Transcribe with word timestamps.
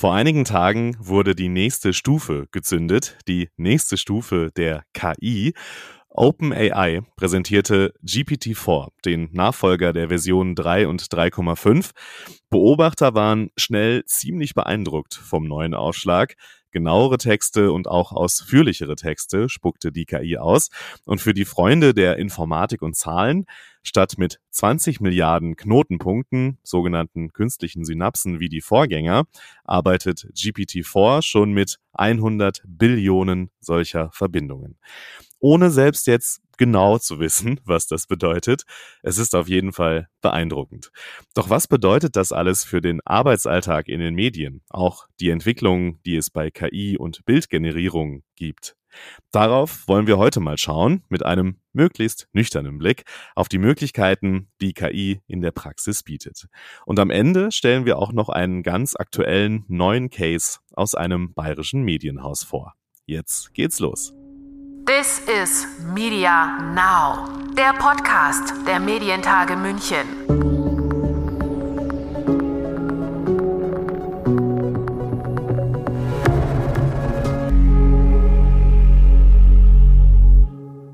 Vor 0.00 0.14
einigen 0.14 0.46
Tagen 0.46 0.96
wurde 0.98 1.34
die 1.34 1.50
nächste 1.50 1.92
Stufe 1.92 2.46
gezündet, 2.52 3.18
die 3.28 3.50
nächste 3.58 3.98
Stufe 3.98 4.50
der 4.56 4.84
KI. 4.94 5.52
OpenAI 6.08 7.02
präsentierte 7.16 7.92
GPT-4, 8.02 8.88
den 9.04 9.28
Nachfolger 9.32 9.92
der 9.92 10.08
Version 10.08 10.54
3 10.54 10.88
und 10.88 11.02
3,5. 11.02 11.90
Beobachter 12.48 13.12
waren 13.12 13.50
schnell 13.58 14.02
ziemlich 14.06 14.54
beeindruckt 14.54 15.12
vom 15.12 15.46
neuen 15.46 15.74
Aufschlag. 15.74 16.34
Genauere 16.70 17.18
Texte 17.18 17.72
und 17.72 17.88
auch 17.88 18.12
ausführlichere 18.12 18.96
Texte 18.96 19.48
spuckte 19.48 19.92
die 19.92 20.04
KI 20.04 20.38
aus. 20.38 20.70
Und 21.04 21.20
für 21.20 21.34
die 21.34 21.44
Freunde 21.44 21.94
der 21.94 22.16
Informatik 22.16 22.82
und 22.82 22.96
Zahlen, 22.96 23.46
statt 23.82 24.14
mit 24.18 24.40
20 24.50 25.00
Milliarden 25.00 25.56
Knotenpunkten, 25.56 26.58
sogenannten 26.62 27.32
künstlichen 27.32 27.84
Synapsen 27.84 28.40
wie 28.40 28.48
die 28.48 28.60
Vorgänger, 28.60 29.24
arbeitet 29.64 30.26
GPT-4 30.34 31.22
schon 31.22 31.52
mit 31.52 31.78
100 31.92 32.62
Billionen 32.66 33.50
solcher 33.60 34.10
Verbindungen 34.12 34.78
ohne 35.40 35.70
selbst 35.70 36.06
jetzt 36.06 36.40
genau 36.56 36.98
zu 36.98 37.18
wissen, 37.18 37.58
was 37.64 37.86
das 37.86 38.06
bedeutet. 38.06 38.62
Es 39.02 39.18
ist 39.18 39.34
auf 39.34 39.48
jeden 39.48 39.72
Fall 39.72 40.08
beeindruckend. 40.20 40.92
Doch 41.34 41.50
was 41.50 41.66
bedeutet 41.66 42.16
das 42.16 42.32
alles 42.32 42.64
für 42.64 42.80
den 42.80 43.00
Arbeitsalltag 43.04 43.88
in 43.88 43.98
den 43.98 44.14
Medien? 44.14 44.62
Auch 44.68 45.06
die 45.18 45.30
Entwicklung, 45.30 46.00
die 46.04 46.16
es 46.16 46.30
bei 46.30 46.50
KI 46.50 46.96
und 46.98 47.24
Bildgenerierung 47.24 48.22
gibt. 48.36 48.76
Darauf 49.30 49.86
wollen 49.86 50.06
wir 50.06 50.18
heute 50.18 50.40
mal 50.40 50.58
schauen, 50.58 51.04
mit 51.08 51.24
einem 51.24 51.60
möglichst 51.72 52.28
nüchternen 52.32 52.78
Blick 52.78 53.04
auf 53.34 53.48
die 53.48 53.58
Möglichkeiten, 53.58 54.48
die 54.60 54.72
KI 54.72 55.20
in 55.28 55.40
der 55.40 55.52
Praxis 55.52 56.02
bietet. 56.02 56.48
Und 56.84 56.98
am 56.98 57.10
Ende 57.10 57.52
stellen 57.52 57.86
wir 57.86 57.98
auch 57.98 58.12
noch 58.12 58.28
einen 58.28 58.62
ganz 58.62 58.96
aktuellen 58.96 59.64
neuen 59.68 60.10
Case 60.10 60.58
aus 60.72 60.94
einem 60.94 61.32
bayerischen 61.32 61.82
Medienhaus 61.82 62.42
vor. 62.42 62.74
Jetzt 63.06 63.54
geht's 63.54 63.78
los. 63.78 64.12
This 64.98 65.20
is 65.20 65.68
Media 65.94 66.58
Now, 66.74 67.28
der 67.56 67.72
Podcast 67.74 68.52
der 68.66 68.80
Medientage 68.80 69.54
München. 69.54 70.04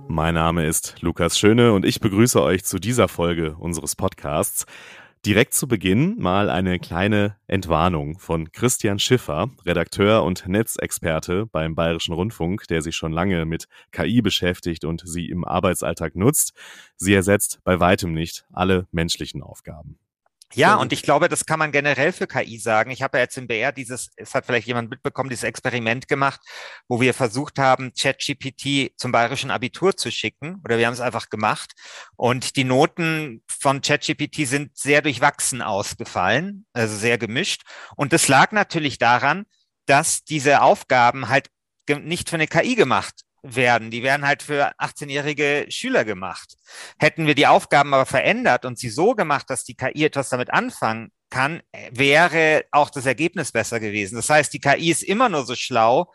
Mein 0.09 0.35
Name 0.35 0.67
ist 0.67 1.01
Lukas 1.01 1.39
Schöne 1.39 1.73
und 1.73 1.87
ich 1.87 1.99
begrüße 2.01 2.43
euch 2.43 2.65
zu 2.65 2.79
dieser 2.79 3.09
Folge 3.09 3.57
unseres 3.59 3.97
Podcasts. 3.97 4.67
Direkt 5.27 5.55
zu 5.55 5.67
Beginn 5.67 6.15
mal 6.21 6.49
eine 6.49 6.79
kleine 6.79 7.35
Entwarnung 7.49 8.21
von 8.21 8.53
Christian 8.53 9.01
Schiffer, 9.01 9.51
Redakteur 9.65 10.23
und 10.23 10.47
Netzexperte 10.47 11.47
beim 11.47 11.75
Bayerischen 11.75 12.15
Rundfunk, 12.15 12.69
der 12.69 12.81
sich 12.81 12.95
schon 12.95 13.11
lange 13.11 13.45
mit 13.45 13.67
KI 13.91 14.23
beschäftigt 14.23 14.85
und 14.85 15.03
sie 15.05 15.29
im 15.29 15.45
Arbeitsalltag 15.45 16.15
nutzt. 16.15 16.53
Sie 16.95 17.13
ersetzt 17.13 17.59
bei 17.65 17.81
weitem 17.81 18.13
nicht 18.13 18.47
alle 18.53 18.87
menschlichen 18.93 19.43
Aufgaben. 19.43 19.99
Ja, 20.55 20.77
und 20.77 20.93
ich 20.93 21.03
glaube, 21.03 21.29
das 21.29 21.45
kann 21.45 21.59
man 21.59 21.73
generell 21.73 22.13
für 22.13 22.27
KI 22.27 22.59
sagen. 22.59 22.91
Ich 22.91 23.03
habe 23.03 23.19
ja 23.19 23.25
jetzt 23.25 23.37
im 23.37 23.47
BR 23.49 23.73
dieses, 23.73 24.11
es 24.17 24.35
hat 24.35 24.47
vielleicht 24.47 24.67
jemand 24.69 24.89
mitbekommen, 24.89 25.29
dieses 25.29 25.43
Experiment 25.43 26.07
gemacht, 26.09 26.41
wo 26.89 27.01
wir 27.01 27.15
versucht 27.15 27.59
haben, 27.59 27.93
ChatGPT 27.93 28.93
zum 28.97 29.13
bayerischen 29.13 29.51
Abitur 29.51 29.97
zu 29.97 30.11
schicken. 30.11 30.61
Oder 30.65 30.79
wir 30.79 30.87
haben 30.87 30.95
es 30.95 31.01
einfach 31.01 31.31
gemacht. 31.31 31.73
Und 32.15 32.57
die 32.57 32.65
Noten 32.65 33.43
von 33.49 33.81
ChatGPT 33.81 34.47
sind 34.47 34.77
sehr 34.77 35.03
durchwachsen 35.03 35.63
ausgefallen, 35.63 36.65
also 36.73 36.97
sehr 36.97 37.19
gemischt. 37.19 37.63
Und 37.97 38.13
das 38.13 38.29
lag 38.29 38.53
natürlich 38.53 38.99
daran, 38.99 39.47
dass 39.87 40.23
diese 40.25 40.63
Aufgaben 40.63 41.29
halt 41.29 41.51
nicht 41.89 42.31
für 42.31 42.37
eine 42.37 42.49
KI 42.49 42.77
gemacht 42.77 43.26
werden. 43.55 43.91
Die 43.91 44.03
werden 44.03 44.27
halt 44.27 44.43
für 44.43 44.73
18-jährige 44.79 45.67
Schüler 45.69 46.05
gemacht. 46.05 46.57
Hätten 46.99 47.27
wir 47.27 47.35
die 47.35 47.47
Aufgaben 47.47 47.95
aber 47.95 48.07
verändert 48.07 48.65
und 48.65 48.79
sie 48.79 48.91
so 48.91 49.15
gemacht, 49.15 49.49
dass 49.49 49.65
die 49.65 49.75
KI 49.75 50.05
etwas 50.05 50.29
damit 50.29 50.53
anfangen 50.53 51.11
kann, 51.31 51.63
wäre 51.91 52.65
auch 52.71 52.91
das 52.91 53.07
Ergebnis 53.07 53.53
besser 53.53 53.81
gewesen. 53.81 54.17
Das 54.17 54.31
heißt, 54.31 54.53
die 54.53 54.61
KI 54.61 54.91
ist 54.91 55.03
immer 55.03 55.29
nur 55.29 55.45
so 55.45 55.55
schlau 55.55 56.13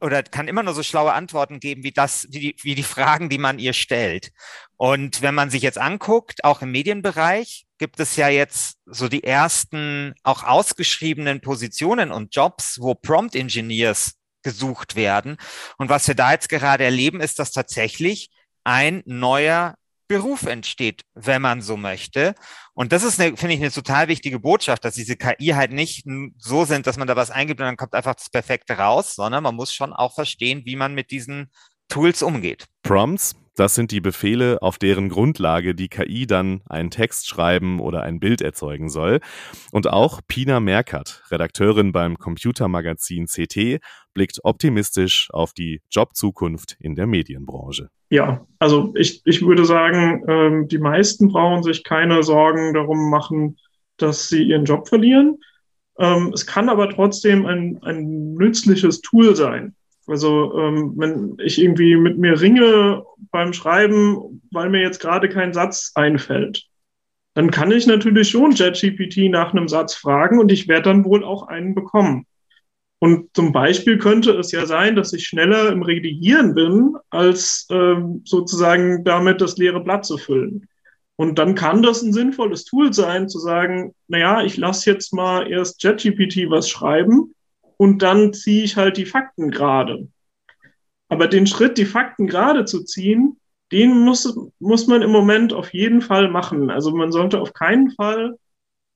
oder 0.00 0.22
kann 0.22 0.48
immer 0.48 0.62
nur 0.62 0.74
so 0.74 0.82
schlaue 0.82 1.12
Antworten 1.12 1.60
geben, 1.60 1.84
wie 1.84 1.92
das, 1.92 2.26
wie 2.30 2.40
die, 2.40 2.56
wie 2.62 2.74
die 2.74 2.82
Fragen, 2.82 3.28
die 3.28 3.38
man 3.38 3.58
ihr 3.58 3.72
stellt. 3.72 4.32
Und 4.76 5.20
wenn 5.20 5.34
man 5.34 5.50
sich 5.50 5.62
jetzt 5.62 5.78
anguckt, 5.78 6.44
auch 6.44 6.62
im 6.62 6.70
Medienbereich, 6.70 7.66
gibt 7.78 8.00
es 8.00 8.16
ja 8.16 8.28
jetzt 8.28 8.78
so 8.86 9.08
die 9.08 9.24
ersten 9.24 10.14
auch 10.22 10.42
ausgeschriebenen 10.42 11.40
Positionen 11.40 12.12
und 12.12 12.34
Jobs, 12.34 12.78
wo 12.80 12.94
Prompt 12.94 13.34
Engineers 13.34 14.14
gesucht 14.42 14.96
werden. 14.96 15.36
Und 15.78 15.88
was 15.88 16.06
wir 16.08 16.14
da 16.14 16.32
jetzt 16.32 16.48
gerade 16.48 16.84
erleben, 16.84 17.20
ist, 17.20 17.38
dass 17.38 17.52
tatsächlich 17.52 18.30
ein 18.64 19.02
neuer 19.06 19.74
Beruf 20.10 20.42
entsteht, 20.42 21.02
wenn 21.14 21.40
man 21.40 21.62
so 21.62 21.76
möchte. 21.76 22.34
Und 22.74 22.90
das 22.90 23.04
ist, 23.04 23.14
finde 23.14 23.52
ich, 23.52 23.60
eine 23.60 23.70
total 23.70 24.08
wichtige 24.08 24.40
Botschaft, 24.40 24.84
dass 24.84 24.96
diese 24.96 25.14
KI 25.16 25.50
halt 25.54 25.70
nicht 25.70 26.04
so 26.36 26.64
sind, 26.64 26.88
dass 26.88 26.96
man 26.96 27.06
da 27.06 27.14
was 27.14 27.30
eingibt 27.30 27.60
und 27.60 27.66
dann 27.66 27.76
kommt 27.76 27.94
einfach 27.94 28.16
das 28.16 28.28
Perfekte 28.28 28.76
raus, 28.76 29.14
sondern 29.14 29.44
man 29.44 29.54
muss 29.54 29.72
schon 29.72 29.92
auch 29.92 30.12
verstehen, 30.12 30.62
wie 30.64 30.74
man 30.74 30.94
mit 30.94 31.12
diesen 31.12 31.52
Tools 31.88 32.22
umgeht. 32.22 32.66
Prompts, 32.82 33.36
das 33.56 33.74
sind 33.74 33.90
die 33.90 34.00
Befehle, 34.00 34.62
auf 34.62 34.78
deren 34.78 35.08
Grundlage 35.08 35.74
die 35.74 35.88
KI 35.88 36.26
dann 36.26 36.62
einen 36.68 36.90
Text 36.90 37.28
schreiben 37.28 37.80
oder 37.80 38.02
ein 38.02 38.20
Bild 38.20 38.40
erzeugen 38.40 38.88
soll. 38.88 39.20
Und 39.72 39.88
auch 39.88 40.20
Pina 40.26 40.60
Merkert, 40.60 41.24
Redakteurin 41.30 41.92
beim 41.92 42.18
Computermagazin 42.18 43.26
CT, 43.26 43.80
blickt 44.14 44.38
optimistisch 44.42 45.28
auf 45.32 45.52
die 45.52 45.82
Jobzukunft 45.90 46.76
in 46.80 46.94
der 46.94 47.06
Medienbranche. 47.06 47.88
Ja, 48.10 48.46
also 48.58 48.92
ich, 48.96 49.22
ich 49.24 49.42
würde 49.42 49.64
sagen, 49.64 50.24
ähm, 50.28 50.68
die 50.68 50.78
meisten 50.78 51.28
brauchen 51.28 51.62
sich 51.62 51.84
keine 51.84 52.22
Sorgen 52.22 52.74
darum 52.74 53.10
machen, 53.10 53.56
dass 53.96 54.28
sie 54.28 54.42
ihren 54.42 54.64
Job 54.64 54.88
verlieren. 54.88 55.38
Ähm, 55.98 56.32
es 56.34 56.46
kann 56.46 56.68
aber 56.68 56.88
trotzdem 56.90 57.46
ein, 57.46 57.78
ein 57.82 58.34
nützliches 58.34 59.00
Tool 59.00 59.36
sein. 59.36 59.76
Also 60.10 60.58
ähm, 60.58 60.94
wenn 60.96 61.36
ich 61.38 61.60
irgendwie 61.62 61.96
mit 61.96 62.18
mir 62.18 62.40
ringe 62.40 63.04
beim 63.30 63.52
Schreiben, 63.52 64.42
weil 64.50 64.68
mir 64.68 64.82
jetzt 64.82 65.00
gerade 65.00 65.28
kein 65.28 65.52
Satz 65.52 65.92
einfällt, 65.94 66.66
dann 67.34 67.52
kann 67.52 67.70
ich 67.70 67.86
natürlich 67.86 68.30
schon 68.30 68.50
JetGPT 68.50 69.30
nach 69.30 69.52
einem 69.52 69.68
Satz 69.68 69.94
fragen 69.94 70.40
und 70.40 70.50
ich 70.50 70.66
werde 70.66 70.90
dann 70.90 71.04
wohl 71.04 71.22
auch 71.22 71.46
einen 71.46 71.76
bekommen. 71.76 72.26
Und 72.98 73.30
zum 73.34 73.52
Beispiel 73.52 73.98
könnte 73.98 74.32
es 74.32 74.50
ja 74.50 74.66
sein, 74.66 74.96
dass 74.96 75.12
ich 75.12 75.26
schneller 75.26 75.70
im 75.70 75.82
Redigieren 75.82 76.54
bin, 76.54 76.96
als 77.08 77.66
ähm, 77.70 78.22
sozusagen 78.24 79.04
damit 79.04 79.40
das 79.40 79.56
leere 79.56 79.80
Blatt 79.80 80.04
zu 80.04 80.18
füllen. 80.18 80.66
Und 81.16 81.38
dann 81.38 81.54
kann 81.54 81.82
das 81.82 82.02
ein 82.02 82.12
sinnvolles 82.12 82.64
Tool 82.64 82.92
sein, 82.92 83.28
zu 83.28 83.38
sagen, 83.38 83.94
naja, 84.08 84.42
ich 84.42 84.56
lasse 84.56 84.90
jetzt 84.90 85.14
mal 85.14 85.50
erst 85.50 85.82
JetGPT 85.82 86.50
was 86.50 86.68
schreiben 86.68 87.32
und 87.80 88.02
dann 88.02 88.34
ziehe 88.34 88.62
ich 88.62 88.76
halt 88.76 88.98
die 88.98 89.06
Fakten 89.06 89.50
gerade. 89.50 90.06
Aber 91.08 91.28
den 91.28 91.46
Schritt, 91.46 91.78
die 91.78 91.86
Fakten 91.86 92.26
gerade 92.26 92.66
zu 92.66 92.84
ziehen, 92.84 93.40
den 93.72 94.04
muss, 94.04 94.36
muss 94.58 94.86
man 94.86 95.00
im 95.00 95.10
Moment 95.10 95.54
auf 95.54 95.72
jeden 95.72 96.02
Fall 96.02 96.28
machen. 96.28 96.68
Also 96.68 96.94
man 96.94 97.10
sollte 97.10 97.40
auf 97.40 97.54
keinen 97.54 97.90
Fall 97.92 98.36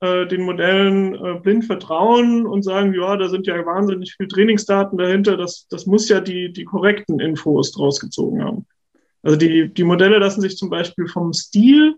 äh, 0.00 0.26
den 0.26 0.42
Modellen 0.42 1.14
äh, 1.14 1.40
blind 1.40 1.64
vertrauen 1.64 2.44
und 2.44 2.62
sagen, 2.62 2.92
ja, 2.92 3.16
da 3.16 3.30
sind 3.30 3.46
ja 3.46 3.54
wahnsinnig 3.64 4.16
viel 4.18 4.28
Trainingsdaten 4.28 4.98
dahinter, 4.98 5.38
das, 5.38 5.66
das 5.70 5.86
muss 5.86 6.10
ja 6.10 6.20
die, 6.20 6.52
die 6.52 6.64
korrekten 6.64 7.20
Infos 7.20 7.72
draus 7.72 7.98
gezogen 7.98 8.44
haben. 8.44 8.66
Also 9.22 9.38
die, 9.38 9.72
die 9.72 9.84
Modelle 9.84 10.18
lassen 10.18 10.42
sich 10.42 10.58
zum 10.58 10.68
Beispiel 10.68 11.06
vom 11.06 11.32
Stil 11.32 11.96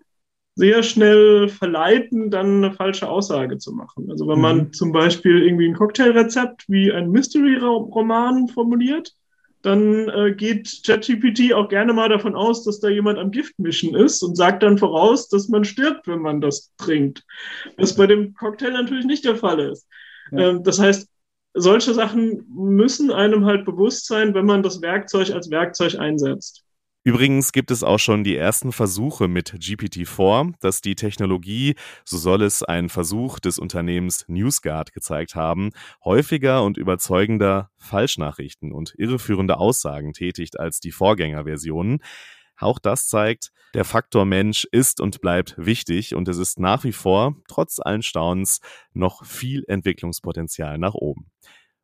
sehr 0.56 0.82
schnell 0.82 1.48
verleiten, 1.48 2.30
dann 2.30 2.64
eine 2.64 2.72
falsche 2.72 3.08
Aussage 3.08 3.58
zu 3.58 3.72
machen. 3.72 4.10
Also 4.10 4.26
wenn 4.26 4.40
man 4.40 4.56
mhm. 4.56 4.72
zum 4.72 4.90
Beispiel 4.90 5.42
irgendwie 5.42 5.68
ein 5.68 5.74
Cocktailrezept 5.74 6.64
wie 6.68 6.90
ein 6.90 7.10
Mystery-Roman 7.10 8.48
formuliert, 8.48 9.12
dann 9.60 10.08
äh, 10.08 10.32
geht 10.32 10.82
ChatGPT 10.86 11.52
auch 11.52 11.68
gerne 11.68 11.92
mal 11.92 12.08
davon 12.08 12.34
aus, 12.34 12.64
dass 12.64 12.80
da 12.80 12.88
jemand 12.88 13.18
am 13.18 13.32
Giftmischen 13.32 13.94
ist 13.94 14.22
und 14.22 14.36
sagt 14.36 14.62
dann 14.62 14.78
voraus, 14.78 15.28
dass 15.28 15.48
man 15.48 15.64
stirbt, 15.64 16.08
wenn 16.08 16.20
man 16.20 16.40
das 16.40 16.72
trinkt. 16.78 17.22
Was 17.76 17.94
bei 17.94 18.06
dem 18.06 18.32
Cocktail 18.34 18.70
natürlich 18.70 19.04
nicht 19.04 19.24
der 19.24 19.36
Fall 19.36 19.60
ist. 19.60 19.86
Ja. 20.32 20.50
Ähm, 20.50 20.62
das 20.62 20.78
heißt, 20.78 21.08
solche 21.52 21.94
Sachen 21.94 22.46
müssen 22.48 23.10
einem 23.10 23.44
halt 23.44 23.64
bewusst 23.64 24.06
sein, 24.06 24.34
wenn 24.34 24.46
man 24.46 24.62
das 24.62 24.80
Werkzeug 24.80 25.30
als 25.30 25.50
Werkzeug 25.50 25.98
einsetzt. 25.98 26.65
Übrigens 27.06 27.52
gibt 27.52 27.70
es 27.70 27.84
auch 27.84 28.00
schon 28.00 28.24
die 28.24 28.34
ersten 28.34 28.72
Versuche 28.72 29.28
mit 29.28 29.52
GPT-4, 29.52 30.54
dass 30.58 30.80
die 30.80 30.96
Technologie, 30.96 31.76
so 32.04 32.18
soll 32.18 32.42
es 32.42 32.64
ein 32.64 32.88
Versuch 32.88 33.38
des 33.38 33.60
Unternehmens 33.60 34.24
NewsGuard 34.26 34.92
gezeigt 34.92 35.36
haben, 35.36 35.70
häufiger 36.04 36.64
und 36.64 36.76
überzeugender 36.76 37.70
Falschnachrichten 37.78 38.72
und 38.72 38.92
irreführende 38.98 39.58
Aussagen 39.58 40.14
tätigt 40.14 40.58
als 40.58 40.80
die 40.80 40.90
Vorgängerversionen. 40.90 42.00
Auch 42.56 42.80
das 42.80 43.06
zeigt, 43.06 43.52
der 43.74 43.84
Faktor 43.84 44.24
Mensch 44.24 44.66
ist 44.72 45.00
und 45.00 45.20
bleibt 45.20 45.54
wichtig 45.58 46.16
und 46.16 46.26
es 46.26 46.38
ist 46.38 46.58
nach 46.58 46.82
wie 46.82 46.90
vor, 46.90 47.36
trotz 47.46 47.78
allen 47.78 48.02
Staunens, 48.02 48.58
noch 48.92 49.24
viel 49.24 49.62
Entwicklungspotenzial 49.68 50.76
nach 50.76 50.94
oben. 50.94 51.30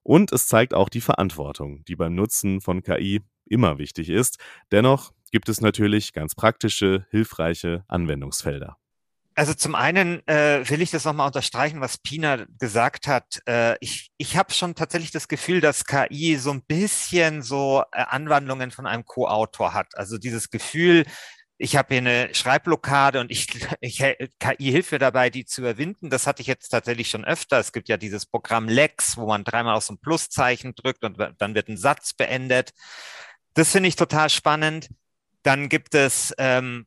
Und 0.03 0.33
es 0.33 0.47
zeigt 0.49 0.75
auch 0.75 0.89
die 0.89 1.01
Verantwortung, 1.01 1.85
die 1.85 1.97
beim 1.97 2.15
Nutzen 2.15 2.61
von 2.61 2.83
KI 2.83 3.23
immer 3.47 3.79
wichtig 3.79 4.09
ist. 4.09 4.39
Dennoch 4.71 5.13
gibt 5.31 5.49
es 5.49 5.61
natürlich 5.61 6.13
ganz 6.13 6.35
praktische, 6.35 7.07
hilfreiche 7.11 7.85
Anwendungsfelder. 7.89 8.77
Also 9.35 9.55
zum 9.55 9.75
einen 9.75 10.27
äh, 10.29 10.69
will 10.69 10.83
ich 10.83 10.91
das 10.91 11.07
nochmal 11.07 11.27
unterstreichen, 11.27 11.81
was 11.81 11.97
Pina 11.97 12.45
gesagt 12.59 13.07
hat. 13.07 13.41
Äh, 13.49 13.77
ich 13.81 14.11
ich 14.19 14.37
habe 14.37 14.53
schon 14.53 14.75
tatsächlich 14.75 15.11
das 15.11 15.27
Gefühl, 15.27 15.63
dass 15.63 15.87
KI 15.87 16.37
so 16.37 16.51
ein 16.51 16.63
bisschen 16.63 17.41
so 17.41 17.83
äh, 17.93 18.05
Anwandlungen 18.09 18.71
von 18.71 18.87
einem 18.87 19.07
Co-Autor 19.07 19.73
hat. 19.73 19.97
Also 19.97 20.19
dieses 20.19 20.51
Gefühl, 20.51 21.07
ich 21.63 21.77
habe 21.77 21.95
hier 21.95 21.99
eine 21.99 22.35
Schreibblockade 22.35 23.21
und 23.21 23.31
ich, 23.31 23.47
ich 23.81 23.99
KI 23.99 24.71
hilft 24.73 24.91
mir 24.91 24.99
dabei, 24.99 25.31
die 25.31 25.45
zu 25.45 25.61
überwinden. 25.61 26.11
Das 26.11 26.27
hatte 26.27 26.43
ich 26.43 26.49
jetzt 26.49 26.71
tatsächlich 26.71 27.09
schon 27.09 27.25
öfter. 27.25 27.59
Es 27.61 27.73
gibt 27.73 27.89
ja 27.89 27.97
dieses 27.97 28.27
Programm 28.27 28.69
Lex, 28.69 29.17
wo 29.17 29.27
man 29.27 29.45
dreimal 29.45 29.77
auf 29.77 29.85
so 29.85 29.95
ein 29.95 30.01
Pluszeichen 30.01 30.75
drückt 30.75 31.05
und 31.05 31.19
dann 31.39 31.55
wird 31.55 31.69
ein 31.69 31.77
Satz 31.77 32.15
beendet. 32.15 32.73
Das 33.55 33.71
finde 33.71 33.89
ich 33.89 33.95
total 33.95 34.29
spannend. 34.29 34.89
Dann 35.45 35.69
gibt 35.69 35.95
es 35.95 36.35
ähm, 36.37 36.87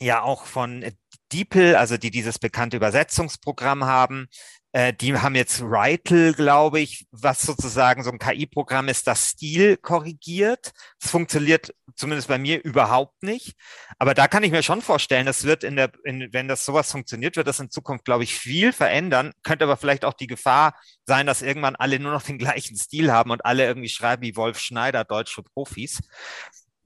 ja 0.00 0.20
auch 0.20 0.44
von 0.44 0.84
DeepL, 1.32 1.76
also 1.76 1.96
die 1.96 2.10
dieses 2.10 2.38
bekannte 2.38 2.76
Übersetzungsprogramm 2.76 3.84
haben, 3.84 4.28
äh, 4.74 4.92
die 4.92 5.16
haben 5.16 5.36
jetzt 5.36 5.62
Ritel, 5.62 6.34
glaube 6.34 6.80
ich, 6.80 7.06
was 7.12 7.42
sozusagen 7.42 8.02
so 8.02 8.10
ein 8.10 8.18
KI-Programm 8.18 8.88
ist, 8.88 9.06
das 9.06 9.30
Stil 9.30 9.76
korrigiert. 9.76 10.72
Das 11.00 11.12
funktioniert 11.12 11.72
zumindest 11.94 12.26
bei 12.26 12.38
mir 12.38 12.60
überhaupt 12.64 13.22
nicht. 13.22 13.54
Aber 14.00 14.14
da 14.14 14.26
kann 14.26 14.42
ich 14.42 14.50
mir 14.50 14.64
schon 14.64 14.82
vorstellen, 14.82 15.26
das 15.26 15.44
wird 15.44 15.62
in 15.62 15.76
der, 15.76 15.92
in, 16.02 16.28
wenn 16.32 16.48
das 16.48 16.64
sowas 16.64 16.90
funktioniert, 16.90 17.36
wird 17.36 17.46
das 17.46 17.60
in 17.60 17.70
Zukunft, 17.70 18.04
glaube 18.04 18.24
ich, 18.24 18.34
viel 18.34 18.72
verändern. 18.72 19.32
Könnte 19.44 19.64
aber 19.64 19.76
vielleicht 19.76 20.04
auch 20.04 20.14
die 20.14 20.26
Gefahr 20.26 20.74
sein, 21.06 21.26
dass 21.26 21.40
irgendwann 21.40 21.76
alle 21.76 22.00
nur 22.00 22.10
noch 22.10 22.22
den 22.22 22.38
gleichen 22.38 22.76
Stil 22.76 23.12
haben 23.12 23.30
und 23.30 23.44
alle 23.44 23.64
irgendwie 23.64 23.88
schreiben 23.88 24.22
wie 24.22 24.34
Wolf 24.34 24.58
Schneider, 24.58 25.04
deutsche 25.04 25.44
Profis. 25.44 26.00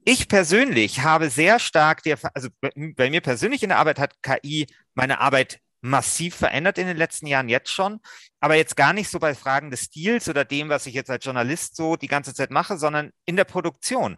Ich 0.05 0.27
persönlich 0.27 1.01
habe 1.01 1.29
sehr 1.29 1.59
stark, 1.59 2.03
die, 2.03 2.15
also 2.33 2.49
bei 2.61 3.09
mir 3.09 3.21
persönlich 3.21 3.63
in 3.63 3.69
der 3.69 3.79
Arbeit 3.79 3.99
hat 3.99 4.21
KI 4.23 4.67
meine 4.93 5.19
Arbeit 5.19 5.59
massiv 5.81 6.35
verändert 6.35 6.77
in 6.77 6.87
den 6.87 6.97
letzten 6.97 7.27
Jahren 7.27 7.49
jetzt 7.49 7.71
schon, 7.71 7.99
aber 8.39 8.55
jetzt 8.55 8.75
gar 8.75 8.93
nicht 8.93 9.09
so 9.09 9.19
bei 9.19 9.33
Fragen 9.35 9.71
des 9.71 9.85
Stils 9.85 10.27
oder 10.27 10.45
dem, 10.45 10.69
was 10.69 10.85
ich 10.85 10.93
jetzt 10.93 11.09
als 11.09 11.23
Journalist 11.23 11.75
so 11.75 11.95
die 11.95 12.07
ganze 12.07 12.33
Zeit 12.33 12.51
mache, 12.51 12.77
sondern 12.77 13.11
in 13.25 13.35
der 13.35 13.45
Produktion. 13.45 14.17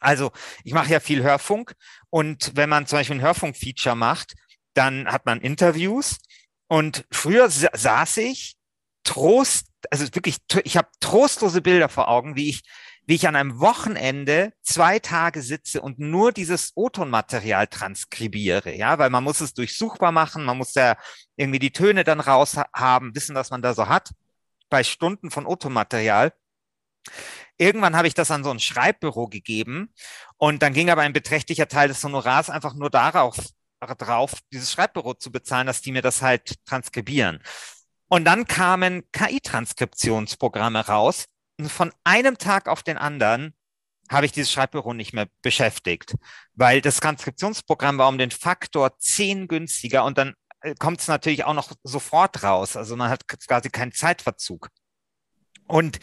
Also 0.00 0.32
ich 0.64 0.72
mache 0.72 0.90
ja 0.90 1.00
viel 1.00 1.22
Hörfunk 1.22 1.74
und 2.10 2.52
wenn 2.56 2.68
man 2.68 2.86
zum 2.86 2.98
Beispiel 2.98 3.16
ein 3.16 3.22
Hörfunk-Feature 3.22 3.94
macht, 3.94 4.34
dann 4.74 5.06
hat 5.06 5.26
man 5.26 5.40
Interviews 5.40 6.18
und 6.66 7.04
früher 7.12 7.48
saß 7.48 8.16
ich 8.18 8.56
Trost, 9.04 9.66
also 9.90 10.04
wirklich, 10.14 10.38
ich 10.64 10.76
habe 10.76 10.88
trostlose 11.00 11.60
Bilder 11.60 11.88
vor 11.88 12.08
Augen, 12.08 12.36
wie 12.36 12.50
ich 12.50 12.62
wie 13.06 13.14
ich 13.14 13.26
an 13.26 13.36
einem 13.36 13.58
Wochenende 13.58 14.52
zwei 14.62 14.98
Tage 14.98 15.42
sitze 15.42 15.82
und 15.82 15.98
nur 15.98 16.32
dieses 16.32 16.72
O-Ton-Material 16.74 17.66
transkribiere, 17.66 18.74
ja, 18.74 18.98
weil 18.98 19.10
man 19.10 19.24
muss 19.24 19.40
es 19.40 19.54
durchsuchbar 19.54 20.12
machen, 20.12 20.44
man 20.44 20.58
muss 20.58 20.74
ja 20.74 20.96
irgendwie 21.36 21.58
die 21.58 21.72
Töne 21.72 22.04
dann 22.04 22.20
raus 22.20 22.56
haben, 22.74 23.14
wissen, 23.14 23.34
was 23.34 23.50
man 23.50 23.62
da 23.62 23.74
so 23.74 23.88
hat, 23.88 24.10
bei 24.70 24.84
Stunden 24.84 25.30
von 25.30 25.46
O-Ton-Material. 25.46 26.32
Irgendwann 27.58 27.96
habe 27.96 28.08
ich 28.08 28.14
das 28.14 28.30
an 28.30 28.44
so 28.44 28.50
ein 28.50 28.60
Schreibbüro 28.60 29.28
gegeben 29.28 29.92
und 30.36 30.62
dann 30.62 30.72
ging 30.72 30.90
aber 30.90 31.02
ein 31.02 31.12
beträchtlicher 31.12 31.68
Teil 31.68 31.88
des 31.88 32.02
Honorars 32.04 32.50
einfach 32.50 32.74
nur 32.74 32.90
darauf 32.90 33.36
drauf, 33.98 34.34
dieses 34.52 34.70
Schreibbüro 34.72 35.14
zu 35.14 35.32
bezahlen, 35.32 35.66
dass 35.66 35.82
die 35.82 35.90
mir 35.90 36.02
das 36.02 36.22
halt 36.22 36.64
transkribieren. 36.64 37.42
Und 38.08 38.24
dann 38.24 38.46
kamen 38.46 39.02
KI-Transkriptionsprogramme 39.10 40.86
raus, 40.86 41.26
von 41.68 41.92
einem 42.04 42.38
Tag 42.38 42.68
auf 42.68 42.82
den 42.82 42.98
anderen 42.98 43.54
habe 44.10 44.26
ich 44.26 44.32
dieses 44.32 44.52
Schreibbüro 44.52 44.94
nicht 44.94 45.12
mehr 45.12 45.28
beschäftigt, 45.42 46.14
weil 46.54 46.80
das 46.80 47.00
Transkriptionsprogramm 47.00 47.98
war 47.98 48.08
um 48.08 48.18
den 48.18 48.30
Faktor 48.30 48.98
10 48.98 49.48
günstiger 49.48 50.04
und 50.04 50.18
dann 50.18 50.34
äh, 50.60 50.74
kommt 50.78 51.00
es 51.00 51.08
natürlich 51.08 51.44
auch 51.44 51.54
noch 51.54 51.72
sofort 51.82 52.42
raus. 52.42 52.76
Also 52.76 52.96
man 52.96 53.10
hat 53.10 53.26
quasi 53.28 53.70
keinen 53.70 53.92
Zeitverzug. 53.92 54.68
Und 55.66 55.98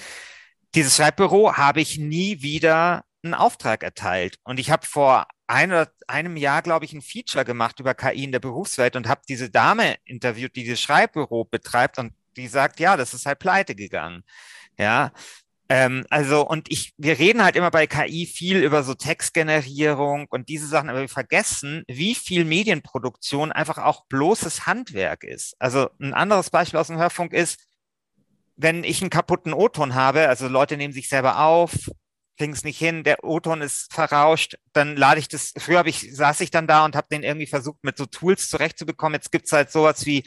dieses 0.76 0.96
Schreibbüro 0.96 1.58
habe 1.58 1.82
ich 1.82 1.98
nie 1.98 2.42
wieder 2.42 3.04
einen 3.24 3.34
Auftrag 3.34 3.84
erteilt. 3.84 4.38
Und 4.44 4.60
ich 4.60 4.72
habe 4.72 4.86
vor 4.86 5.28
ein 5.48 5.72
oder 5.72 5.92
einem 6.08 6.38
Jahr, 6.38 6.62
glaube 6.62 6.86
ich, 6.86 6.94
ein 6.94 7.02
Feature 7.02 7.44
gemacht 7.44 7.80
über 7.80 7.96
KI 7.96 8.24
in 8.24 8.32
der 8.32 8.40
Berufswelt 8.40 8.96
und 8.96 9.08
habe 9.08 9.22
diese 9.28 9.50
Dame 9.50 9.98
interviewt, 10.06 10.56
die 10.56 10.64
dieses 10.64 10.82
Schreibbüro 10.82 11.46
betreibt 11.46 11.98
und 11.98 12.14
die 12.38 12.48
sagt, 12.48 12.80
ja, 12.80 12.96
das 12.98 13.14
ist 13.14 13.26
halt 13.26 13.40
pleite 13.40 13.76
gegangen. 13.76 14.24
Ja, 14.78 15.12
ähm, 15.72 16.04
also, 16.10 16.48
und 16.48 16.72
ich, 16.72 16.94
wir 16.98 17.20
reden 17.20 17.44
halt 17.44 17.56
immer 17.56 17.70
bei 17.70 17.86
KI 17.86 18.26
viel 18.26 18.64
über 18.64 18.82
so 18.84 18.96
Textgenerierung 18.96 20.26
und 20.30 20.50
diese 20.50 20.66
Sachen, 20.66 20.90
aber 20.90 21.02
wir 21.02 21.10
vergessen, 21.10 21.84
wie 21.88 22.16
viel 22.16 22.44
Medienproduktion 22.44 23.52
einfach 23.52 23.78
auch 23.78 24.06
bloßes 24.08 24.66
Handwerk 24.66 25.24
ist. 25.24 25.56
Also 25.60 25.90
ein 26.02 26.16
anderes 26.16 26.50
Beispiel 26.50 26.80
aus 26.80 26.88
dem 26.88 26.98
Hörfunk 26.98 27.34
ist, 27.34 27.60
wenn 28.56 28.84
ich 28.84 29.02
einen 29.02 29.12
kaputten 29.12 29.54
O-Ton 29.54 29.94
habe, 29.94 30.28
also 30.28 30.48
Leute 30.48 30.76
nehmen 30.76 30.94
sich 30.94 31.08
selber 31.08 31.40
auf, 31.40 31.72
kriegen 32.40 32.54
es 32.54 32.64
nicht 32.64 32.80
hin, 32.80 33.04
der 33.04 33.24
O-Ton 33.24 33.62
ist 33.62 33.94
verrauscht, 33.94 34.58
dann 34.74 34.98
lade 34.98 35.20
ich 35.20 35.28
das, 35.28 35.54
früher 35.56 35.78
habe 35.78 35.90
ich, 35.90 36.16
saß 36.16 36.42
ich 36.42 36.50
dann 36.50 36.66
da 36.66 36.84
und 36.84 36.96
habe 36.96 37.08
den 37.12 37.22
irgendwie 37.22 37.48
versucht, 37.48 37.84
mit 37.84 37.96
so 37.96 38.08
Tools 38.08 38.50
zurechtzubekommen. 38.50 39.16
Jetzt 39.16 39.32
gibt's 39.32 39.52
halt 39.52 39.72
sowas 39.72 40.06
wie 40.08 40.24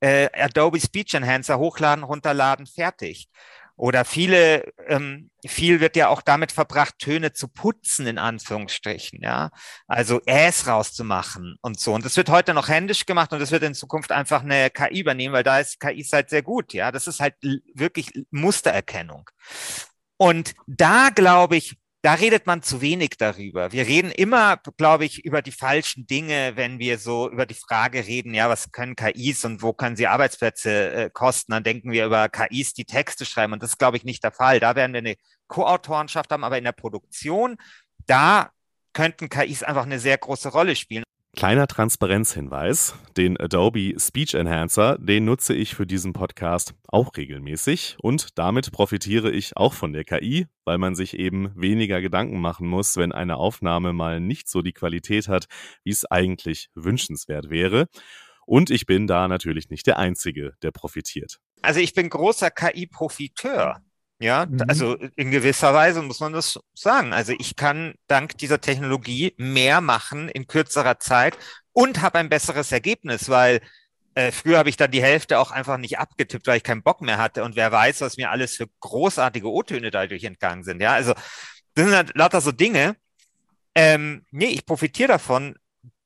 äh, 0.00 0.30
Adobe 0.32 0.80
Speech 0.80 1.14
Enhancer, 1.14 1.58
hochladen, 1.58 2.04
runterladen, 2.04 2.66
fertig. 2.66 3.28
Oder 3.78 4.04
viele, 4.04 4.64
ähm, 4.88 5.30
viel 5.46 5.80
wird 5.80 5.94
ja 5.94 6.08
auch 6.08 6.20
damit 6.20 6.50
verbracht, 6.50 6.98
Töne 6.98 7.32
zu 7.32 7.46
putzen, 7.46 8.08
in 8.08 8.18
Anführungsstrichen, 8.18 9.22
ja. 9.22 9.50
Also 9.86 10.20
Äs 10.26 10.66
rauszumachen 10.66 11.56
und 11.62 11.78
so. 11.78 11.94
Und 11.94 12.04
das 12.04 12.16
wird 12.16 12.28
heute 12.28 12.54
noch 12.54 12.68
händisch 12.68 13.06
gemacht 13.06 13.32
und 13.32 13.38
das 13.38 13.52
wird 13.52 13.62
in 13.62 13.74
Zukunft 13.74 14.10
einfach 14.10 14.42
eine 14.42 14.68
KI 14.70 14.98
übernehmen, 15.00 15.32
weil 15.32 15.44
da 15.44 15.60
ist 15.60 15.78
KI 15.78 16.02
halt 16.12 16.28
sehr 16.28 16.42
gut, 16.42 16.72
ja. 16.74 16.90
Das 16.90 17.06
ist 17.06 17.20
halt 17.20 17.34
wirklich 17.72 18.10
Mustererkennung. 18.32 19.30
Und 20.16 20.54
da 20.66 21.10
glaube 21.14 21.56
ich, 21.56 21.78
da 22.02 22.14
redet 22.14 22.46
man 22.46 22.62
zu 22.62 22.80
wenig 22.80 23.16
darüber. 23.18 23.72
Wir 23.72 23.86
reden 23.86 24.12
immer, 24.12 24.56
glaube 24.76 25.04
ich, 25.04 25.24
über 25.24 25.42
die 25.42 25.52
falschen 25.52 26.06
Dinge, 26.06 26.52
wenn 26.54 26.78
wir 26.78 26.98
so 26.98 27.28
über 27.28 27.44
die 27.44 27.54
Frage 27.54 28.06
reden, 28.06 28.34
ja, 28.34 28.48
was 28.48 28.70
können 28.70 28.94
KIs 28.94 29.44
und 29.44 29.62
wo 29.62 29.72
können 29.72 29.96
sie 29.96 30.06
Arbeitsplätze 30.06 30.92
äh, 30.92 31.10
kosten? 31.10 31.52
Dann 31.52 31.64
denken 31.64 31.90
wir 31.90 32.06
über 32.06 32.28
KIs, 32.28 32.72
die 32.74 32.84
Texte 32.84 33.24
schreiben. 33.24 33.52
Und 33.52 33.62
das 33.62 33.70
ist, 33.70 33.78
glaube 33.78 33.96
ich, 33.96 34.04
nicht 34.04 34.22
der 34.22 34.30
Fall. 34.30 34.60
Da 34.60 34.76
werden 34.76 34.92
wir 34.92 34.98
eine 34.98 35.16
Co-Autorenschaft 35.48 36.30
haben, 36.30 36.44
aber 36.44 36.58
in 36.58 36.64
der 36.64 36.72
Produktion, 36.72 37.56
da 38.06 38.50
könnten 38.92 39.28
KIs 39.28 39.64
einfach 39.64 39.84
eine 39.84 39.98
sehr 39.98 40.18
große 40.18 40.50
Rolle 40.50 40.76
spielen. 40.76 41.04
Kleiner 41.38 41.68
Transparenzhinweis, 41.68 42.96
den 43.16 43.38
Adobe 43.38 43.94
Speech 43.96 44.34
Enhancer, 44.34 44.98
den 44.98 45.24
nutze 45.24 45.54
ich 45.54 45.76
für 45.76 45.86
diesen 45.86 46.12
Podcast 46.12 46.74
auch 46.88 47.16
regelmäßig 47.16 47.96
und 48.02 48.36
damit 48.36 48.72
profitiere 48.72 49.30
ich 49.30 49.56
auch 49.56 49.72
von 49.72 49.92
der 49.92 50.02
KI, 50.02 50.48
weil 50.64 50.78
man 50.78 50.96
sich 50.96 51.16
eben 51.16 51.52
weniger 51.54 52.00
Gedanken 52.00 52.40
machen 52.40 52.66
muss, 52.66 52.96
wenn 52.96 53.12
eine 53.12 53.36
Aufnahme 53.36 53.92
mal 53.92 54.18
nicht 54.18 54.48
so 54.48 54.62
die 54.62 54.72
Qualität 54.72 55.28
hat, 55.28 55.46
wie 55.84 55.92
es 55.92 56.04
eigentlich 56.04 56.70
wünschenswert 56.74 57.50
wäre. 57.50 57.86
Und 58.44 58.68
ich 58.68 58.84
bin 58.84 59.06
da 59.06 59.28
natürlich 59.28 59.70
nicht 59.70 59.86
der 59.86 59.96
Einzige, 59.96 60.54
der 60.62 60.72
profitiert. 60.72 61.38
Also 61.62 61.78
ich 61.78 61.94
bin 61.94 62.08
großer 62.10 62.50
KI-Profiteur. 62.50 63.80
Ja, 64.20 64.46
mhm. 64.46 64.64
also 64.66 64.94
in 65.16 65.30
gewisser 65.30 65.72
Weise 65.74 66.02
muss 66.02 66.20
man 66.20 66.32
das 66.32 66.58
sagen. 66.74 67.12
Also 67.12 67.32
ich 67.38 67.54
kann 67.56 67.94
dank 68.08 68.36
dieser 68.38 68.60
Technologie 68.60 69.34
mehr 69.36 69.80
machen 69.80 70.28
in 70.28 70.46
kürzerer 70.46 70.98
Zeit 70.98 71.38
und 71.72 72.02
habe 72.02 72.18
ein 72.18 72.28
besseres 72.28 72.72
Ergebnis, 72.72 73.28
weil 73.28 73.60
äh, 74.14 74.32
früher 74.32 74.58
habe 74.58 74.68
ich 74.68 74.76
dann 74.76 74.90
die 74.90 75.02
Hälfte 75.02 75.38
auch 75.38 75.52
einfach 75.52 75.76
nicht 75.76 76.00
abgetippt, 76.00 76.48
weil 76.48 76.56
ich 76.56 76.64
keinen 76.64 76.82
Bock 76.82 77.00
mehr 77.00 77.18
hatte. 77.18 77.44
Und 77.44 77.54
wer 77.54 77.70
weiß, 77.70 78.00
was 78.00 78.16
mir 78.16 78.30
alles 78.30 78.56
für 78.56 78.66
großartige 78.80 79.48
O-Töne 79.48 79.92
dadurch 79.92 80.24
entgangen 80.24 80.64
sind. 80.64 80.82
Ja, 80.82 80.94
also 80.94 81.14
das 81.74 81.84
sind 81.84 81.94
halt 81.94 82.16
lauter 82.16 82.40
so 82.40 82.50
Dinge. 82.50 82.96
Ähm, 83.76 84.24
nee, 84.32 84.46
ich 84.46 84.66
profitiere 84.66 85.08
davon, 85.08 85.54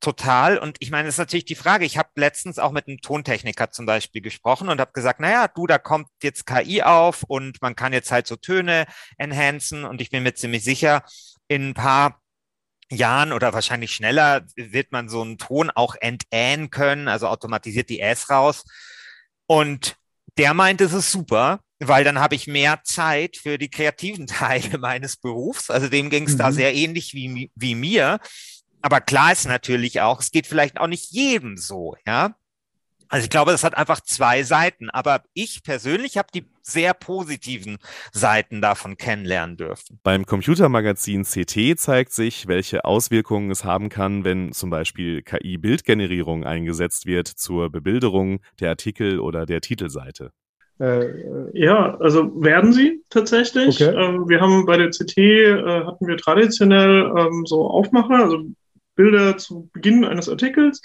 total. 0.03 0.59
Und 0.59 0.77
ich 0.81 0.91
meine, 0.91 1.09
es 1.09 1.15
ist 1.15 1.19
natürlich 1.19 1.47
die 1.47 1.55
Frage, 1.55 1.87
ich 1.87 1.97
habe 1.97 2.11
letztens 2.17 2.59
auch 2.59 2.73
mit 2.73 2.89
einem 2.89 3.01
Tontechniker 3.01 3.71
zum 3.71 3.87
Beispiel 3.87 4.21
gesprochen 4.21 4.69
und 4.69 4.81
habe 4.81 4.93
gesagt, 4.93 5.21
naja, 5.21 5.49
du, 5.49 5.67
da 5.67 5.79
kommt 5.79 6.09
jetzt 6.23 6.45
KI 6.45 6.83
auf 6.83 7.23
und 7.23 7.63
man 7.63 7.75
kann 7.75 7.95
jetzt 7.95 8.13
halt 8.13 8.27
so 8.27 8.37
Töne 8.37 8.87
enhancen 9.17 9.85
und 9.85 10.01
ich 10.01 10.11
bin 10.11 10.25
mir 10.25 10.35
ziemlich 10.35 10.65
sicher, 10.65 11.05
in 11.49 11.71
ein 11.71 11.75
paar 11.75 12.21
Jahren 12.91 13.33
oder 13.33 13.55
wahrscheinlich 13.55 13.93
schneller 13.93 14.45
wird 14.57 14.93
man 14.93 15.09
so 15.09 15.23
einen 15.23 15.39
Ton 15.39 15.71
auch 15.71 15.95
entähen 16.01 16.71
können, 16.71 17.09
also 17.09 17.29
automatisiert 17.29 17.89
die 17.89 18.01
S 18.01 18.29
raus. 18.29 18.65
Und 19.47 19.97
der 20.37 20.53
meint, 20.53 20.81
es 20.81 20.93
ist 20.93 21.13
super, 21.13 21.61
weil 21.79 22.05
dann 22.05 22.19
habe 22.19 22.35
ich 22.35 22.47
mehr 22.47 22.81
Zeit 22.85 23.37
für 23.37 23.57
die 23.57 23.71
kreativen 23.71 24.27
Teile 24.27 24.79
meines 24.79 25.17
Berufs. 25.17 25.71
Also 25.71 25.89
dem 25.89 26.11
ging 26.11 26.27
es 26.27 26.35
mhm. 26.35 26.39
da 26.39 26.53
sehr 26.53 26.75
ähnlich 26.75 27.15
wie, 27.15 27.51
wie 27.55 27.75
mir. 27.75 28.19
Aber 28.83 29.01
klar 29.01 29.33
ist 29.33 29.47
natürlich 29.47 30.01
auch, 30.01 30.21
es 30.21 30.31
geht 30.31 30.47
vielleicht 30.47 30.79
auch 30.79 30.89
nicht 30.89 31.11
jedem 31.13 31.57
so, 31.57 31.97
ja. 32.07 32.35
Also 33.13 33.25
ich 33.25 33.31
glaube, 33.31 33.51
das 33.53 33.63
hat 33.63 33.77
einfach 33.77 34.01
zwei 34.01 34.43
Seiten. 34.43 34.89
Aber 34.89 35.23
ich 35.35 35.63
persönlich 35.63 36.17
habe 36.17 36.29
die 36.35 36.47
sehr 36.63 36.95
positiven 36.95 37.77
Seiten 38.11 38.63
davon 38.63 38.97
kennenlernen 38.97 39.59
dürfen. 39.59 40.01
Beim 40.03 40.25
Computermagazin 40.25 41.25
CT 41.25 41.79
zeigt 41.79 42.15
sich, 42.15 42.49
welche 42.49 42.87
Auswirkungen 42.87 43.51
es 43.51 43.65
haben 43.65 43.91
kann, 43.91 44.25
wenn 44.25 44.53
zum 44.53 44.71
Beispiel 44.71 45.21
KI-Bildgenerierung 45.21 46.45
eingesetzt 46.45 47.05
wird 47.05 47.29
zur 47.29 47.69
Bebilderung 47.69 48.41
der 48.61 48.71
Artikel 48.71 49.21
oder 49.21 49.45
der 49.45 49.61
Titelseite. 49.61 50.33
Äh, 50.81 51.11
ja, 51.53 51.99
also 51.99 52.43
werden 52.43 52.73
sie 52.73 53.05
tatsächlich. 53.11 53.83
Okay. 53.83 53.95
Ähm, 53.95 54.27
wir 54.27 54.41
haben 54.41 54.65
bei 54.65 54.79
der 54.79 54.89
CT 54.89 55.19
äh, 55.19 55.85
hatten 55.85 56.07
wir 56.07 56.17
traditionell 56.17 57.13
ähm, 57.15 57.45
so 57.45 57.69
Aufmacher, 57.69 58.25
also 58.25 58.47
Bilder 58.95 59.37
zu 59.39 59.71
Beginn 59.73 60.05
eines 60.05 60.29
Artikels 60.29 60.83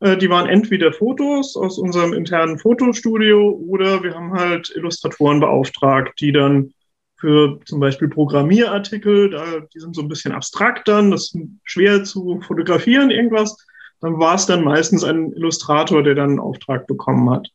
äh, 0.00 0.16
die 0.16 0.30
waren 0.30 0.48
entweder 0.48 0.92
Fotos 0.92 1.56
aus 1.56 1.78
unserem 1.78 2.12
internen 2.12 2.58
Fotostudio 2.58 3.50
oder 3.68 4.02
wir 4.02 4.14
haben 4.14 4.32
halt 4.32 4.72
Illustratoren 4.74 5.40
beauftragt, 5.40 6.20
die 6.20 6.32
dann 6.32 6.72
für 7.16 7.60
zum 7.66 7.80
Beispiel 7.80 8.08
Programmierartikel, 8.08 9.30
da, 9.30 9.44
die 9.74 9.78
sind 9.78 9.94
so 9.94 10.00
ein 10.00 10.08
bisschen 10.08 10.32
abstrakt 10.32 10.88
dann, 10.88 11.10
das 11.10 11.34
ist 11.34 11.38
schwer 11.64 12.02
zu 12.02 12.40
fotografieren, 12.40 13.10
irgendwas. 13.10 13.56
Dann 14.00 14.18
war 14.18 14.34
es 14.34 14.46
dann 14.46 14.64
meistens 14.64 15.04
ein 15.04 15.32
Illustrator, 15.32 16.02
der 16.02 16.14
dann 16.14 16.30
einen 16.30 16.40
Auftrag 16.40 16.86
bekommen 16.86 17.28
hat. 17.28 17.48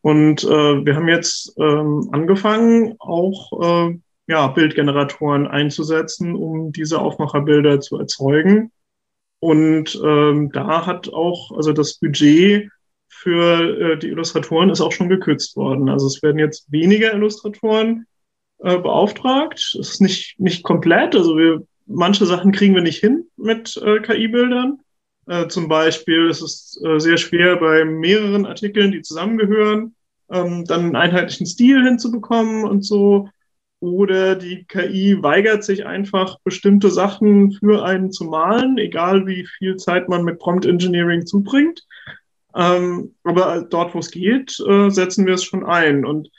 Und 0.00 0.42
äh, 0.42 0.84
wir 0.84 0.96
haben 0.96 1.08
jetzt 1.08 1.54
ähm, 1.58 2.08
angefangen, 2.10 2.96
auch 2.98 3.88
äh, 3.88 3.98
ja, 4.26 4.48
Bildgeneratoren 4.48 5.46
einzusetzen, 5.46 6.34
um 6.34 6.72
diese 6.72 6.98
Aufmacherbilder 6.98 7.80
zu 7.80 7.98
erzeugen. 7.98 8.72
Und 9.44 10.00
ähm, 10.02 10.52
da 10.52 10.86
hat 10.86 11.12
auch, 11.12 11.52
also 11.54 11.74
das 11.74 11.98
Budget 11.98 12.70
für 13.10 13.78
äh, 13.78 13.98
die 13.98 14.08
Illustratoren 14.08 14.70
ist 14.70 14.80
auch 14.80 14.92
schon 14.92 15.10
gekürzt 15.10 15.54
worden. 15.54 15.90
Also 15.90 16.06
es 16.06 16.22
werden 16.22 16.38
jetzt 16.38 16.72
weniger 16.72 17.12
Illustratoren 17.12 18.06
äh, 18.60 18.78
beauftragt. 18.78 19.58
Es 19.78 19.90
ist 19.90 20.00
nicht, 20.00 20.40
nicht 20.40 20.62
komplett. 20.62 21.14
Also 21.14 21.36
wir, 21.36 21.62
manche 21.84 22.24
Sachen 22.24 22.52
kriegen 22.52 22.74
wir 22.74 22.80
nicht 22.80 23.00
hin 23.00 23.26
mit 23.36 23.76
äh, 23.84 24.00
KI-Bildern. 24.00 24.78
Äh, 25.26 25.48
zum 25.48 25.68
Beispiel 25.68 26.30
ist 26.30 26.40
es 26.40 26.80
äh, 26.82 26.98
sehr 26.98 27.18
schwer, 27.18 27.56
bei 27.56 27.84
mehreren 27.84 28.46
Artikeln, 28.46 28.92
die 28.92 29.02
zusammengehören, 29.02 29.94
ähm, 30.30 30.64
dann 30.64 30.84
einen 30.84 30.96
einheitlichen 30.96 31.46
Stil 31.46 31.84
hinzubekommen 31.84 32.64
und 32.64 32.82
so 32.82 33.28
oder 33.84 34.34
die 34.34 34.64
KI 34.64 35.22
weigert 35.22 35.62
sich 35.62 35.84
einfach, 35.84 36.38
bestimmte 36.42 36.90
Sachen 36.90 37.52
für 37.52 37.84
einen 37.84 38.10
zu 38.10 38.24
malen, 38.24 38.78
egal 38.78 39.26
wie 39.26 39.46
viel 39.46 39.76
Zeit 39.76 40.08
man 40.08 40.24
mit 40.24 40.38
Prompt 40.38 40.64
Engineering 40.64 41.26
zubringt. 41.26 41.86
Ähm, 42.54 43.14
aber 43.24 43.66
dort, 43.68 43.94
wo 43.94 43.98
es 43.98 44.10
geht, 44.10 44.58
äh, 44.66 44.88
setzen 44.88 45.26
wir 45.26 45.34
es 45.34 45.44
schon 45.44 45.66
ein. 45.66 46.06
Und 46.06 46.30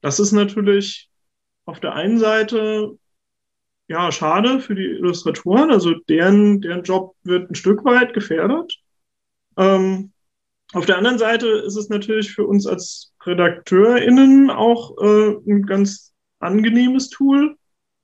das 0.00 0.18
ist 0.18 0.32
natürlich 0.32 1.08
auf 1.66 1.78
der 1.78 1.94
einen 1.94 2.18
Seite 2.18 2.98
ja 3.86 4.10
schade 4.10 4.58
für 4.58 4.74
die 4.74 4.86
Illustratoren, 4.86 5.70
also 5.70 5.94
deren, 6.08 6.60
deren 6.60 6.82
Job 6.82 7.14
wird 7.22 7.48
ein 7.48 7.54
Stück 7.54 7.84
weit 7.84 8.12
gefährdet. 8.12 8.76
Ähm, 9.56 10.12
auf 10.72 10.84
der 10.84 10.98
anderen 10.98 11.18
Seite 11.18 11.46
ist 11.46 11.76
es 11.76 11.88
natürlich 11.88 12.32
für 12.32 12.46
uns 12.46 12.66
als 12.66 13.14
RedakteurInnen 13.24 14.50
auch 14.50 14.98
äh, 14.98 15.36
ein 15.46 15.62
ganz 15.62 16.12
angenehmes 16.40 17.10
Tool, 17.10 17.56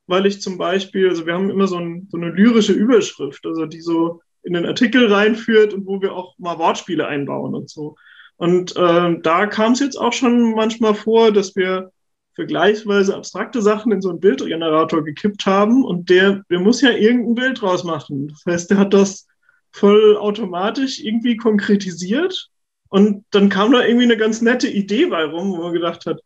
weil 0.06 0.26
ich 0.26 0.42
zum 0.42 0.58
Beispiel, 0.58 1.08
also 1.08 1.26
wir 1.26 1.34
haben 1.34 1.50
immer 1.50 1.66
so, 1.66 1.78
ein, 1.78 2.08
so 2.10 2.16
eine 2.16 2.30
lyrische 2.30 2.72
Überschrift, 2.72 3.44
also 3.46 3.66
die 3.66 3.80
so 3.80 4.20
in 4.42 4.52
den 4.52 4.66
Artikel 4.66 5.12
reinführt 5.12 5.72
und 5.72 5.86
wo 5.86 6.00
wir 6.02 6.12
auch 6.12 6.38
mal 6.38 6.58
Wortspiele 6.58 7.06
einbauen 7.06 7.54
und 7.54 7.70
so. 7.70 7.96
Und 8.36 8.76
äh, 8.76 9.18
da 9.20 9.46
kam 9.46 9.72
es 9.72 9.80
jetzt 9.80 9.96
auch 9.96 10.12
schon 10.12 10.54
manchmal 10.54 10.94
vor, 10.94 11.32
dass 11.32 11.56
wir 11.56 11.92
vergleichsweise 12.34 13.14
abstrakte 13.14 13.62
Sachen 13.62 13.92
in 13.92 14.02
so 14.02 14.10
einen 14.10 14.20
Bildgenerator 14.20 15.04
gekippt 15.04 15.46
haben 15.46 15.84
und 15.84 16.10
der, 16.10 16.42
der 16.50 16.60
muss 16.60 16.80
ja 16.80 16.90
irgendein 16.90 17.34
Bild 17.34 17.62
draus 17.62 17.84
machen. 17.84 18.28
Das 18.28 18.44
heißt, 18.46 18.70
der 18.70 18.78
hat 18.78 18.92
das 18.92 19.26
voll 19.70 20.16
automatisch 20.16 21.00
irgendwie 21.00 21.36
konkretisiert 21.36 22.50
und 22.88 23.24
dann 23.30 23.48
kam 23.48 23.72
da 23.72 23.84
irgendwie 23.84 24.04
eine 24.04 24.16
ganz 24.16 24.42
nette 24.42 24.68
Idee 24.68 25.06
bei 25.06 25.24
rum, 25.24 25.52
wo 25.52 25.62
man 25.62 25.72
gedacht 25.72 26.06
hat, 26.06 26.20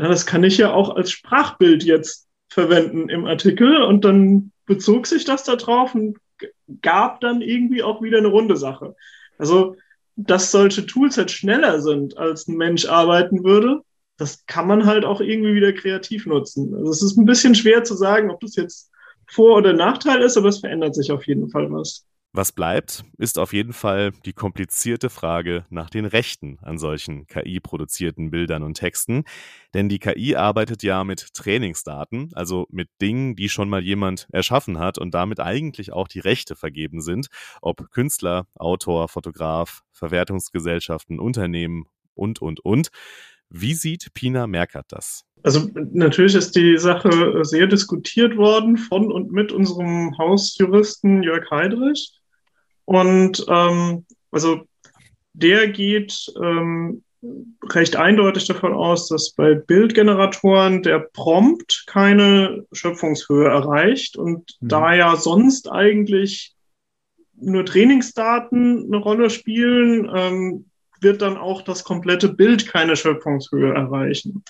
ja, 0.00 0.08
das 0.08 0.24
kann 0.24 0.44
ich 0.44 0.56
ja 0.56 0.72
auch 0.72 0.96
als 0.96 1.10
Sprachbild 1.10 1.84
jetzt 1.84 2.26
verwenden 2.48 3.10
im 3.10 3.26
Artikel 3.26 3.82
und 3.82 4.02
dann 4.02 4.50
bezog 4.64 5.06
sich 5.06 5.26
das 5.26 5.44
da 5.44 5.56
drauf 5.56 5.94
und 5.94 6.16
gab 6.80 7.20
dann 7.20 7.42
irgendwie 7.42 7.82
auch 7.82 8.00
wieder 8.00 8.16
eine 8.16 8.28
runde 8.28 8.56
Sache. 8.56 8.96
Also, 9.36 9.76
dass 10.16 10.50
solche 10.50 10.86
Tools 10.86 11.18
halt 11.18 11.30
schneller 11.30 11.82
sind, 11.82 12.16
als 12.16 12.48
ein 12.48 12.56
Mensch 12.56 12.86
arbeiten 12.86 13.44
würde, 13.44 13.82
das 14.16 14.46
kann 14.46 14.66
man 14.66 14.86
halt 14.86 15.04
auch 15.04 15.20
irgendwie 15.20 15.54
wieder 15.54 15.74
kreativ 15.74 16.24
nutzen. 16.24 16.74
Also 16.74 16.90
es 16.90 17.02
ist 17.02 17.18
ein 17.18 17.26
bisschen 17.26 17.54
schwer 17.54 17.84
zu 17.84 17.94
sagen, 17.94 18.30
ob 18.30 18.40
das 18.40 18.56
jetzt 18.56 18.90
Vor- 19.26 19.58
oder 19.58 19.74
Nachteil 19.74 20.22
ist, 20.22 20.38
aber 20.38 20.48
es 20.48 20.60
verändert 20.60 20.94
sich 20.94 21.12
auf 21.12 21.26
jeden 21.26 21.50
Fall 21.50 21.70
was. 21.70 22.06
Was 22.32 22.52
bleibt, 22.52 23.02
ist 23.18 23.40
auf 23.40 23.52
jeden 23.52 23.72
Fall 23.72 24.12
die 24.24 24.32
komplizierte 24.32 25.10
Frage 25.10 25.66
nach 25.68 25.90
den 25.90 26.04
Rechten 26.04 26.58
an 26.62 26.78
solchen 26.78 27.26
KI-produzierten 27.26 28.30
Bildern 28.30 28.62
und 28.62 28.74
Texten. 28.74 29.24
Denn 29.74 29.88
die 29.88 29.98
KI 29.98 30.36
arbeitet 30.36 30.84
ja 30.84 31.02
mit 31.02 31.34
Trainingsdaten, 31.34 32.30
also 32.34 32.68
mit 32.70 32.88
Dingen, 33.02 33.34
die 33.34 33.48
schon 33.48 33.68
mal 33.68 33.82
jemand 33.82 34.28
erschaffen 34.30 34.78
hat 34.78 34.96
und 34.96 35.12
damit 35.12 35.40
eigentlich 35.40 35.92
auch 35.92 36.06
die 36.06 36.20
Rechte 36.20 36.54
vergeben 36.54 37.00
sind, 37.00 37.26
ob 37.62 37.90
Künstler, 37.90 38.46
Autor, 38.54 39.08
Fotograf, 39.08 39.82
Verwertungsgesellschaften, 39.90 41.18
Unternehmen 41.18 41.86
und, 42.14 42.40
und, 42.40 42.60
und. 42.60 42.90
Wie 43.48 43.74
sieht 43.74 44.14
Pina 44.14 44.46
Merkert 44.46 44.86
das? 44.90 45.24
Also 45.42 45.68
natürlich 45.74 46.36
ist 46.36 46.54
die 46.54 46.78
Sache 46.78 47.44
sehr 47.44 47.66
diskutiert 47.66 48.36
worden 48.36 48.76
von 48.76 49.10
und 49.10 49.32
mit 49.32 49.50
unserem 49.50 50.16
Hausjuristen 50.16 51.24
Jörg 51.24 51.50
Heidrich. 51.50 52.19
Und 52.90 53.44
ähm, 53.46 54.04
also 54.32 54.62
der 55.32 55.68
geht 55.68 56.26
ähm, 56.42 57.04
recht 57.72 57.94
eindeutig 57.94 58.48
davon 58.48 58.74
aus, 58.74 59.06
dass 59.06 59.30
bei 59.30 59.54
Bildgeneratoren 59.54 60.82
der 60.82 60.98
Prompt 60.98 61.84
keine 61.86 62.66
Schöpfungshöhe 62.72 63.46
erreicht 63.46 64.16
und 64.16 64.56
mhm. 64.58 64.68
da 64.68 64.92
ja 64.92 65.14
sonst 65.14 65.70
eigentlich 65.70 66.56
nur 67.36 67.64
Trainingsdaten 67.64 68.86
eine 68.86 68.96
Rolle 68.96 69.30
spielen, 69.30 70.10
ähm, 70.12 70.64
wird 71.00 71.22
dann 71.22 71.36
auch 71.36 71.62
das 71.62 71.84
komplette 71.84 72.28
Bild 72.28 72.66
keine 72.66 72.96
Schöpfungshöhe 72.96 73.72
erreichen. 73.72 74.42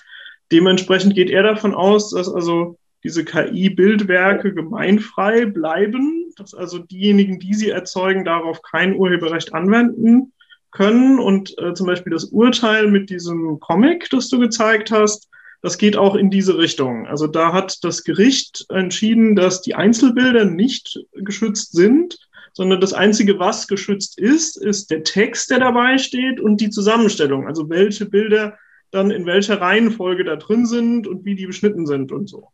Dementsprechend 0.51 1.13
geht 1.13 1.29
er 1.29 1.43
davon 1.43 1.75
aus, 1.75 2.09
dass 2.09 2.27
also 2.27 2.79
diese 3.03 3.25
KI-Bildwerke 3.25 4.53
gemeinfrei 4.53 5.45
bleiben, 5.45 6.31
dass 6.37 6.53
also 6.53 6.79
diejenigen, 6.79 7.39
die 7.39 7.53
sie 7.53 7.69
erzeugen, 7.69 8.25
darauf 8.25 8.61
kein 8.61 8.95
Urheberrecht 8.95 9.53
anwenden 9.53 10.33
können. 10.71 11.19
Und 11.19 11.57
äh, 11.57 11.73
zum 11.73 11.87
Beispiel 11.87 12.13
das 12.13 12.25
Urteil 12.25 12.87
mit 12.87 13.09
diesem 13.09 13.59
Comic, 13.59 14.09
das 14.09 14.29
du 14.29 14.39
gezeigt 14.39 14.91
hast, 14.91 15.29
das 15.61 15.77
geht 15.77 15.95
auch 15.95 16.15
in 16.15 16.31
diese 16.31 16.57
Richtung. 16.57 17.05
Also 17.07 17.27
da 17.27 17.53
hat 17.53 17.83
das 17.83 18.03
Gericht 18.03 18.65
entschieden, 18.69 19.35
dass 19.35 19.61
die 19.61 19.75
Einzelbilder 19.75 20.45
nicht 20.45 20.99
geschützt 21.13 21.73
sind, 21.73 22.17
sondern 22.53 22.81
das 22.81 22.93
Einzige, 22.93 23.39
was 23.39 23.67
geschützt 23.67 24.19
ist, 24.19 24.57
ist 24.57 24.91
der 24.91 25.03
Text, 25.03 25.51
der 25.51 25.59
dabei 25.59 25.97
steht 25.97 26.39
und 26.39 26.59
die 26.59 26.69
Zusammenstellung. 26.69 27.47
Also 27.47 27.69
welche 27.69 28.05
Bilder 28.05 28.57
dann 28.89 29.09
in 29.09 29.25
welcher 29.25 29.61
Reihenfolge 29.61 30.25
da 30.25 30.35
drin 30.35 30.65
sind 30.65 31.07
und 31.07 31.23
wie 31.25 31.35
die 31.35 31.45
beschnitten 31.45 31.85
sind 31.85 32.11
und 32.11 32.27
so. 32.27 32.49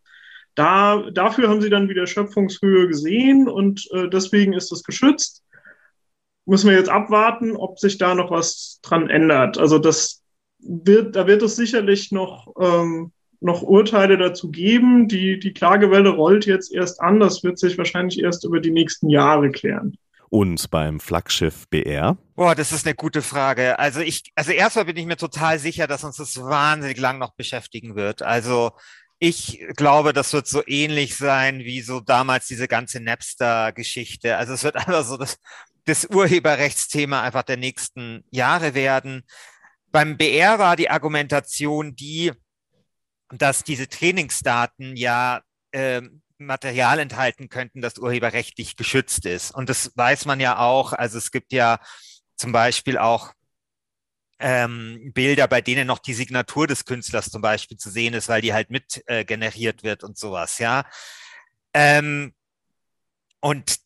Da, 0.57 1.03
dafür 1.11 1.49
haben 1.49 1.61
sie 1.61 1.69
dann 1.69 1.87
wieder 1.87 2.07
Schöpfungshöhe 2.07 2.87
gesehen 2.87 3.47
und 3.47 3.87
äh, 3.91 4.09
deswegen 4.09 4.53
ist 4.53 4.71
das 4.71 4.81
geschützt. 4.81 5.43
Müssen 6.47 6.71
wir 6.71 6.75
jetzt 6.75 6.89
abwarten, 6.89 7.55
ob 7.55 7.77
sich 7.77 7.99
da 7.99 8.15
noch 8.15 8.31
was 8.31 8.79
dran 8.81 9.07
ändert. 9.07 9.59
Also 9.59 9.77
das 9.77 10.23
wird, 10.57 11.15
da 11.15 11.27
wird 11.27 11.43
es 11.43 11.57
sicherlich 11.57 12.11
noch, 12.11 12.55
ähm, 12.59 13.11
noch 13.39 13.61
Urteile 13.61 14.17
dazu 14.17 14.49
geben. 14.49 15.07
Die, 15.07 15.39
die 15.39 15.53
Klagewelle 15.53 16.09
rollt 16.09 16.47
jetzt 16.47 16.73
erst 16.73 17.01
an. 17.01 17.19
Das 17.19 17.43
wird 17.43 17.59
sich 17.59 17.77
wahrscheinlich 17.77 18.19
erst 18.19 18.43
über 18.43 18.59
die 18.59 18.71
nächsten 18.71 19.09
Jahre 19.09 19.51
klären. 19.51 19.95
Und 20.29 20.71
beim 20.71 20.99
Flaggschiff 20.99 21.67
BR? 21.69 22.17
Boah, 22.35 22.55
das 22.55 22.71
ist 22.71 22.87
eine 22.87 22.95
gute 22.95 23.21
Frage. 23.21 23.77
Also 23.77 23.99
ich, 23.99 24.31
also 24.33 24.51
erstmal 24.53 24.85
bin 24.85 24.97
ich 24.97 25.05
mir 25.05 25.17
total 25.17 25.59
sicher, 25.59 25.85
dass 25.85 26.03
uns 26.03 26.17
das 26.17 26.35
wahnsinnig 26.41 26.99
lang 26.99 27.19
noch 27.19 27.35
beschäftigen 27.35 27.95
wird. 27.95 28.23
Also 28.23 28.71
ich 29.19 29.65
glaube, 29.75 30.13
das 30.13 30.33
wird 30.33 30.47
so 30.47 30.63
ähnlich 30.67 31.15
sein 31.15 31.59
wie 31.59 31.81
so 31.81 31.99
damals 31.99 32.47
diese 32.47 32.67
ganze 32.67 32.99
Napster-Geschichte. 32.99 34.37
Also 34.37 34.53
es 34.53 34.63
wird 34.63 34.75
einfach 34.87 35.03
so 35.03 35.17
das, 35.17 35.37
das 35.85 36.05
Urheberrechtsthema 36.05 37.21
einfach 37.21 37.43
der 37.43 37.57
nächsten 37.57 38.23
Jahre 38.29 38.73
werden. 38.73 39.23
Beim 39.91 40.17
BR 40.17 40.59
war 40.59 40.75
die 40.75 40.89
Argumentation 40.89 41.95
die, 41.95 42.31
dass 43.29 43.63
diese 43.63 43.87
Trainingsdaten 43.87 44.95
ja 44.95 45.41
äh, 45.71 46.01
Material 46.37 46.99
enthalten 46.99 47.49
könnten, 47.49 47.81
das 47.81 47.97
urheberrechtlich 47.97 48.75
geschützt 48.75 49.25
ist. 49.25 49.51
Und 49.51 49.69
das 49.69 49.91
weiß 49.95 50.25
man 50.25 50.39
ja 50.39 50.59
auch. 50.59 50.93
Also 50.93 51.17
es 51.17 51.31
gibt 51.31 51.51
ja 51.51 51.79
zum 52.35 52.51
Beispiel 52.51 52.97
auch 52.97 53.33
ähm, 54.39 55.11
Bilder, 55.13 55.47
bei 55.47 55.61
denen 55.61 55.87
noch 55.87 55.99
die 55.99 56.13
Signatur 56.13 56.67
des 56.67 56.85
Künstlers 56.85 57.31
zum 57.31 57.41
Beispiel 57.41 57.77
zu 57.77 57.89
sehen 57.89 58.13
ist, 58.13 58.29
weil 58.29 58.41
die 58.41 58.53
halt 58.53 58.69
mit 58.69 59.03
äh, 59.07 59.25
generiert 59.25 59.83
wird 59.83 60.03
und 60.03 60.17
sowas, 60.17 60.59
ja. 60.59 60.85
Ähm, 61.73 62.33
und 63.39 63.77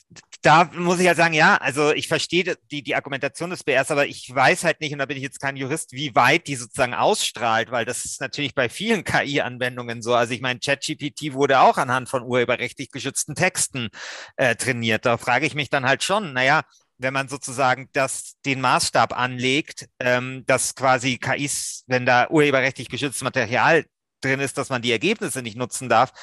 da 0.41 0.65
muss 0.73 0.99
ich 0.99 1.07
halt 1.07 1.17
sagen, 1.17 1.35
ja, 1.35 1.57
also 1.57 1.91
ich 1.91 2.07
verstehe 2.07 2.57
die, 2.71 2.81
die 2.81 2.95
Argumentation 2.95 3.51
des 3.51 3.63
BRs, 3.63 3.91
aber 3.91 4.07
ich 4.07 4.33
weiß 4.33 4.63
halt 4.63 4.81
nicht, 4.81 4.91
und 4.91 4.99
da 4.99 5.05
bin 5.05 5.17
ich 5.17 5.23
jetzt 5.23 5.39
kein 5.39 5.55
Jurist, 5.55 5.91
wie 5.91 6.15
weit 6.15 6.47
die 6.47 6.55
sozusagen 6.55 6.95
ausstrahlt, 6.95 7.69
weil 7.69 7.85
das 7.85 8.05
ist 8.05 8.21
natürlich 8.21 8.55
bei 8.55 8.67
vielen 8.67 9.03
KI-Anwendungen 9.03 10.01
so. 10.01 10.15
Also 10.15 10.33
ich 10.33 10.41
meine, 10.41 10.59
ChatGPT 10.59 11.33
wurde 11.33 11.59
auch 11.59 11.77
anhand 11.77 12.09
von 12.09 12.23
urheberrechtlich 12.23 12.91
geschützten 12.91 13.35
Texten 13.35 13.89
äh, 14.35 14.55
trainiert. 14.55 15.05
Da 15.05 15.17
frage 15.17 15.45
ich 15.45 15.53
mich 15.53 15.69
dann 15.69 15.85
halt 15.85 16.03
schon, 16.03 16.33
naja, 16.33 16.63
wenn 17.01 17.13
man 17.13 17.27
sozusagen 17.27 17.89
das, 17.93 18.35
den 18.45 18.61
Maßstab 18.61 19.17
anlegt, 19.17 19.87
ähm, 19.99 20.43
dass 20.45 20.75
quasi 20.75 21.17
KIs, 21.17 21.83
wenn 21.87 22.05
da 22.05 22.29
urheberrechtlich 22.29 22.89
geschütztes 22.89 23.23
Material 23.23 23.85
drin 24.21 24.39
ist, 24.39 24.57
dass 24.57 24.69
man 24.69 24.81
die 24.81 24.91
Ergebnisse 24.91 25.41
nicht 25.41 25.57
nutzen 25.57 25.89
darf, 25.89 26.13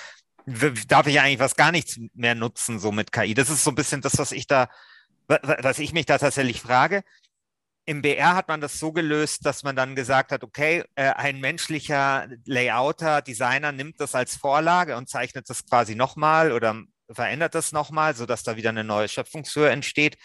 darf 0.86 1.06
ich 1.06 1.20
eigentlich 1.20 1.40
was 1.40 1.56
gar 1.56 1.72
nichts 1.72 1.98
mehr 2.14 2.34
nutzen, 2.34 2.78
so 2.78 2.92
mit 2.92 3.12
KI. 3.12 3.34
Das 3.34 3.50
ist 3.50 3.64
so 3.64 3.70
ein 3.70 3.74
bisschen 3.74 4.00
das, 4.00 4.18
was 4.18 4.32
ich 4.32 4.46
da, 4.46 4.68
was 5.26 5.78
ich 5.78 5.92
mich 5.92 6.06
da 6.06 6.18
tatsächlich 6.18 6.60
frage. 6.60 7.02
Im 7.84 8.02
BR 8.02 8.34
hat 8.34 8.48
man 8.48 8.60
das 8.60 8.78
so 8.78 8.92
gelöst, 8.92 9.46
dass 9.46 9.62
man 9.62 9.74
dann 9.74 9.94
gesagt 9.94 10.30
hat, 10.30 10.44
okay, 10.44 10.84
äh, 10.94 11.10
ein 11.10 11.40
menschlicher 11.40 12.28
Layouter, 12.44 13.22
Designer 13.22 13.72
nimmt 13.72 14.00
das 14.00 14.14
als 14.14 14.36
Vorlage 14.36 14.96
und 14.96 15.08
zeichnet 15.08 15.48
das 15.48 15.66
quasi 15.66 15.94
nochmal 15.94 16.52
oder 16.52 16.82
verändert 17.10 17.54
das 17.54 17.72
nochmal, 17.72 18.14
sodass 18.14 18.42
da 18.42 18.56
wieder 18.56 18.68
eine 18.70 18.84
neue 18.84 19.08
Schöpfungshöhe 19.08 19.70
entsteht. 19.70 20.18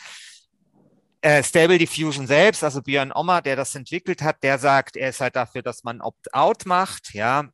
Äh, 1.23 1.41
Stable 1.41 1.77
Diffusion 1.77 2.27
selbst, 2.27 2.65
also 2.65 2.81
Björn 2.81 3.13
Ommer, 3.13 3.41
der 3.41 3.55
das 3.55 3.73
entwickelt 3.75 4.21
hat, 4.21 4.43
der 4.43 4.59
sagt, 4.59 4.97
er 4.97 5.07
ist 5.07 5.21
halt 5.21 5.37
dafür, 5.37 5.61
dass 5.61 5.85
man 5.85 6.01
Opt-out 6.01 6.65
macht, 6.65 7.13
ja, 7.13 7.47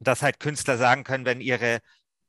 dass 0.00 0.22
halt 0.22 0.40
Künstler 0.40 0.78
sagen 0.78 1.04
können, 1.04 1.26
wenn 1.26 1.42
ihre 1.42 1.80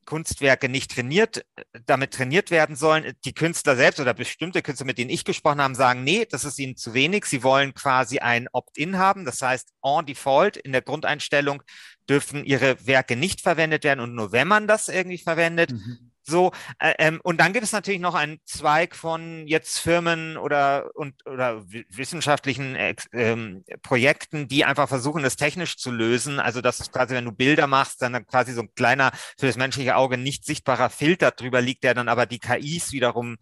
Kunstwerke 0.03 0.67
nicht 0.67 0.91
trainiert, 0.91 1.46
damit 1.86 2.13
trainiert 2.13 2.51
werden 2.51 2.75
sollen. 2.75 3.13
Die 3.24 3.34
Künstler 3.34 3.77
selbst 3.77 4.01
oder 4.01 4.13
bestimmte 4.13 4.62
Künstler, 4.62 4.86
mit 4.86 4.98
denen 4.98 5.10
ich 5.10 5.24
gesprochen 5.24 5.62
habe, 5.62 5.75
sagen, 5.75 6.03
nee, 6.03 6.25
das 6.29 6.44
ist 6.44 6.60
ihnen 6.60 6.75
zu 6.75 6.94
wenig. 6.94 7.24
Sie 7.24 7.41
wollen 7.41 7.74
quasi 7.74 8.20
ein 8.20 8.50
Opt-in 8.51 8.98
haben. 8.98 9.24
Das 9.24 9.41
heißt, 9.41 9.70
en 9.82 10.05
default 10.05 10.58
in 10.58 10.74
der 10.74 10.82
Grundeinstellung 10.82 11.63
dürfen 12.10 12.44
ihre 12.44 12.86
Werke 12.86 13.15
nicht 13.15 13.39
verwendet 13.39 13.86
werden 13.86 14.01
und 14.01 14.13
nur 14.13 14.34
wenn 14.34 14.50
man 14.50 14.67
das 14.67 14.89
irgendwie 14.89 15.20
verwendet, 15.20 15.72
mhm. 15.72 16.12
So, 16.27 16.51
äh, 16.79 16.94
ähm, 16.98 17.22
und 17.24 17.39
dann 17.39 17.53
gibt 17.53 17.63
es 17.63 17.72
natürlich 17.72 18.00
noch 18.00 18.15
einen 18.15 18.39
Zweig 18.46 18.96
von 18.96 19.48
jetzt 19.48 19.77
Firmen 19.77 20.38
oder, 20.38 20.89
und, 20.96 21.25
oder 21.27 21.63
wissenschaftlichen 21.70 22.75
äh, 22.75 22.96
ähm, 23.13 23.63
Projekten, 23.84 24.48
die 24.48 24.65
einfach 24.65 24.89
versuchen, 24.89 25.22
das 25.22 25.36
technisch 25.36 25.77
zu 25.77 25.91
lösen. 25.91 26.39
Also, 26.39 26.62
dass 26.62 26.91
quasi, 26.91 27.13
wenn 27.13 27.25
du 27.25 27.32
Bilder 27.32 27.67
machst, 27.67 28.01
dann 28.01 28.25
quasi 28.25 28.53
so 28.53 28.62
ein 28.62 28.74
kleiner, 28.74 29.12
für 29.38 29.46
das 29.46 29.55
menschliche 29.55 29.96
Auge 29.96 30.17
nicht 30.17 30.46
sichtbarer 30.46 30.89
Filter 30.89 31.29
drüber 31.29 31.62
liegt, 31.62 31.84
der 31.84 31.94
dann 31.94 32.10
aber 32.10 32.25
die 32.25 32.39
KIs 32.39 32.91
wiederum 32.91 33.38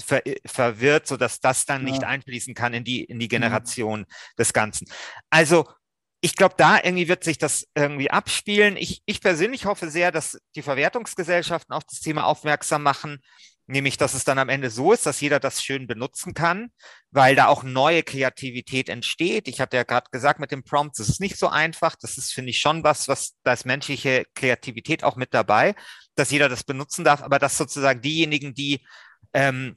ver 0.00 0.22
verwirrt, 0.46 1.08
so 1.08 1.16
dass 1.16 1.40
das 1.40 1.66
dann 1.66 1.84
ja. 1.84 1.92
nicht 1.92 2.04
einfließen 2.04 2.54
kann 2.54 2.72
in 2.72 2.84
die, 2.84 3.02
in 3.02 3.18
die 3.18 3.26
mhm. 3.26 3.30
Generation 3.30 4.00
mhm. 4.00 4.06
des 4.38 4.52
Ganzen. 4.52 4.86
Also, 5.28 5.66
ich 6.20 6.34
glaube, 6.34 6.54
da 6.58 6.78
irgendwie 6.82 7.08
wird 7.08 7.22
sich 7.22 7.38
das 7.38 7.66
irgendwie 7.74 8.10
abspielen. 8.10 8.76
Ich, 8.76 9.02
ich 9.06 9.20
persönlich 9.20 9.66
hoffe 9.66 9.90
sehr, 9.90 10.10
dass 10.10 10.38
die 10.56 10.62
Verwertungsgesellschaften 10.62 11.74
auf 11.74 11.84
das 11.84 12.00
Thema 12.00 12.24
aufmerksam 12.24 12.82
machen, 12.82 13.20
nämlich 13.66 13.98
dass 13.98 14.14
es 14.14 14.24
dann 14.24 14.38
am 14.38 14.48
Ende 14.48 14.70
so 14.70 14.92
ist, 14.92 15.06
dass 15.06 15.20
jeder 15.20 15.38
das 15.38 15.62
schön 15.62 15.86
benutzen 15.86 16.34
kann, 16.34 16.70
weil 17.10 17.36
da 17.36 17.46
auch 17.46 17.62
neue 17.62 18.02
Kreativität 18.02 18.88
entsteht. 18.88 19.46
Ich 19.46 19.60
hatte 19.60 19.76
ja 19.76 19.84
gerade 19.84 20.10
gesagt 20.10 20.40
mit 20.40 20.50
dem 20.50 20.64
Prompt, 20.64 20.98
das 20.98 21.08
ist 21.08 21.20
nicht 21.20 21.36
so 21.36 21.48
einfach. 21.48 21.94
Das 21.94 22.18
ist, 22.18 22.32
finde 22.32 22.50
ich, 22.50 22.58
schon 22.58 22.82
was, 22.82 23.06
was 23.06 23.36
da 23.44 23.52
ist 23.52 23.64
menschliche 23.66 24.24
Kreativität 24.34 25.04
auch 25.04 25.16
mit 25.16 25.32
dabei, 25.34 25.76
dass 26.16 26.30
jeder 26.32 26.48
das 26.48 26.64
benutzen 26.64 27.04
darf, 27.04 27.22
aber 27.22 27.38
dass 27.38 27.56
sozusagen 27.56 28.00
diejenigen, 28.00 28.54
die 28.54 28.84
ähm, 29.34 29.76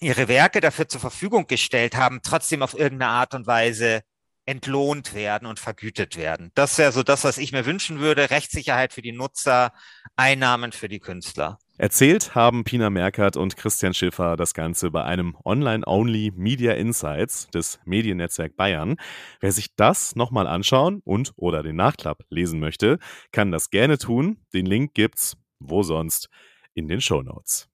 ihre 0.00 0.28
Werke 0.28 0.60
dafür 0.60 0.88
zur 0.88 1.00
Verfügung 1.00 1.46
gestellt 1.46 1.96
haben, 1.96 2.20
trotzdem 2.22 2.62
auf 2.62 2.74
irgendeine 2.74 3.10
Art 3.10 3.34
und 3.34 3.46
Weise 3.46 4.02
entlohnt 4.46 5.14
werden 5.14 5.46
und 5.46 5.58
vergütet 5.58 6.16
werden. 6.16 6.50
Das 6.54 6.78
wäre 6.78 6.92
so 6.92 7.02
das, 7.02 7.24
was 7.24 7.38
ich 7.38 7.52
mir 7.52 7.66
wünschen 7.66 8.00
würde. 8.00 8.30
Rechtssicherheit 8.30 8.92
für 8.92 9.02
die 9.02 9.12
Nutzer, 9.12 9.72
Einnahmen 10.16 10.72
für 10.72 10.88
die 10.88 11.00
Künstler. 11.00 11.58
Erzählt 11.76 12.36
haben 12.36 12.62
Pina 12.62 12.88
Merkert 12.88 13.36
und 13.36 13.56
Christian 13.56 13.94
Schiffer 13.94 14.36
das 14.36 14.54
Ganze 14.54 14.92
bei 14.92 15.02
einem 15.02 15.36
Online-Only 15.44 16.32
Media 16.36 16.72
Insights 16.74 17.48
des 17.48 17.80
Mediennetzwerk 17.84 18.56
Bayern. 18.56 18.96
Wer 19.40 19.50
sich 19.50 19.74
das 19.74 20.14
nochmal 20.14 20.46
anschauen 20.46 21.00
und 21.04 21.32
oder 21.36 21.64
den 21.64 21.74
Nachklapp 21.74 22.22
lesen 22.28 22.60
möchte, 22.60 22.98
kann 23.32 23.50
das 23.50 23.70
gerne 23.70 23.98
tun. 23.98 24.38
Den 24.52 24.66
Link 24.66 24.94
gibt's, 24.94 25.36
wo 25.58 25.82
sonst, 25.82 26.28
in 26.74 26.86
den 26.86 27.00
Show 27.00 27.22
Notes. 27.22 27.68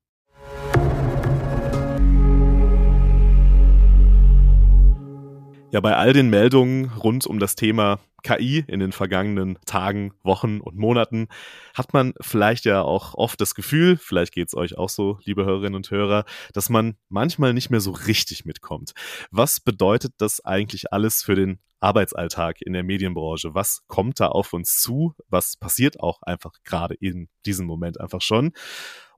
Ja, 5.72 5.80
bei 5.80 5.94
all 5.94 6.12
den 6.12 6.30
Meldungen 6.30 6.90
rund 6.98 7.28
um 7.28 7.38
das 7.38 7.54
Thema 7.54 8.00
KI 8.24 8.64
in 8.66 8.80
den 8.80 8.90
vergangenen 8.90 9.56
Tagen, 9.66 10.12
Wochen 10.24 10.60
und 10.60 10.76
Monaten 10.76 11.28
hat 11.74 11.92
man 11.92 12.12
vielleicht 12.20 12.64
ja 12.64 12.82
auch 12.82 13.14
oft 13.14 13.40
das 13.40 13.54
Gefühl, 13.54 13.96
vielleicht 13.96 14.34
geht's 14.34 14.56
euch 14.56 14.76
auch 14.76 14.88
so, 14.88 15.20
liebe 15.22 15.44
Hörerinnen 15.44 15.76
und 15.76 15.90
Hörer, 15.92 16.24
dass 16.52 16.70
man 16.70 16.96
manchmal 17.08 17.54
nicht 17.54 17.70
mehr 17.70 17.80
so 17.80 17.92
richtig 17.92 18.44
mitkommt. 18.44 18.94
Was 19.30 19.60
bedeutet 19.60 20.14
das 20.18 20.44
eigentlich 20.44 20.92
alles 20.92 21.22
für 21.22 21.36
den 21.36 21.60
Arbeitsalltag 21.78 22.60
in 22.62 22.72
der 22.72 22.82
Medienbranche? 22.82 23.54
Was 23.54 23.82
kommt 23.86 24.18
da 24.18 24.26
auf 24.26 24.52
uns 24.52 24.80
zu? 24.80 25.14
Was 25.28 25.56
passiert 25.56 26.00
auch 26.00 26.20
einfach 26.22 26.52
gerade 26.64 26.94
in 26.94 27.28
diesem 27.46 27.66
Moment 27.66 28.00
einfach 28.00 28.22
schon? 28.22 28.52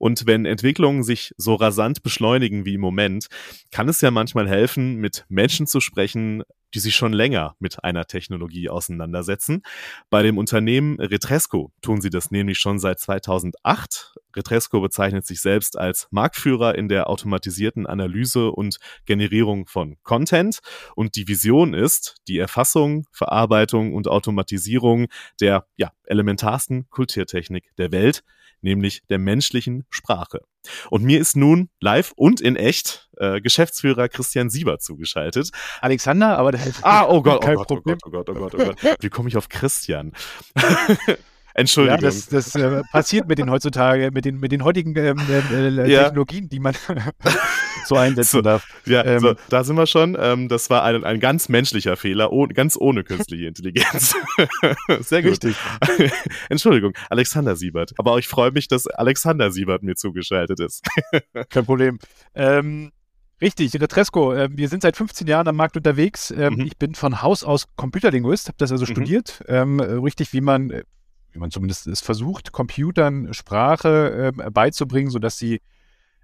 Und 0.03 0.27
wenn 0.27 0.47
Entwicklungen 0.47 1.05
sich 1.05 1.33
so 1.37 1.55
rasant 1.55 2.03
beschleunigen 2.03 2.65
wie 2.65 2.75
im 2.75 2.81
Moment, 2.81 3.29
kann 3.71 3.89
es 3.89 4.01
ja 4.01 4.11
manchmal 4.11 4.49
helfen, 4.49 4.97
mit 4.97 5.25
Menschen 5.29 5.69
zu 5.69 5.79
sprechen, 5.81 6.43
die 6.75 6.81
sich 6.81 6.97
schon 6.97 7.13
länger 7.13 7.55
mit 7.61 7.85
einer 7.85 8.05
Technologie 8.07 8.69
auseinandersetzen. 8.69 9.63
Bei 10.11 10.25
dem 10.25 10.39
Unternehmen 10.39 10.99
Retresco 10.99 11.71
tun 11.83 12.01
sie 12.01 12.11
das 12.11 12.33
nämlich 12.33 12.59
schon 12.59 12.81
seit 12.81 12.99
2008. 12.99 14.17
Retresco 14.35 14.81
bezeichnet 14.81 15.25
sich 15.25 15.41
selbst 15.41 15.79
als 15.79 16.09
Marktführer 16.11 16.75
in 16.75 16.89
der 16.89 17.09
automatisierten 17.09 17.87
Analyse 17.87 18.51
und 18.51 18.79
Generierung 19.07 19.69
von 19.69 19.99
Content. 20.03 20.59
Und 20.97 21.15
die 21.15 21.29
Vision 21.29 21.75
ist 21.75 22.17
die 22.27 22.39
Erfassung, 22.39 23.07
Verarbeitung 23.13 23.95
und 23.95 24.09
Automatisierung 24.09 25.07
der 25.41 25.65
ja, 25.77 25.93
elementarsten 26.07 26.91
Kulturtechnik 26.91 27.71
der 27.79 27.93
Welt 27.93 28.25
nämlich 28.63 29.03
der 29.09 29.19
menschlichen 29.19 29.85
Sprache. 29.93 30.41
Und 30.91 31.05
mir 31.05 31.21
ist 31.21 31.37
nun 31.37 31.69
live 31.81 32.13
und 32.17 32.41
in 32.41 32.57
echt 32.57 33.09
äh, 33.19 33.41
Geschäftsführer 33.41 34.09
Christian 34.09 34.51
Sieber 34.51 34.79
zugeschaltet. 34.79 35.51
Alexander, 35.81 36.39
aber 36.39 36.53
der 36.53 36.61
Ah, 36.83 37.07
oh 37.07 37.23
Gott, 37.23 37.45
oh 37.47 37.55
Gott, 37.55 37.71
oh 37.71 37.81
Gott, 37.81 38.01
oh 38.05 38.11
Gott, 38.11 38.29
oh 38.31 38.35
Gott, 38.35 38.55
oh 38.55 38.59
Gott. 38.59 38.97
Wie 39.01 39.09
komme 39.09 39.29
ich 39.29 39.37
auf 39.37 39.49
Christian? 39.49 40.13
Entschuldigung. 41.55 42.01
Ja, 42.01 42.07
das, 42.07 42.29
das 42.29 42.55
äh, 42.55 42.83
passiert 42.91 43.29
mit 43.29 43.39
den 43.39 43.51
heutzutage, 43.51 44.11
mit 44.13 44.25
den, 44.25 44.41
mit 44.41 44.53
den 44.53 44.65
heutigen 44.65 44.97
ähm, 44.97 45.19
äh, 45.29 45.69
äh 45.69 45.91
ja. 45.91 46.05
Technologien, 46.05 46.49
die 46.49 46.61
man 46.61 46.75
so 47.87 47.97
einsetzen 47.97 48.39
so, 48.39 48.43
darf. 48.43 48.67
Ja, 48.87 49.05
ähm, 49.05 49.21
so, 49.21 49.35
da 49.49 49.65
sind 49.65 49.77
wir 49.77 49.87
schon. 49.87 50.17
Ähm, 50.19 50.49
das 50.49 50.71
war 50.71 50.85
ein, 50.85 51.05
ein 51.05 51.21
ganz 51.21 51.49
menschlicher 51.49 51.97
Fehler, 51.97 52.33
oh, 52.33 52.47
ganz 52.47 52.77
ohne 52.77 53.05
künstliche 53.05 53.47
Intelligenz. 53.47 54.15
Sehr 55.01 55.23
gut. 55.23 55.33
Richtig. 55.33 55.57
Entschuldigung, 56.49 56.93
Alexander 57.11 57.57
Siebert. 57.57 57.93
Aber 57.99 58.19
ich 58.19 58.29
freue 58.29 58.51
mich, 58.51 58.69
dass 58.69 58.87
Alexander 58.87 59.51
Siebert 59.51 59.83
mir 59.83 59.95
zugeschaltet 59.95 60.61
ist. 60.61 60.85
Kein 61.51 61.65
Problem. 61.65 61.99
Ähm, 62.35 62.93
Richtig, 63.43 63.75
Retresco. 63.75 64.33
Äh, 64.33 64.49
wir 64.53 64.69
sind 64.69 64.83
seit 64.83 64.97
15 64.97 65.27
Jahren 65.27 65.49
am 65.49 65.57
Markt 65.57 65.77
unterwegs. 65.77 66.31
Ähm, 66.31 66.55
mhm. 66.55 66.61
Ich 66.61 66.79
bin 66.79 66.95
von 66.95 67.23
Haus 67.23 67.43
aus 67.43 67.67
Computerlinguist, 67.75 68.47
habe 68.47 68.57
das 68.59 68.71
also 68.71 68.85
mhm. 68.85 68.91
studiert. 68.91 69.43
Ähm, 69.49 69.81
richtig, 69.81 70.33
wie 70.33 70.41
man 70.41 70.71
äh, 70.71 70.85
wie 71.33 71.39
man 71.39 71.51
zumindest 71.51 71.87
es 71.87 72.01
versucht, 72.01 72.53
Computern 72.53 73.33
Sprache 73.33 74.33
äh, 74.37 74.51
beizubringen, 74.51 75.11
sodass 75.11 75.39
sie 75.39 75.61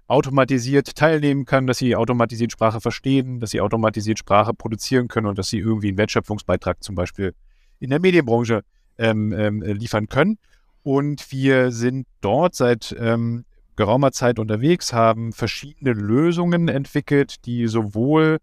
automatisiert 0.07 0.95
teilnehmen 0.95 1.45
kann, 1.45 1.67
dass 1.67 1.77
sie 1.77 1.95
automatisiert 1.95 2.51
Sprache 2.51 2.81
verstehen, 2.81 3.39
dass 3.39 3.51
sie 3.51 3.61
automatisiert 3.61 4.17
Sprache 4.17 4.53
produzieren 4.53 5.07
können 5.07 5.27
und 5.27 5.37
dass 5.37 5.49
sie 5.49 5.59
irgendwie 5.59 5.89
einen 5.89 5.97
Wertschöpfungsbeitrag 5.97 6.83
zum 6.83 6.95
Beispiel 6.95 7.35
in 7.79 7.91
der 7.91 7.99
Medienbranche 7.99 8.63
ähm, 8.97 9.31
ähm, 9.33 9.61
liefern 9.61 10.07
können. 10.07 10.39
Und 10.81 11.31
wir 11.31 11.71
sind 11.71 12.07
dort 12.21 12.55
seit 12.55 12.95
ähm, 12.99 13.45
geraumer 13.75 14.11
Zeit 14.11 14.39
unterwegs, 14.39 14.93
haben 14.93 15.31
verschiedene 15.31 15.93
Lösungen 15.93 16.67
entwickelt, 16.67 17.45
die 17.45 17.67
sowohl 17.67 18.39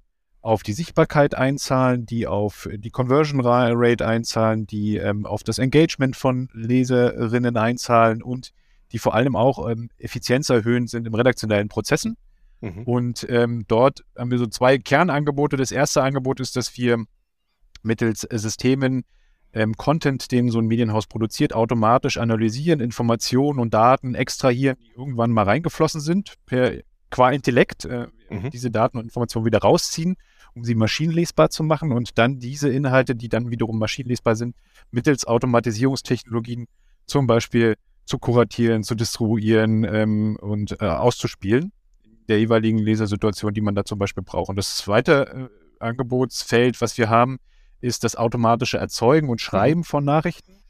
auf 0.47 0.63
die 0.63 0.75
Sichtbarkeit 0.75 1.35
einzahlen, 1.35 2.07
die 2.07 2.29
auf 2.29 2.69
die 2.73 2.91
Conversion 2.91 3.41
Rate 3.45 4.07
einzahlen, 4.07 4.65
die 4.65 4.97
ähm, 4.97 5.27
auf 5.27 5.43
das 5.43 5.59
Engagement 5.59 6.15
von 6.15 6.49
Leserinnen 6.53 7.57
einzahlen 7.57 8.23
und 8.23 8.53
die 8.93 9.01
vor 9.01 9.15
allem 9.15 9.35
auch 9.35 9.69
ähm, 9.69 9.91
effizienzerhöhend 9.99 10.89
sind 10.89 11.05
im 11.05 11.15
redaktionellen 11.15 11.69
Prozessen. 11.69 12.17
Mhm. 12.61 12.85
Und 12.85 13.27
ähm, 13.29 13.65
dort 13.67 14.05
haben 14.17 14.31
wir 14.31 14.39
so 14.39 14.47
zwei 14.47 14.79
Kernangebote. 14.79 15.57
Das 15.57 15.73
erste 15.73 16.05
Angebot 16.05 16.39
ist, 16.39 16.55
dass 16.55 16.77
wir 16.77 17.05
mittels 17.83 18.21
Systemen 18.21 19.03
ähm, 19.53 19.75
Content, 19.75 20.31
den 20.31 20.51
so 20.51 20.61
ein 20.61 20.67
Medienhaus 20.67 21.09
produziert, 21.09 21.55
automatisch 21.55 22.19
analysieren, 22.19 22.79
Informationen 22.79 23.59
und 23.59 23.75
Daten 23.75 24.15
extrahieren, 24.15 24.77
die 24.81 24.93
irgendwann 24.97 25.33
mal 25.33 25.43
reingeflossen 25.43 26.01
sind, 26.01 26.37
per 26.47 26.73
qua 27.11 27.31
Intellekt 27.31 27.85
äh, 27.85 28.07
mhm. 28.31 28.51
diese 28.51 28.71
Daten 28.71 28.99
und 28.99 29.05
Informationen 29.05 29.47
wieder 29.47 29.61
rausziehen, 29.61 30.17
um 30.57 30.65
sie 30.65 30.75
maschinenlesbar 30.75 31.51
zu 31.51 31.63
machen 31.63 31.93
und 31.93 32.19
dann 32.19 32.39
diese 32.39 32.71
Inhalte, 32.71 33.15
die 33.15 33.29
dann 33.29 33.51
wiederum 33.51 33.79
maschinenlesbar 33.79 34.35
sind, 34.37 34.57
mittels 34.91 35.27
Automatisierungstechnologien 35.27 36.67
zum 37.05 37.27
Beispiel 37.27 37.77
zu 38.07 38.19
kuratieren, 38.19 38.83
zu 38.83 38.95
distribuieren 38.95 39.85
ähm, 39.85 40.37
und 40.41 40.81
äh, 40.81 40.87
auszuspielen 40.87 41.73
in 42.05 42.27
der 42.29 42.39
jeweiligen 42.39 42.79
Lesersituation, 42.79 43.53
die 43.53 43.61
man 43.61 43.75
da 43.75 43.85
zum 43.85 43.99
Beispiel 43.99 44.23
braucht. 44.23 44.49
Und 44.49 44.57
das 44.57 44.77
zweite 44.77 45.51
äh, 45.51 45.85
Angebotsfeld, 45.85 46.81
was 46.81 46.97
wir 46.97 47.11
haben, 47.11 47.39
ist 47.81 48.03
das 48.03 48.17
automatische 48.17 48.79
Erzeugen 48.79 49.29
und 49.29 49.41
Schreiben 49.41 49.81
mhm. 49.81 49.85
von 49.85 50.05
Nachrichten. 50.05 50.63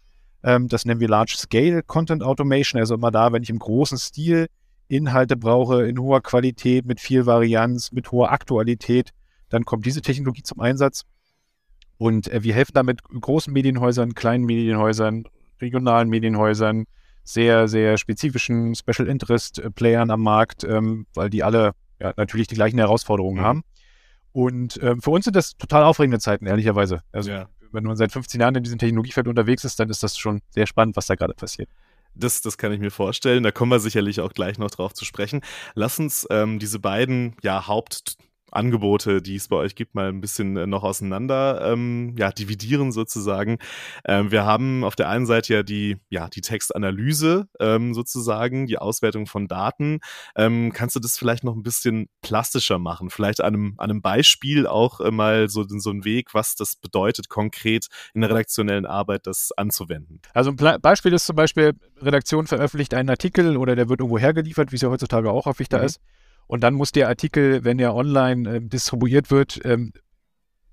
Ähm, 0.43 0.67
das 0.67 0.85
nennen 0.85 1.01
wir 1.01 1.09
Large 1.09 1.37
Scale 1.39 1.83
Content 1.85 2.25
Automation, 2.25 2.81
also 2.81 2.95
immer 2.95 3.13
da, 3.13 3.33
wenn 3.33 3.43
ich 3.45 3.51
im 3.51 3.61
großen 3.61 3.99
Stil 3.99 4.49
Inhalte 4.89 5.37
brauche, 5.37 5.87
in 5.87 5.99
hoher 5.99 6.23
Qualität, 6.23 6.87
mit 6.87 7.01
viel 7.01 7.27
Varianz, 7.27 7.93
mit 7.93 8.11
hoher 8.13 8.33
Aktualität, 8.33 9.11
dann 9.49 9.65
kommt 9.65 9.87
diese 9.87 10.03
Technologie 10.03 10.43
zum 10.43 10.61
Einsatz. 10.61 11.05
Und 11.99 12.29
äh, 12.29 12.43
wir 12.43 12.55
helfen 12.55 12.73
damit 12.75 13.03
großen 13.05 13.53
Medienhäusern, 13.53 14.15
kleinen 14.15 14.45
Medienhäusern, 14.45 15.25
regionalen 15.61 16.09
Medienhäusern, 16.09 16.85
sehr, 17.25 17.69
sehr 17.69 17.99
spezifischen 17.99 18.75
Special 18.75 19.09
Interest 19.09 19.59
äh, 19.59 19.71
Playern 19.71 20.11
am 20.11 20.23
Markt, 20.23 20.65
ähm, 20.65 21.07
weil 21.15 21.31
die 21.31 21.43
alle 21.43 21.73
ja, 22.01 22.13
natürlich 22.17 22.47
die 22.47 22.55
gleichen 22.55 22.79
Herausforderungen 22.79 23.41
mhm. 23.41 23.45
haben. 23.45 23.63
Und 24.33 24.79
ähm, 24.83 25.01
für 25.01 25.11
uns 25.11 25.25
sind 25.25 25.35
das 25.35 25.57
total 25.57 25.83
aufregende 25.83 26.19
Zeiten, 26.19 26.47
ehrlicherweise. 26.47 27.01
Also 27.11 27.31
ja. 27.31 27.49
wenn 27.73 27.85
man 27.85 27.97
seit 27.97 28.13
15 28.13 28.41
Jahren 28.41 28.55
in 28.55 28.63
diesem 28.63 28.79
Technologiefeld 28.79 29.29
unterwegs 29.29 29.65
ist, 29.65 29.81
dann 29.81 29.89
ist 29.89 30.03
das 30.03 30.19
schon 30.19 30.43
sehr 30.51 30.67
spannend, 30.67 30.97
was 30.97 31.07
da 31.07 31.15
gerade 31.15 31.33
passiert. 31.33 31.71
Das, 32.15 32.43
das 32.43 32.59
kann 32.59 32.73
ich 32.73 32.81
mir 32.81 32.91
vorstellen. 32.91 33.43
Da 33.43 33.51
kommen 33.51 33.73
wir 33.73 33.81
sicherlich 33.81 34.21
auch 34.21 34.33
gleich 34.33 34.59
noch 34.59 34.71
drauf 34.71 34.95
zu 34.95 35.05
sprechen. 35.05 35.41
Lass 35.75 35.99
uns 35.99 36.27
ähm, 36.31 36.59
diese 36.59 36.79
beiden 36.79 37.35
ja, 37.43 37.67
Haupt 37.67 38.17
Angebote, 38.53 39.21
die 39.23 39.37
es 39.37 39.49
bei 39.49 39.57
euch 39.57 39.75
gibt, 39.75 39.95
mal 39.95 40.09
ein 40.09 40.21
bisschen 40.21 40.57
äh, 40.57 40.67
noch 40.67 40.85
auseinander 40.85 41.73
ähm, 41.73 42.15
ja, 42.19 42.31
dividieren 42.31 42.93
sozusagen. 42.93 43.59
Ähm, 44.05 44.31
wir 44.31 44.45
haben 44.45 44.85
auf 44.85 44.97
der 44.97 45.09
einen 45.09 45.27
Seite 45.27 45.55
ja 45.55 45.63
die, 45.63 45.97
ja, 46.11 46.29
die 46.29 46.41
Textanalyse 46.41 47.49
ähm, 47.61 47.93
sozusagen, 47.95 48.67
die 48.67 48.79
Auswertung 48.79 49.27
von 49.27 49.49
Daten. 49.49 50.01
Ähm, 50.37 50.73
kannst 50.73 50.97
du 50.97 51.01
das 51.01 51.19
vielleicht 51.19 51.45
noch 51.45 51.55
ein 51.55 51.63
bisschen 51.63 52.09
plastischer 52.23 52.79
machen? 52.79 53.11
Vielleicht 53.11 53.41
an 53.41 53.55
einem, 53.55 53.75
an 53.79 53.91
einem 53.91 54.03
Beispiel 54.03 54.67
auch 54.67 55.01
äh, 55.01 55.11
mal 55.11 55.49
so, 55.49 55.65
so 55.67 55.91
ein 55.91 56.05
Weg, 56.05 56.35
was 56.35 56.55
das 56.55 56.77
bedeutet, 56.77 57.29
konkret 57.29 57.87
in 58.15 58.21
der 58.21 58.31
redaktionellen 58.31 58.87
Arbeit 58.87 59.27
das 59.27 59.53
anzuwenden? 59.57 60.21
Also 60.35 60.51
ein 60.51 60.57
Pla 60.57 60.79
Beispiel 60.79 61.13
ist 61.13 61.27
zum 61.27 61.37
Beispiel, 61.37 61.75
Redaktion 62.01 62.47
veröffentlicht 62.47 62.95
einen 62.95 63.11
Artikel 63.11 63.57
oder 63.57 63.75
der 63.75 63.89
wird 63.89 64.01
irgendwo 64.01 64.19
hergeliefert, 64.19 64.71
wie 64.71 64.77
es 64.77 64.83
ja 64.83 64.91
heutzutage 64.91 65.31
auch 65.31 65.47
häufig 65.47 65.69
da 65.69 65.79
mhm. 65.79 65.85
ist. 65.85 66.01
Und 66.47 66.63
dann 66.63 66.75
muss 66.75 66.93
der 66.93 67.09
Artikel, 67.09 67.65
wenn 67.65 67.79
er 67.79 67.95
online 67.95 68.57
äh, 68.57 68.61
distribuiert 68.61 69.31
wird, 69.31 69.61
ähm, 69.65 69.93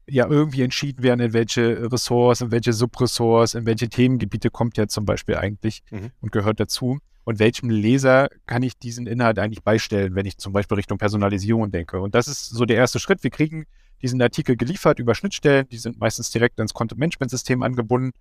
ja 0.08 0.28
irgendwie 0.28 0.62
entschieden 0.62 1.04
werden, 1.04 1.22
in 1.22 1.34
welche 1.34 1.92
Ressorts, 1.92 2.42
in 2.42 2.52
welche 2.52 2.74
Subressorts, 2.74 3.54
in 3.54 3.66
welche 3.66 3.90
Themengebiete 3.90 4.50
kommt 4.50 4.78
er 4.78 4.88
zum 4.88 5.06
Beispiel 5.06 5.36
eigentlich 5.36 5.82
mhm. 5.92 6.12
und 6.22 6.32
gehört 6.32 6.60
dazu. 6.60 7.00
Und 7.26 7.40
welchem 7.40 7.70
Leser 7.70 8.28
kann 8.46 8.64
ich 8.64 8.78
diesen 8.78 9.08
Inhalt 9.08 9.40
eigentlich 9.40 9.64
beistellen, 9.64 10.14
wenn 10.14 10.26
ich 10.26 10.38
zum 10.38 10.52
Beispiel 10.52 10.76
Richtung 10.76 10.98
Personalisierung 10.98 11.72
denke. 11.72 12.02
Und 12.02 12.16
das 12.16 12.28
ist 12.28 12.50
so 12.50 12.66
der 12.66 12.76
erste 12.76 13.00
Schritt. 13.00 13.24
Wir 13.24 13.30
kriegen 13.30 13.66
diesen 14.02 14.22
Artikel 14.22 14.58
geliefert 14.58 15.00
über 15.00 15.16
Schnittstellen, 15.16 15.66
die 15.70 15.78
sind 15.78 15.98
meistens 16.00 16.32
direkt 16.32 16.60
ans 16.60 16.74
Content-Management-System 16.74 17.64
angebunden. 17.64 18.12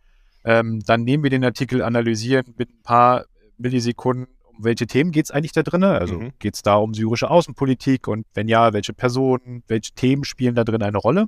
Ähm, 0.45 0.81
dann 0.87 1.03
nehmen 1.03 1.25
wir 1.25 1.31
den 1.31 1.45
Artikel, 1.45 1.83
analysieren 1.83 2.55
mit 2.57 2.71
ein 2.71 2.83
paar 2.85 3.25
Millisekunden 3.59 4.29
um 4.57 4.65
welche 4.65 4.87
Themen 4.87 5.11
geht 5.11 5.27
es 5.27 5.31
eigentlich 5.31 5.53
da 5.53 5.63
drin? 5.63 5.85
Also 5.85 6.19
mhm. 6.19 6.33
geht 6.39 6.55
es 6.55 6.63
da 6.63 6.77
um 6.77 6.95
syrische 6.95 7.31
Außenpolitik 7.31 8.09
und 8.09 8.27
wenn 8.35 8.49
ja, 8.49 8.73
welche 8.73 8.93
Personen, 8.93 9.63
welche 9.67 9.93
Themen 9.93 10.25
spielen 10.25 10.55
da 10.55 10.65
drin 10.65 10.83
eine 10.83 10.99
Rolle? 10.99 11.27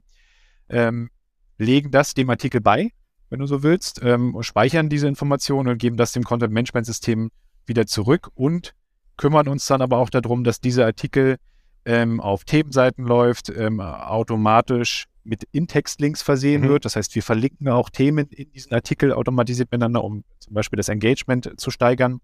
Ähm, 0.69 1.11
legen 1.59 1.91
das 1.91 2.15
dem 2.15 2.31
Artikel 2.31 2.61
bei, 2.61 2.91
wenn 3.31 3.41
du 3.41 3.47
so 3.47 3.63
willst, 3.63 4.01
ähm, 4.03 4.37
speichern 4.41 4.89
diese 4.89 5.09
Informationen 5.09 5.69
und 5.69 5.79
geben 5.79 5.97
das 5.97 6.13
dem 6.13 6.25
Content-Management-System 6.25 7.31
wieder 7.67 7.87
zurück 7.87 8.29
und 8.35 8.75
kümmern 9.17 9.49
uns 9.49 9.67
dann 9.67 9.83
aber 9.83 9.99
auch 9.99 10.11
darum, 10.11 10.45
dass 10.45 10.61
dieser 10.61 10.87
Artikel 10.87 11.37
ähm, 11.85 12.21
auf 12.21 12.45
Themenseiten 12.45 13.05
läuft, 13.05 13.51
ähm, 13.51 13.81
automatisch 13.81 15.07
mit 15.23 15.45
In-Text-Links 15.53 16.23
versehen 16.23 16.63
mhm. 16.63 16.69
wird. 16.69 16.85
Das 16.85 16.97
heißt, 16.97 17.15
wir 17.15 17.23
verlinken 17.23 17.69
auch 17.69 17.91
Themen 17.91 18.27
in 18.29 18.51
diesen 18.53 18.73
Artikel 18.75 19.13
automatisiert 19.13 19.71
miteinander, 19.71 20.05
um 20.05 20.25
zum 20.39 20.55
Beispiel 20.55 20.77
das 20.77 20.89
Engagement 20.89 21.53
zu 21.57 21.71
steigern 21.71 22.21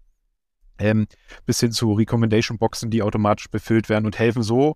ähm, 0.77 1.07
bis 1.45 1.59
hin 1.59 1.71
zu 1.71 1.93
Recommendation-Boxen, 1.93 2.89
die 2.89 3.03
automatisch 3.03 3.49
befüllt 3.49 3.89
werden 3.89 4.05
und 4.05 4.17
helfen 4.19 4.43
so 4.43 4.75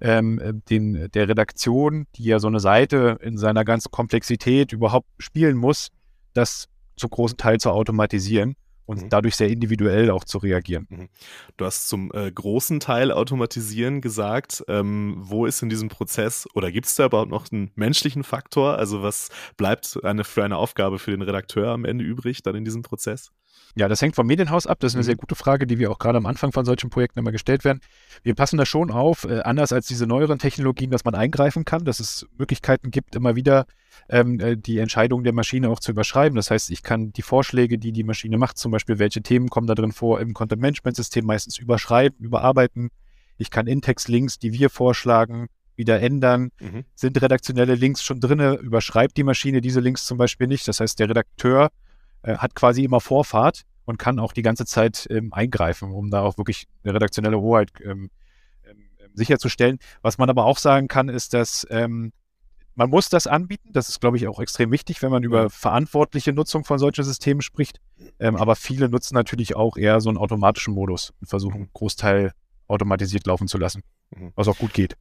ähm, 0.00 0.38
äh, 0.38 0.52
den, 0.68 1.10
der 1.12 1.28
Redaktion, 1.28 2.06
die 2.16 2.24
ja 2.24 2.38
so 2.38 2.48
eine 2.48 2.60
Seite 2.60 3.18
in 3.22 3.38
seiner 3.38 3.64
ganzen 3.64 3.90
Komplexität 3.90 4.72
überhaupt 4.72 5.08
spielen 5.18 5.56
muss, 5.56 5.88
das 6.32 6.68
zu 6.96 7.08
großen 7.08 7.36
Teil 7.36 7.58
zu 7.58 7.70
automatisieren 7.70 8.56
und 8.86 9.02
mhm. 9.02 9.08
dadurch 9.08 9.36
sehr 9.36 9.48
individuell 9.48 10.10
auch 10.10 10.24
zu 10.24 10.38
reagieren. 10.38 10.86
Mhm. 10.90 11.08
Du 11.56 11.64
hast 11.64 11.88
zum 11.88 12.10
äh, 12.12 12.30
großen 12.30 12.80
Teil 12.80 13.12
automatisieren 13.12 14.00
gesagt. 14.00 14.62
Ähm, 14.68 15.16
wo 15.18 15.46
ist 15.46 15.62
in 15.62 15.68
diesem 15.68 15.88
Prozess 15.88 16.46
oder 16.54 16.70
gibt 16.70 16.86
es 16.86 16.94
da 16.94 17.06
überhaupt 17.06 17.30
noch 17.30 17.50
einen 17.50 17.70
menschlichen 17.74 18.24
Faktor? 18.24 18.76
Also 18.76 19.02
was 19.02 19.30
bleibt 19.56 19.98
eine, 20.04 20.24
für 20.24 20.44
eine 20.44 20.56
Aufgabe 20.56 20.98
für 20.98 21.12
den 21.12 21.22
Redakteur 21.22 21.68
am 21.68 21.84
Ende 21.84 22.04
übrig 22.04 22.42
dann 22.42 22.54
in 22.54 22.64
diesem 22.64 22.82
Prozess? 22.82 23.30
Ja, 23.76 23.88
das 23.88 24.00
hängt 24.00 24.14
vom 24.14 24.26
Medienhaus 24.26 24.66
ab. 24.66 24.78
Das 24.80 24.92
ist 24.92 24.96
eine 24.96 25.02
mhm. 25.02 25.06
sehr 25.06 25.16
gute 25.16 25.34
Frage, 25.34 25.66
die 25.66 25.78
wir 25.78 25.90
auch 25.90 25.98
gerade 25.98 26.18
am 26.18 26.26
Anfang 26.26 26.52
von 26.52 26.64
solchen 26.64 26.90
Projekten 26.90 27.18
immer 27.18 27.32
gestellt 27.32 27.64
werden. 27.64 27.80
Wir 28.22 28.34
passen 28.34 28.56
da 28.56 28.66
schon 28.66 28.90
auf, 28.90 29.24
äh, 29.24 29.40
anders 29.40 29.72
als 29.72 29.86
diese 29.86 30.06
neueren 30.06 30.38
Technologien, 30.38 30.90
dass 30.90 31.04
man 31.04 31.14
eingreifen 31.14 31.64
kann, 31.64 31.84
dass 31.84 31.98
es 31.98 32.26
Möglichkeiten 32.38 32.92
gibt, 32.92 33.16
immer 33.16 33.34
wieder 33.34 33.66
ähm, 34.08 34.38
äh, 34.38 34.56
die 34.56 34.78
Entscheidung 34.78 35.24
der 35.24 35.32
Maschine 35.32 35.70
auch 35.70 35.80
zu 35.80 35.90
überschreiben. 35.90 36.36
Das 36.36 36.50
heißt, 36.50 36.70
ich 36.70 36.84
kann 36.84 37.12
die 37.12 37.22
Vorschläge, 37.22 37.78
die 37.78 37.90
die 37.90 38.04
Maschine 38.04 38.38
macht, 38.38 38.58
zum 38.58 38.70
Beispiel 38.70 39.00
welche 39.00 39.22
Themen 39.22 39.48
kommen 39.48 39.66
da 39.66 39.74
drin 39.74 39.92
vor, 39.92 40.20
im 40.20 40.34
Content-Management-System 40.34 41.24
meistens 41.24 41.58
überschreiben, 41.58 42.18
überarbeiten. 42.24 42.90
Ich 43.38 43.50
kann 43.50 43.66
In-Text-Links, 43.66 44.38
die 44.38 44.52
wir 44.52 44.70
vorschlagen, 44.70 45.48
wieder 45.76 46.00
ändern. 46.00 46.50
Mhm. 46.60 46.84
Sind 46.94 47.20
redaktionelle 47.20 47.74
Links 47.74 48.04
schon 48.04 48.20
drin? 48.20 48.38
Überschreibt 48.58 49.16
die 49.16 49.24
Maschine 49.24 49.60
diese 49.60 49.80
Links 49.80 50.04
zum 50.04 50.18
Beispiel 50.18 50.46
nicht? 50.46 50.68
Das 50.68 50.78
heißt, 50.78 51.00
der 51.00 51.08
Redakteur 51.08 51.70
äh, 52.24 52.36
hat 52.38 52.54
quasi 52.54 52.84
immer 52.84 53.00
Vorfahrt 53.00 53.62
und 53.84 53.98
kann 53.98 54.18
auch 54.18 54.32
die 54.32 54.42
ganze 54.42 54.64
Zeit 54.64 55.06
ähm, 55.10 55.32
eingreifen, 55.32 55.92
um 55.92 56.10
da 56.10 56.22
auch 56.22 56.38
wirklich 56.38 56.66
eine 56.82 56.94
redaktionelle 56.94 57.40
Hoheit 57.40 57.70
ähm, 57.82 58.10
ähm, 58.64 58.88
ähm, 58.98 59.10
sicherzustellen. 59.14 59.78
Was 60.02 60.18
man 60.18 60.30
aber 60.30 60.44
auch 60.44 60.58
sagen 60.58 60.88
kann, 60.88 61.08
ist, 61.08 61.34
dass 61.34 61.66
ähm, 61.70 62.12
man 62.74 62.90
muss 62.90 63.08
das 63.08 63.26
anbieten. 63.26 63.70
Das 63.72 63.88
ist, 63.88 64.00
glaube 64.00 64.16
ich, 64.16 64.26
auch 64.26 64.40
extrem 64.40 64.72
wichtig, 64.72 65.02
wenn 65.02 65.10
man 65.10 65.22
über 65.22 65.48
verantwortliche 65.50 66.32
Nutzung 66.32 66.64
von 66.64 66.78
solchen 66.78 67.04
Systemen 67.04 67.42
spricht. 67.42 67.80
Ähm, 68.18 68.36
aber 68.36 68.56
viele 68.56 68.88
nutzen 68.88 69.14
natürlich 69.14 69.54
auch 69.54 69.76
eher 69.76 70.00
so 70.00 70.08
einen 70.08 70.18
automatischen 70.18 70.74
Modus 70.74 71.12
und 71.20 71.28
versuchen, 71.28 71.56
einen 71.56 71.70
Großteil 71.72 72.32
automatisiert 72.66 73.26
laufen 73.26 73.46
zu 73.46 73.58
lassen, 73.58 73.82
mhm. 74.10 74.32
was 74.34 74.48
auch 74.48 74.58
gut 74.58 74.72
geht. 74.72 74.96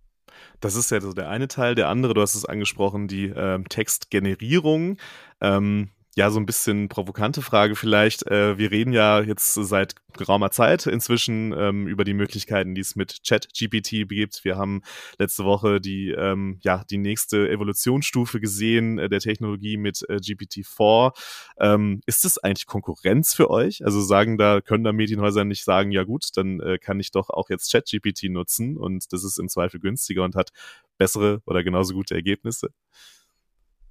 Das 0.59 0.75
ist 0.75 0.91
ja 0.91 1.01
so 1.01 1.13
der 1.13 1.29
eine 1.29 1.47
Teil. 1.47 1.75
Der 1.75 1.89
andere, 1.89 2.13
du 2.13 2.21
hast 2.21 2.35
es 2.35 2.45
angesprochen, 2.45 3.07
die 3.07 3.25
ähm, 3.25 3.67
Textgenerierung. 3.67 4.97
Ähm, 5.41 5.89
ja, 6.15 6.29
so 6.29 6.39
ein 6.39 6.45
bisschen 6.45 6.89
provokante 6.89 7.41
Frage 7.41 7.75
vielleicht. 7.75 8.27
Äh, 8.27 8.57
wir 8.57 8.69
reden 8.71 8.93
ja 8.93 9.21
jetzt 9.21 9.55
seit 9.55 9.95
geraumer 10.15 10.51
Zeit 10.51 10.85
inzwischen 10.85 11.53
ähm, 11.57 11.87
über 11.87 12.03
die 12.03 12.13
Möglichkeiten, 12.13 12.75
die 12.75 12.81
es 12.81 12.95
mit 12.95 13.23
Chat-GPT 13.23 14.07
gibt. 14.07 14.43
Wir 14.43 14.55
haben 14.55 14.83
letzte 15.17 15.43
Woche 15.43 15.81
die, 15.81 16.11
ähm, 16.11 16.59
ja, 16.61 16.83
die 16.87 16.99
nächste 16.99 17.49
Evolutionsstufe 17.49 18.39
gesehen 18.39 18.99
äh, 18.99 19.09
der 19.09 19.21
Technologie 19.21 19.77
mit 19.77 20.03
äh, 20.07 20.17
GPT-4. 20.17 21.13
Ähm, 21.59 22.01
ist 22.05 22.25
das 22.25 22.37
eigentlich 22.37 22.67
Konkurrenz 22.67 23.33
für 23.33 23.49
euch? 23.49 23.83
Also 23.83 23.99
sagen 24.01 24.37
da, 24.37 24.61
können 24.61 24.83
da 24.83 24.93
Medienhäuser 24.93 25.45
nicht 25.45 25.63
sagen, 25.63 25.91
ja 25.91 26.03
gut, 26.03 26.29
dann 26.35 26.59
äh, 26.59 26.77
kann 26.77 26.99
ich 26.99 27.09
doch 27.09 27.31
auch 27.31 27.49
jetzt 27.49 27.71
Chat-GPT 27.71 28.29
nutzen 28.29 28.77
und 28.77 29.11
das 29.11 29.23
ist 29.23 29.39
im 29.39 29.49
Zweifel 29.49 29.79
günstiger 29.79 30.23
und 30.23 30.35
hat 30.35 30.51
bessere 30.99 31.41
oder 31.47 31.63
genauso 31.63 31.95
gute 31.95 32.13
Ergebnisse? 32.13 32.69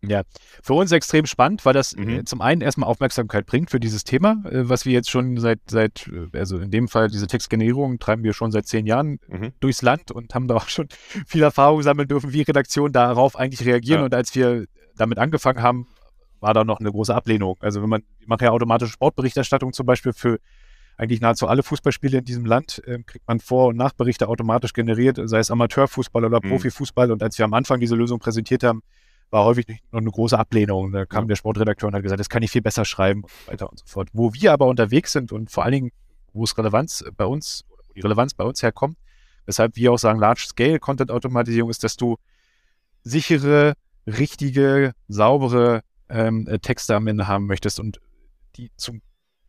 Ja, 0.04 0.22
für 0.62 0.74
uns 0.74 0.90
extrem 0.90 1.26
spannend, 1.26 1.64
weil 1.64 1.74
das 1.74 1.94
mhm. 1.94 2.08
äh, 2.08 2.24
zum 2.24 2.40
einen 2.40 2.60
erstmal 2.60 2.88
Aufmerksamkeit 2.88 3.46
bringt 3.46 3.70
für 3.70 3.78
dieses 3.78 4.02
Thema, 4.02 4.42
äh, 4.50 4.68
was 4.68 4.84
wir 4.84 4.92
jetzt 4.92 5.10
schon 5.10 5.36
seit, 5.36 5.60
seit, 5.70 6.08
äh, 6.08 6.36
also 6.36 6.58
in 6.58 6.72
dem 6.72 6.88
Fall 6.88 7.08
diese 7.08 7.28
Textgenerierung 7.28 8.00
treiben 8.00 8.24
wir 8.24 8.32
schon 8.32 8.50
seit 8.50 8.66
zehn 8.66 8.86
Jahren 8.86 9.20
mhm. 9.28 9.52
durchs 9.60 9.80
Land 9.80 10.10
und 10.10 10.34
haben 10.34 10.48
da 10.48 10.56
auch 10.56 10.68
schon 10.68 10.88
viel 11.26 11.42
Erfahrung 11.42 11.82
sammeln 11.82 12.08
dürfen, 12.08 12.32
wie 12.32 12.42
Redaktionen 12.42 12.92
darauf 12.92 13.36
eigentlich 13.36 13.64
reagieren. 13.64 14.00
Ja. 14.00 14.04
Und 14.06 14.14
als 14.14 14.34
wir 14.34 14.66
damit 14.96 15.18
angefangen 15.18 15.62
haben, 15.62 15.86
war 16.40 16.52
da 16.52 16.64
noch 16.64 16.80
eine 16.80 16.90
große 16.90 17.14
Ablehnung. 17.14 17.56
Also 17.60 17.80
wenn 17.80 17.88
man, 17.88 18.02
ich 18.18 18.26
mache 18.26 18.44
ja 18.44 18.50
automatische 18.50 18.92
Sportberichterstattung 18.92 19.72
zum 19.72 19.86
Beispiel 19.86 20.12
für 20.12 20.40
eigentlich 20.96 21.20
nahezu 21.20 21.46
alle 21.46 21.62
Fußballspiele 21.62 22.18
in 22.18 22.24
diesem 22.24 22.44
Land, 22.44 22.82
äh, 22.86 22.98
kriegt 23.04 23.26
man 23.26 23.40
Vor- 23.40 23.68
und 23.68 23.76
Nachberichte 23.76 24.28
automatisch 24.28 24.72
generiert, 24.72 25.18
sei 25.24 25.38
es 25.38 25.50
Amateurfußball 25.50 26.24
oder 26.24 26.40
mhm. 26.42 26.50
Profifußball. 26.50 27.10
Und 27.12 27.22
als 27.22 27.38
wir 27.38 27.44
am 27.44 27.54
Anfang 27.54 27.80
diese 27.80 27.94
Lösung 27.94 28.18
präsentiert 28.18 28.64
haben, 28.64 28.82
war 29.32 29.44
häufig 29.46 29.66
noch 29.90 30.00
eine 30.00 30.10
große 30.10 30.38
Ablehnung. 30.38 30.92
Da 30.92 31.06
kam 31.06 31.26
der 31.26 31.36
Sportredakteur 31.36 31.88
und 31.88 31.94
hat 31.94 32.02
gesagt, 32.02 32.20
das 32.20 32.28
kann 32.28 32.42
ich 32.42 32.50
viel 32.50 32.62
besser 32.62 32.84
schreiben 32.84 33.22
und 33.22 33.30
so 33.30 33.50
weiter 33.50 33.70
und 33.70 33.78
so 33.78 33.86
fort. 33.86 34.08
Wo 34.12 34.34
wir 34.34 34.52
aber 34.52 34.66
unterwegs 34.66 35.12
sind 35.12 35.32
und 35.32 35.50
vor 35.50 35.64
allen 35.64 35.72
Dingen, 35.72 35.90
wo 36.34 36.44
es 36.44 36.56
Relevanz 36.56 37.02
bei 37.16 37.24
uns, 37.24 37.64
wo 37.68 37.76
die 37.94 38.00
Relevanz 38.00 38.34
bei 38.34 38.44
uns 38.44 38.62
herkommt, 38.62 38.98
weshalb 39.46 39.76
wir 39.76 39.92
auch 39.92 39.98
sagen, 39.98 40.20
Large-Scale-Content-Automatisierung 40.20 41.70
ist, 41.70 41.82
dass 41.82 41.96
du 41.96 42.18
sichere, 43.02 43.74
richtige, 44.06 44.92
saubere 45.08 45.82
ähm, 46.10 46.46
äh, 46.46 46.58
Texte 46.58 46.94
am 46.94 47.06
Ende 47.06 47.26
haben 47.26 47.46
möchtest 47.46 47.80
und 47.80 48.00
die 48.56 48.70
zum 48.76 49.00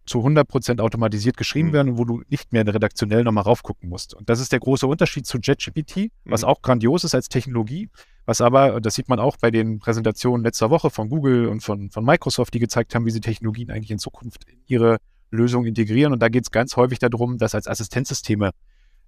zu 0.06 0.20
100% 0.20 0.82
automatisiert 0.82 1.38
geschrieben 1.38 1.70
mhm. 1.70 1.74
werden 1.74 1.90
und 1.92 1.98
wo 1.98 2.06
du 2.06 2.24
nicht 2.30 2.52
mehr 2.52 2.66
redaktionell 2.66 3.24
nochmal 3.24 3.44
raufgucken 3.44 3.90
musst. 3.90 4.14
Und 4.14 4.30
das 4.30 4.40
ist 4.40 4.52
der 4.52 4.60
große 4.60 4.86
Unterschied 4.86 5.26
zu 5.26 5.38
JetGPT, 5.38 6.12
was 6.26 6.42
mhm. 6.42 6.48
auch 6.48 6.62
grandios 6.62 7.04
ist 7.04 7.16
als 7.16 7.30
Technologie, 7.30 7.90
was 8.26 8.42
aber, 8.42 8.82
das 8.82 8.96
sieht 8.96 9.10
man 9.10 9.20
auch 9.20 9.38
bei 9.38 9.52
den 9.52 9.80
Präsentationen 9.80 10.44
letzter 10.44 10.70
Woche 10.70 10.90
von 10.90 11.10
Google 11.10 11.48
und 11.48 11.62
von, 11.62 11.90
von 11.90 12.04
Microsoft, 12.04 12.54
die 12.54 12.60
gezeigt 12.60 12.96
haben, 12.96 13.06
wie 13.06 13.12
sie 13.12 13.22
Technologien 13.22 13.72
eigentlich 13.72 13.92
in 13.92 14.00
Zukunft 14.00 14.44
in 14.46 14.60
ihre 14.68 14.98
Lösung 15.32 15.66
integrieren. 15.66 16.14
Und 16.14 16.20
da 16.20 16.30
geht 16.30 16.44
es 16.44 16.52
ganz 16.52 16.76
häufig 16.76 17.00
darum, 17.00 17.38
das 17.38 17.56
als 17.56 17.68
Assistenzsysteme 17.68 18.52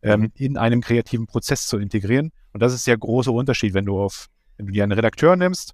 ähm, 0.02 0.22
mhm. 0.22 0.32
in 0.36 0.58
einem 0.58 0.82
kreativen 0.82 1.28
Prozess 1.28 1.68
zu 1.68 1.78
integrieren. 1.78 2.32
Und 2.54 2.62
das 2.64 2.74
ist 2.74 2.88
der 2.88 2.98
große 2.98 3.32
Unterschied, 3.32 3.74
wenn 3.74 3.86
du 3.86 4.00
auf, 4.00 4.28
wenn 4.58 4.68
du 4.68 4.72
dir 4.72 4.84
einen 4.84 4.94
Redakteur 4.94 5.36
nimmst, 5.36 5.74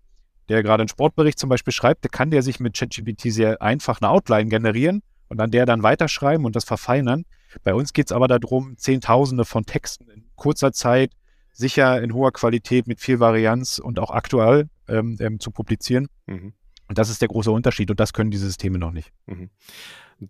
der 0.50 0.64
gerade 0.64 0.82
einen 0.82 0.90
Sportbericht 0.90 1.38
zum 1.38 1.50
Beispiel 1.50 1.74
schreibt, 1.74 2.04
der 2.04 2.10
kann 2.10 2.32
der 2.32 2.42
sich 2.42 2.60
mit 2.60 2.76
ChatGPT 2.76 3.32
sehr 3.32 3.62
einfach 3.62 4.02
eine 4.02 4.10
Outline 4.10 4.50
generieren 4.50 5.02
und 5.32 5.40
an 5.40 5.50
der 5.50 5.66
dann 5.66 5.82
weiterschreiben 5.82 6.46
und 6.46 6.58
das 6.58 6.66
verfeinern. 6.66 7.24
Bei 7.64 7.74
uns 7.74 7.94
geht 7.94 8.08
es 8.08 8.12
aber 8.12 8.28
darum, 8.28 8.78
Zehntausende 8.78 9.46
von 9.46 9.66
Texten 9.66 10.10
in 10.10 10.26
kurzer 10.36 10.74
Zeit 10.74 11.14
sicher 11.54 12.02
in 12.02 12.14
hoher 12.14 12.34
Qualität 12.34 12.86
mit 12.86 13.00
viel 13.00 13.22
Varianz 13.22 13.80
und 13.80 13.98
auch 13.98 14.12
aktuell 14.12 14.68
ähm, 14.90 15.16
ähm, 15.22 15.40
zu 15.40 15.52
publizieren. 15.52 16.10
Mhm. 16.26 16.52
Und 16.90 16.98
das 16.98 17.10
ist 17.10 17.22
der 17.22 17.30
große 17.30 17.50
Unterschied 17.50 17.90
und 17.90 18.00
das 18.02 18.12
können 18.12 18.30
diese 18.30 18.46
Systeme 18.46 18.78
noch 18.78 18.92
nicht. 18.92 19.14
Mhm. 19.26 19.50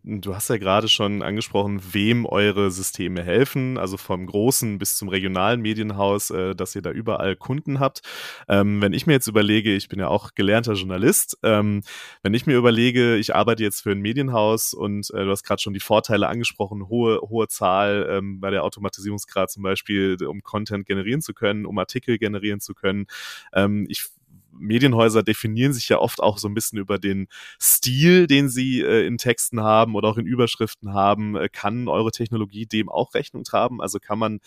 Du 0.03 0.33
hast 0.33 0.49
ja 0.49 0.55
gerade 0.55 0.87
schon 0.87 1.21
angesprochen, 1.21 1.81
wem 1.91 2.25
eure 2.25 2.71
Systeme 2.71 3.23
helfen, 3.23 3.77
also 3.77 3.97
vom 3.97 4.25
großen 4.25 4.77
bis 4.77 4.95
zum 4.95 5.09
regionalen 5.09 5.59
Medienhaus, 5.59 6.29
äh, 6.29 6.55
dass 6.55 6.75
ihr 6.75 6.81
da 6.81 6.91
überall 6.91 7.35
Kunden 7.35 7.81
habt. 7.81 7.99
Ähm, 8.47 8.81
wenn 8.81 8.93
ich 8.93 9.05
mir 9.05 9.11
jetzt 9.11 9.27
überlege, 9.27 9.75
ich 9.75 9.89
bin 9.89 9.99
ja 9.99 10.07
auch 10.07 10.33
gelernter 10.33 10.75
Journalist, 10.75 11.37
ähm, 11.43 11.81
wenn 12.23 12.33
ich 12.33 12.45
mir 12.45 12.55
überlege, 12.55 13.17
ich 13.17 13.35
arbeite 13.35 13.63
jetzt 13.63 13.81
für 13.81 13.91
ein 13.91 13.99
Medienhaus 13.99 14.73
und 14.73 15.09
äh, 15.13 15.25
du 15.25 15.29
hast 15.29 15.43
gerade 15.43 15.61
schon 15.61 15.73
die 15.73 15.81
Vorteile 15.81 16.29
angesprochen, 16.29 16.87
hohe, 16.87 17.19
hohe 17.19 17.49
Zahl 17.49 18.07
ähm, 18.09 18.39
bei 18.39 18.49
der 18.49 18.63
Automatisierungsgrad 18.63 19.51
zum 19.51 19.63
Beispiel, 19.63 20.15
um 20.25 20.41
Content 20.41 20.85
generieren 20.85 21.21
zu 21.21 21.33
können, 21.33 21.65
um 21.65 21.77
Artikel 21.77 22.17
generieren 22.17 22.61
zu 22.61 22.73
können. 22.73 23.07
Ähm, 23.53 23.87
ich 23.89 24.05
Medienhäuser 24.53 25.23
definieren 25.23 25.73
sich 25.73 25.89
ja 25.89 25.97
oft 25.99 26.21
auch 26.21 26.37
so 26.37 26.47
ein 26.47 26.53
bisschen 26.53 26.79
über 26.79 26.99
den 26.99 27.27
Stil, 27.59 28.27
den 28.27 28.49
sie 28.49 28.81
äh, 28.81 29.05
in 29.05 29.17
Texten 29.17 29.61
haben 29.61 29.95
oder 29.95 30.09
auch 30.09 30.17
in 30.17 30.25
Überschriften 30.25 30.93
haben. 30.93 31.35
Äh, 31.35 31.49
kann 31.49 31.87
eure 31.87 32.11
Technologie 32.11 32.65
dem 32.65 32.89
auch 32.89 33.13
Rechnung 33.13 33.43
tragen? 33.43 33.81
Also 33.81 33.99
kann 33.99 34.19
man 34.19 34.39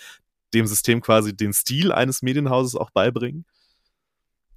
dem 0.55 0.67
System 0.67 1.01
quasi 1.01 1.37
den 1.37 1.53
Stil 1.53 1.93
eines 1.93 2.23
Medienhauses 2.23 2.77
auch 2.77 2.91
beibringen? 2.91 3.45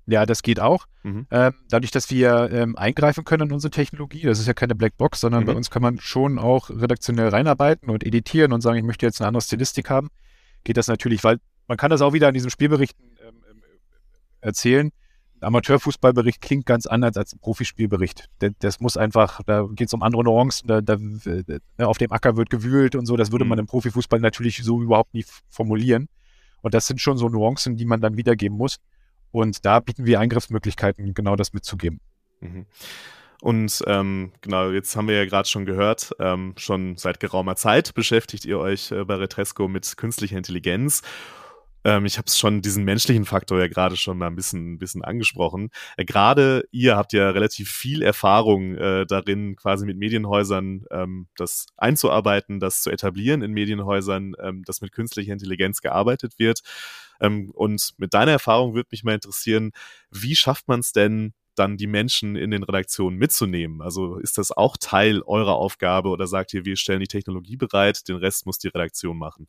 Ja, 0.09 0.25
das 0.25 0.41
geht 0.41 0.61
auch. 0.61 0.85
Mhm. 1.03 1.27
Ähm, 1.31 1.53
dadurch, 1.69 1.91
dass 1.91 2.09
wir 2.09 2.49
ähm, 2.51 2.77
eingreifen 2.77 3.25
können 3.25 3.49
in 3.49 3.53
unsere 3.53 3.71
Technologie, 3.71 4.21
das 4.21 4.39
ist 4.39 4.47
ja 4.47 4.53
keine 4.53 4.73
Blackbox, 4.73 5.19
sondern 5.19 5.43
mhm. 5.43 5.47
bei 5.47 5.53
uns 5.53 5.69
kann 5.69 5.81
man 5.81 5.99
schon 5.99 6.39
auch 6.39 6.69
redaktionell 6.69 7.27
reinarbeiten 7.27 7.89
und 7.89 8.05
editieren 8.05 8.53
und 8.53 8.61
sagen, 8.61 8.77
ich 8.77 8.85
möchte 8.85 9.05
jetzt 9.05 9.19
eine 9.19 9.27
andere 9.27 9.41
Stilistik 9.41 9.89
haben, 9.89 10.09
geht 10.63 10.77
das 10.77 10.87
natürlich, 10.87 11.25
weil 11.25 11.39
man 11.67 11.77
kann 11.77 11.91
das 11.91 12.01
auch 12.01 12.13
wieder 12.13 12.29
in 12.29 12.33
diesen 12.33 12.49
Spielberichten 12.49 13.03
ähm, 13.21 13.43
ähm 13.51 13.61
erzählen. 14.39 14.91
Amateurfußballbericht 15.41 16.41
klingt 16.41 16.65
ganz 16.65 16.85
anders 16.85 17.17
als 17.17 17.33
ein 17.33 17.39
Profispielbericht. 17.39 18.29
Das 18.59 18.79
muss 18.79 18.97
einfach, 18.97 19.41
da 19.45 19.67
geht 19.71 19.87
es 19.87 19.93
um 19.93 20.03
andere 20.03 20.23
Nuancen, 20.23 20.67
da, 20.67 20.81
da, 20.81 20.97
äh, 21.35 21.83
auf 21.83 21.97
dem 21.97 22.11
Acker 22.11 22.37
wird 22.37 22.49
gewühlt 22.49 22.95
und 22.95 23.05
so, 23.05 23.15
das 23.17 23.31
würde 23.31 23.45
mhm. 23.45 23.49
man 23.49 23.59
im 23.59 23.65
Profifußball 23.67 24.19
natürlich 24.19 24.63
so 24.63 24.81
überhaupt 24.81 25.13
nie 25.13 25.25
formulieren. 25.49 26.09
Und 26.61 26.73
das 26.73 26.87
sind 26.87 26.99
schon 26.99 27.17
so 27.17 27.29
Nuancen, 27.29 27.77
die 27.77 27.85
man 27.85 28.01
dann 28.01 28.17
wiedergeben 28.17 28.57
muss. 28.57 28.77
Und 29.31 29.65
da 29.65 29.79
bieten 29.79 30.05
wir 30.05 30.19
Eingriffsmöglichkeiten, 30.19 31.13
genau 31.13 31.35
das 31.35 31.53
mitzugeben. 31.53 31.99
Mhm. 32.39 32.65
Und 33.41 33.83
ähm, 33.85 34.31
genau, 34.41 34.71
jetzt 34.71 34.95
haben 34.95 35.07
wir 35.07 35.15
ja 35.15 35.25
gerade 35.25 35.47
schon 35.47 35.65
gehört, 35.65 36.11
ähm, 36.19 36.53
schon 36.57 36.97
seit 36.97 37.19
geraumer 37.19 37.55
Zeit 37.55 37.93
beschäftigt 37.93 38.45
ihr 38.45 38.57
euch 38.57 38.91
äh, 38.91 39.03
bei 39.05 39.15
Retresco 39.15 39.67
mit 39.67 39.95
künstlicher 39.95 40.37
Intelligenz. 40.37 41.03
Ähm, 41.87 42.05
ich 42.05 42.17
habe 42.17 42.25
es 42.27 42.37
schon 42.37 42.61
diesen 42.61 42.83
menschlichen 42.83 43.23
Faktor 43.23 43.59
ja 43.59 43.67
gerade 43.69 43.95
schon 43.95 44.17
mal 44.17 44.27
ein 44.27 44.35
bisschen, 44.35 44.73
ein 44.73 44.77
bisschen 44.77 45.03
angesprochen. 45.05 45.69
Äh, 45.95 46.03
gerade 46.03 46.67
ihr 46.71 46.97
habt 46.97 47.13
ja 47.13 47.29
relativ 47.29 47.71
viel 47.71 48.01
Erfahrung 48.01 48.75
äh, 48.75 49.05
darin, 49.05 49.55
quasi 49.55 49.85
mit 49.85 49.97
Medienhäusern 49.97 50.83
ähm, 50.91 51.27
das 51.37 51.67
einzuarbeiten, 51.77 52.59
das 52.59 52.81
zu 52.81 52.91
etablieren 52.91 53.41
in 53.41 53.53
Medienhäusern, 53.53 54.35
ähm, 54.41 54.63
dass 54.65 54.81
mit 54.81 54.91
künstlicher 54.91 55.31
Intelligenz 55.31 55.79
gearbeitet 55.81 56.37
wird. 56.39 56.59
Ähm, 57.21 57.51
und 57.53 57.93
mit 57.97 58.13
deiner 58.13 58.33
Erfahrung 58.33 58.75
würde 58.75 58.89
mich 58.91 59.05
mal 59.05 59.15
interessieren, 59.15 59.71
wie 60.11 60.35
schafft 60.35 60.67
man 60.67 60.81
es 60.81 60.91
denn, 60.91 61.33
dann 61.55 61.77
die 61.77 61.87
Menschen 61.87 62.35
in 62.35 62.51
den 62.51 62.63
Redaktionen 62.63 63.17
mitzunehmen? 63.17 63.81
Also 63.81 64.17
ist 64.17 64.37
das 64.37 64.51
auch 64.51 64.75
Teil 64.77 65.21
eurer 65.23 65.55
Aufgabe 65.55 66.09
oder 66.09 66.27
sagt 66.27 66.53
ihr, 66.53 66.65
wir 66.65 66.75
stellen 66.75 66.99
die 66.99 67.07
Technologie 67.07 67.55
bereit, 67.55 68.07
den 68.09 68.17
Rest 68.17 68.45
muss 68.45 68.59
die 68.59 68.67
Redaktion 68.67 69.17
machen? 69.17 69.47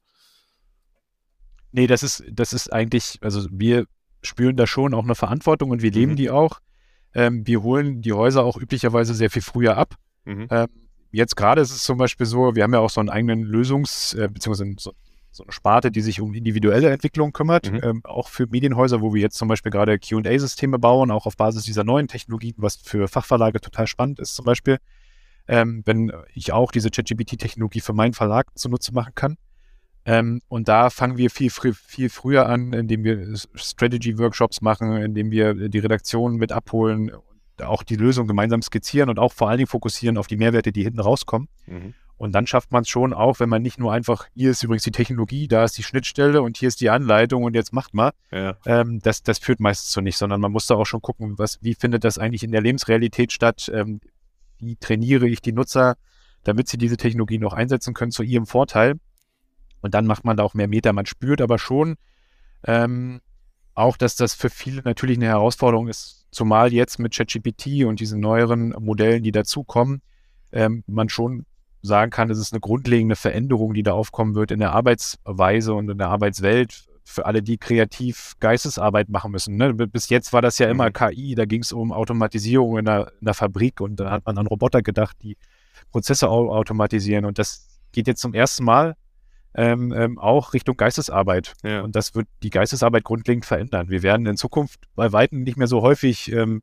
Nee, 1.73 1.87
das 1.87 2.03
ist, 2.03 2.25
das 2.31 2.53
ist 2.53 2.73
eigentlich, 2.73 3.19
also 3.21 3.47
wir 3.51 3.87
spüren 4.23 4.57
da 4.57 4.67
schon 4.67 4.95
auch 4.95 5.05
eine 5.05 5.15
Verantwortung 5.15 5.71
und 5.71 5.83
wir 5.83 5.91
leben 5.91 6.13
mhm. 6.13 6.17
die 6.17 6.31
auch. 6.31 6.61
Ähm, 7.15 7.47
wir 7.47 7.63
holen 7.63 8.03
die 8.03 8.13
Häuser 8.13 8.45
auch 8.45 8.57
üblicherweise 8.57 9.15
sehr 9.15 9.31
viel 9.31 9.43
früher 9.43 9.77
ab. 9.77 9.95
Mhm. 10.25 10.47
Ähm, 10.51 10.69
jetzt 11.11 11.37
gerade 11.37 11.61
ist 11.61 11.71
es 11.71 11.83
zum 11.83 11.99
Beispiel 11.99 12.27
so, 12.27 12.55
wir 12.55 12.63
haben 12.63 12.73
ja 12.73 12.81
auch 12.81 12.91
so 12.91 13.01
einen 13.01 13.09
eigenen 13.09 13.45
Lösungs-, 13.45 14.15
äh, 14.15 14.29
beziehungsweise 14.29 14.75
so, 14.79 14.93
so, 15.31 15.43
eine 15.45 15.53
Sparte, 15.53 15.91
die 15.91 16.01
sich 16.01 16.21
um 16.21 16.35
individuelle 16.35 16.91
Entwicklung 16.91 17.33
kümmert, 17.33 17.71
mhm. 17.71 17.81
ähm, 17.83 18.01
auch 18.05 18.29
für 18.29 18.47
Medienhäuser, 18.47 19.01
wo 19.01 19.15
wir 19.15 19.21
jetzt 19.21 19.37
zum 19.37 19.49
Beispiel 19.49 19.73
gerade 19.73 19.99
QA-Systeme 19.99 20.79
bauen, 20.79 21.11
auch 21.11 21.27
auf 21.27 21.37
Basis 21.37 21.65
dieser 21.65 21.85
neuen 21.85 22.09
Technologien, 22.09 22.55
was 22.59 22.77
für 22.77 23.09
Fachverlage 23.09 23.61
total 23.61 23.87
spannend 23.87 24.19
ist 24.19 24.35
zum 24.35 24.45
Beispiel. 24.45 24.79
Ähm, 25.47 25.83
wenn 25.87 26.13
ich 26.35 26.53
auch 26.53 26.73
diese 26.73 26.91
ChatGPT-Technologie 26.91 27.81
für 27.81 27.95
meinen 27.95 28.13
Verlag 28.13 28.47
zunutze 28.55 28.93
machen 28.93 29.15
kann. 29.15 29.39
Ähm, 30.09 30.41
und 30.49 30.69
da 30.69 30.89
fangen 30.89 31.19
wir 31.19 31.29
viel, 31.29 31.51
viel 31.51 32.09
früher 32.09 32.47
an, 32.47 32.73
indem 32.73 33.05
wir 33.05 33.37
Strategy-Workshops 33.55 34.63
machen, 34.63 34.97
indem 34.97 35.31
wir 35.31 35.69
die 35.69 35.79
Redaktion 35.79 36.37
mit 36.37 36.51
abholen, 36.51 37.13
auch 37.61 37.83
die 37.83 37.97
Lösung 37.97 38.27
gemeinsam 38.27 38.63
skizzieren 38.63 39.11
und 39.11 39.19
auch 39.19 39.35
vor 39.35 39.51
allen 39.51 39.59
Dingen 39.59 39.69
fokussieren 39.69 40.17
auf 40.17 40.27
die 40.27 40.39
Mehrwerte, 40.39 40.73
die 40.73 40.83
hinten 40.83 41.01
rauskommen. 41.01 41.49
Mhm. 41.67 41.93
Und 42.17 42.33
dann 42.33 42.47
schafft 42.47 42.73
man 42.73 42.83
es 42.83 42.89
schon 42.89 43.13
auch, 43.13 43.39
wenn 43.39 43.51
man 43.51 43.61
nicht 43.61 43.79
nur 43.79 43.93
einfach, 43.93 44.27
hier 44.35 44.51
ist 44.51 44.63
übrigens 44.63 44.83
die 44.85 44.93
Technologie, 44.93 45.47
da 45.47 45.63
ist 45.63 45.77
die 45.77 45.83
Schnittstelle 45.83 46.41
und 46.41 46.57
hier 46.57 46.69
ist 46.69 46.81
die 46.81 46.89
Anleitung 46.89 47.45
und 47.45 47.55
jetzt 47.55 47.75
macht 47.75 47.93
mal. 47.93 48.13
Ja. 48.33 48.57
Ähm, 48.65 49.01
das, 49.01 49.23
das 49.23 49.39
führt 49.39 49.61
meistens 49.61 49.91
zu 49.91 50.01
nicht, 50.01 50.17
sondern 50.17 50.41
man 50.41 50.53
muss 50.53 50.67
da 50.67 50.77
auch 50.77 50.87
schon 50.87 51.03
gucken, 51.03 51.39
was, 51.39 51.59
wie 51.61 51.75
findet 51.75 52.05
das 52.05 52.17
eigentlich 52.17 52.45
in 52.45 52.51
der 52.51 52.63
Lebensrealität 52.63 53.31
statt? 53.31 53.71
Ähm, 53.75 54.01
wie 54.59 54.77
trainiere 54.77 55.29
ich 55.29 55.43
die 55.43 55.53
Nutzer, 55.53 55.97
damit 56.45 56.67
sie 56.67 56.79
diese 56.79 56.97
Technologie 56.97 57.39
noch 57.39 57.53
einsetzen 57.53 57.93
können 57.93 58.11
zu 58.11 58.23
ihrem 58.23 58.47
Vorteil? 58.47 58.95
Und 59.81 59.95
dann 59.95 60.07
macht 60.07 60.25
man 60.25 60.37
da 60.37 60.43
auch 60.43 60.55
mehr 60.55 60.69
Meter. 60.69 60.93
Man 60.93 61.07
spürt 61.07 61.41
aber 61.41 61.59
schon 61.59 61.97
ähm, 62.65 63.21
auch, 63.75 63.97
dass 63.97 64.17
das 64.17 64.35
für 64.35 64.51
viele 64.51 64.83
natürlich 64.83 65.17
eine 65.17 65.27
Herausforderung 65.27 65.89
ist, 65.89 66.27
zumal 66.31 66.73
jetzt 66.73 66.99
mit 66.99 67.15
ChatGPT 67.15 67.85
und 67.85 68.01
diesen 68.01 68.21
neueren 68.21 68.71
Modellen, 68.81 69.23
die 69.23 69.33
dazukommen, 69.33 70.03
ähm, 70.53 70.83
man 70.87 71.09
schon 71.09 71.47
sagen 71.83 72.11
kann, 72.11 72.31
es 72.31 72.39
ist 72.39 72.53
eine 72.53 72.61
grundlegende 72.61 73.17
Veränderung, 73.17 73.73
die 73.75 73.85
da 73.85 73.93
aufkommen 73.93 74.35
wird 74.35 74.51
in 74.51 74.59
der 74.59 74.73
Arbeitsweise 74.73 75.75
und 75.75 75.89
in 75.89 75.99
der 75.99 76.09
Arbeitswelt 76.09 76.87
für 77.05 77.25
alle, 77.25 77.43
die 77.43 77.57
kreativ 77.57 78.35
Geistesarbeit 78.41 79.09
machen 79.09 79.31
müssen. 79.31 79.57
Ne? 79.57 79.73
Bis 79.73 80.11
jetzt 80.11 80.33
war 80.33 80.43
das 80.43 80.59
ja 80.59 80.69
immer 80.69 80.89
mhm. 80.89 80.93
KI, 80.93 81.35
da 81.35 81.47
ging 81.47 81.63
es 81.63 81.73
um 81.73 81.93
Automatisierung 81.93 82.79
in 82.79 82.85
der, 82.85 83.13
in 83.21 83.25
der 83.25 83.35
Fabrik 83.35 83.81
und 83.81 83.97
da 83.97 84.11
hat 84.11 84.27
man 84.27 84.37
an 84.37 84.47
Roboter 84.47 84.83
gedacht, 84.83 85.17
die 85.23 85.37
Prozesse 85.91 86.29
automatisieren 86.29 87.25
und 87.25 87.39
das 87.39 87.81
geht 87.93 88.09
jetzt 88.09 88.21
zum 88.21 88.35
ersten 88.35 88.65
Mal 88.65 88.95
ähm, 89.59 89.93
ähm, 89.93 90.19
auch 90.21 90.53
Richtung 90.55 90.77
Geistesarbeit. 90.77 91.55
Ja. 91.65 91.83
Und 91.83 91.97
das 91.97 92.15
wird 92.15 92.29
die 92.45 92.51
Geistesarbeit 92.51 93.03
grundlegend 93.03 93.45
verändern. 93.45 93.89
Wir 93.89 94.05
werden 94.05 94.25
in 94.27 94.37
Zukunft 94.37 94.85
bei 94.95 95.13
Weitem 95.13 95.43
nicht 95.43 95.57
mehr 95.57 95.67
so 95.67 95.83
häufig 95.83 96.31
ähm, 96.31 96.63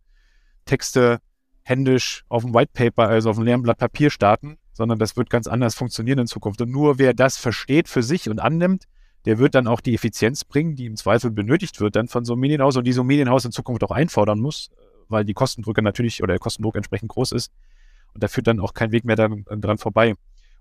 Texte 0.63 1.19
händisch 1.63 2.23
auf 2.29 2.43
dem 2.43 2.53
White 2.53 2.71
Paper, 2.73 3.09
also 3.09 3.29
auf 3.29 3.35
einem 3.35 3.47
leeren 3.47 3.63
Blatt 3.63 3.79
Papier 3.79 4.09
starten, 4.09 4.57
sondern 4.71 4.97
das 4.97 5.17
wird 5.17 5.29
ganz 5.29 5.45
anders 5.45 5.75
funktionieren 5.75 6.19
in 6.19 6.27
Zukunft. 6.27 6.61
Und 6.61 6.71
nur 6.71 6.97
wer 6.97 7.13
das 7.13 7.35
versteht 7.35 7.89
für 7.89 8.01
sich 8.01 8.29
und 8.29 8.39
annimmt, 8.39 8.85
der 9.25 9.39
wird 9.39 9.55
dann 9.55 9.67
auch 9.67 9.81
die 9.81 9.93
Effizienz 9.93 10.45
bringen, 10.45 10.75
die 10.75 10.85
im 10.85 10.95
Zweifel 10.95 11.31
benötigt 11.31 11.81
wird 11.81 11.97
dann 11.97 12.07
von 12.07 12.23
so 12.23 12.33
einem 12.33 12.41
Medienhaus 12.41 12.77
und 12.77 12.85
die 12.85 12.93
so 12.93 13.01
ein 13.01 13.07
Medienhaus 13.07 13.43
in 13.43 13.51
Zukunft 13.51 13.83
auch 13.83 13.91
einfordern 13.91 14.39
muss, 14.39 14.69
weil 15.09 15.25
die 15.25 15.33
Kostendrücke 15.33 15.81
natürlich 15.81 16.23
oder 16.23 16.33
der 16.33 16.39
Kostendruck 16.39 16.77
entsprechend 16.77 17.09
groß 17.09 17.33
ist. 17.33 17.51
Und 18.13 18.23
da 18.23 18.29
führt 18.29 18.47
dann 18.47 18.61
auch 18.61 18.73
kein 18.73 18.93
Weg 18.93 19.03
mehr 19.03 19.17
dran, 19.17 19.43
dran 19.43 19.79
vorbei. 19.79 20.13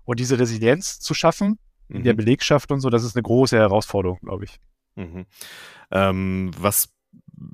Und 0.03 0.19
diese 0.19 0.37
Resilienz 0.37 0.99
zu 0.99 1.13
schaffen 1.13 1.59
in 1.89 1.99
mhm. 1.99 2.03
der 2.03 2.13
Belegschaft 2.13 2.71
und 2.71 2.79
so, 2.79 2.89
das 2.89 3.03
ist 3.03 3.15
eine 3.15 3.23
große 3.23 3.57
Herausforderung, 3.57 4.19
glaube 4.21 4.45
ich. 4.45 4.59
Mhm. 4.95 5.25
Ähm, 5.91 6.51
was 6.57 6.89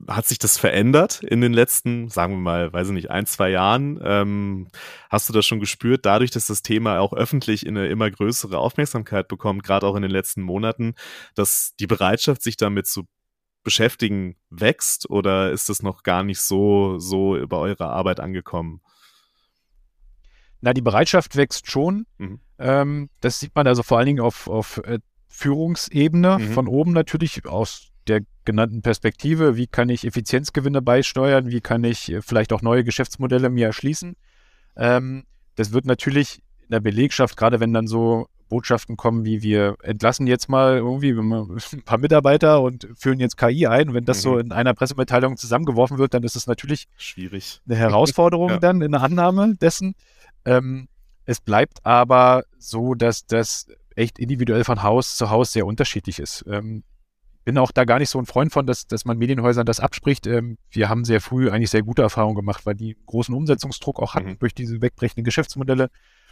hat 0.07 0.27
sich 0.27 0.39
das 0.39 0.57
verändert 0.57 1.23
in 1.23 1.41
den 1.41 1.53
letzten, 1.53 2.09
sagen 2.09 2.33
wir 2.33 2.39
mal, 2.39 2.73
weiß 2.73 2.87
ich 2.87 2.93
nicht, 2.93 3.09
ein, 3.09 3.25
zwei 3.25 3.49
Jahren? 3.49 3.99
Ähm, 4.03 4.67
hast 5.09 5.27
du 5.27 5.33
das 5.33 5.45
schon 5.45 5.59
gespürt, 5.59 6.05
dadurch, 6.05 6.31
dass 6.31 6.47
das 6.47 6.61
Thema 6.61 6.99
auch 6.99 7.13
öffentlich 7.13 7.65
in 7.65 7.77
eine 7.77 7.87
immer 7.87 8.09
größere 8.09 8.57
Aufmerksamkeit 8.57 9.27
bekommt, 9.27 9.63
gerade 9.63 9.87
auch 9.87 9.95
in 9.95 10.01
den 10.01 10.11
letzten 10.11 10.41
Monaten, 10.41 10.95
dass 11.35 11.73
die 11.79 11.87
Bereitschaft, 11.87 12.41
sich 12.41 12.57
damit 12.57 12.87
zu 12.87 13.07
beschäftigen, 13.63 14.35
wächst 14.49 15.09
oder 15.09 15.51
ist 15.51 15.69
das 15.69 15.83
noch 15.83 16.03
gar 16.03 16.23
nicht 16.23 16.41
so, 16.41 16.97
so 16.99 17.37
bei 17.47 17.57
eurer 17.57 17.89
Arbeit 17.89 18.19
angekommen? 18.19 18.81
Na, 20.61 20.73
die 20.73 20.81
Bereitschaft 20.81 21.35
wächst 21.35 21.69
schon. 21.69 22.05
Mhm. 22.17 22.39
Ähm, 22.61 23.09
das 23.21 23.39
sieht 23.39 23.55
man 23.55 23.67
also 23.67 23.83
vor 23.83 23.97
allen 23.97 24.07
Dingen 24.07 24.19
auf, 24.21 24.47
auf 24.47 24.77
äh, 24.85 24.99
Führungsebene, 25.27 26.39
mhm. 26.39 26.51
von 26.53 26.67
oben 26.67 26.91
natürlich 26.93 27.45
aus 27.45 27.89
der 28.07 28.21
genannten 28.45 28.81
Perspektive. 28.81 29.55
Wie 29.55 29.67
kann 29.67 29.89
ich 29.89 30.05
Effizienzgewinne 30.05 30.81
beisteuern? 30.81 31.49
Wie 31.49 31.61
kann 31.61 31.83
ich 31.83 32.11
äh, 32.11 32.21
vielleicht 32.21 32.53
auch 32.53 32.61
neue 32.61 32.83
Geschäftsmodelle 32.83 33.49
mir 33.49 33.67
erschließen? 33.67 34.15
Ähm, 34.75 35.23
das 35.55 35.73
wird 35.73 35.85
natürlich 35.85 36.41
in 36.63 36.69
der 36.69 36.79
Belegschaft, 36.79 37.37
gerade 37.37 37.59
wenn 37.59 37.73
dann 37.73 37.87
so 37.87 38.27
Botschaften 38.49 38.97
kommen, 38.97 39.23
wie 39.23 39.41
wir 39.41 39.77
entlassen 39.81 40.27
jetzt 40.27 40.49
mal 40.49 40.77
irgendwie 40.77 41.11
ein 41.77 41.83
paar 41.83 41.97
Mitarbeiter 41.97 42.61
und 42.61 42.87
führen 42.95 43.19
jetzt 43.19 43.37
KI 43.37 43.65
ein. 43.65 43.93
Wenn 43.93 44.05
das 44.05 44.17
mhm. 44.17 44.21
so 44.21 44.37
in 44.37 44.51
einer 44.51 44.73
Pressemitteilung 44.73 45.37
zusammengeworfen 45.37 45.97
wird, 45.97 46.13
dann 46.13 46.23
ist 46.23 46.35
es 46.35 46.47
natürlich 46.47 46.87
schwierig. 46.97 47.61
Eine 47.65 47.77
Herausforderung 47.77 48.49
ja. 48.49 48.59
dann 48.59 48.81
in 48.81 48.91
der 48.91 49.01
Annahme 49.01 49.55
dessen. 49.55 49.95
Ähm, 50.43 50.87
es 51.31 51.41
bleibt 51.41 51.85
aber 51.85 52.43
so, 52.59 52.93
dass 52.93 53.25
das 53.25 53.67
echt 53.95 54.19
individuell 54.19 54.63
von 54.63 54.83
Haus 54.83 55.17
zu 55.17 55.29
Haus 55.29 55.53
sehr 55.53 55.65
unterschiedlich 55.65 56.19
ist. 56.19 56.45
Ähm, 56.47 56.83
bin 57.43 57.57
auch 57.57 57.71
da 57.71 57.85
gar 57.85 57.99
nicht 57.99 58.09
so 58.09 58.19
ein 58.19 58.25
Freund 58.25 58.51
von, 58.51 58.67
dass, 58.67 58.85
dass 58.85 59.05
man 59.05 59.17
Medienhäusern 59.17 59.65
das 59.65 59.79
abspricht. 59.79 60.27
Ähm, 60.27 60.57
wir 60.69 60.89
haben 60.89 61.05
sehr 61.05 61.21
früh 61.21 61.49
eigentlich 61.49 61.71
sehr 61.71 61.81
gute 61.83 62.01
Erfahrungen 62.01 62.35
gemacht, 62.35 62.65
weil 62.65 62.75
die 62.75 62.97
großen 63.05 63.33
Umsetzungsdruck 63.33 63.99
auch 63.99 64.13
hatten 64.13 64.31
mhm. 64.31 64.39
durch 64.39 64.53
diese 64.53 64.81
wegbrechenden 64.81 65.23
Geschäftsmodelle 65.23 65.89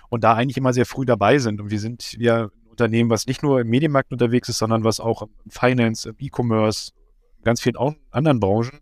und 0.10 0.24
da 0.24 0.36
eigentlich 0.36 0.58
immer 0.58 0.74
sehr 0.74 0.86
früh 0.86 1.06
dabei 1.06 1.40
sind. 1.40 1.62
Und 1.62 1.72
wir 1.72 1.80
sind 1.80 2.14
ja 2.14 2.46
ein 2.46 2.68
Unternehmen, 2.70 3.10
was 3.10 3.26
nicht 3.26 3.42
nur 3.42 3.62
im 3.62 3.70
Medienmarkt 3.70 4.12
unterwegs 4.12 4.50
ist, 4.50 4.60
sondern 4.60 4.84
was 4.84 5.00
auch 5.00 5.24
im 5.24 5.30
Finance, 5.50 6.10
im 6.10 6.16
E-Commerce, 6.20 6.92
ganz 7.44 7.62
vielen 7.62 7.78
anderen 8.12 8.40
Branchen 8.40 8.80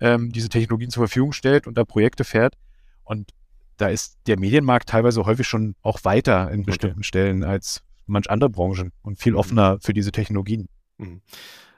ähm, 0.00 0.32
diese 0.32 0.48
Technologien 0.48 0.90
zur 0.90 1.06
Verfügung 1.06 1.32
stellt 1.32 1.66
und 1.66 1.78
da 1.78 1.84
Projekte 1.84 2.24
fährt. 2.24 2.54
Und 3.04 3.30
da 3.76 3.88
ist 3.88 4.18
der 4.26 4.38
Medienmarkt 4.38 4.88
teilweise 4.88 5.24
häufig 5.24 5.46
schon 5.46 5.74
auch 5.82 6.04
weiter 6.04 6.50
in 6.50 6.64
bestimmten 6.64 6.98
okay. 6.98 7.04
Stellen 7.04 7.44
als 7.44 7.82
manch 8.06 8.30
andere 8.30 8.50
Branchen 8.50 8.92
und 9.02 9.18
viel 9.18 9.32
mhm. 9.32 9.38
offener 9.38 9.78
für 9.80 9.94
diese 9.94 10.12
Technologien. 10.12 10.68
Mhm. 10.98 11.22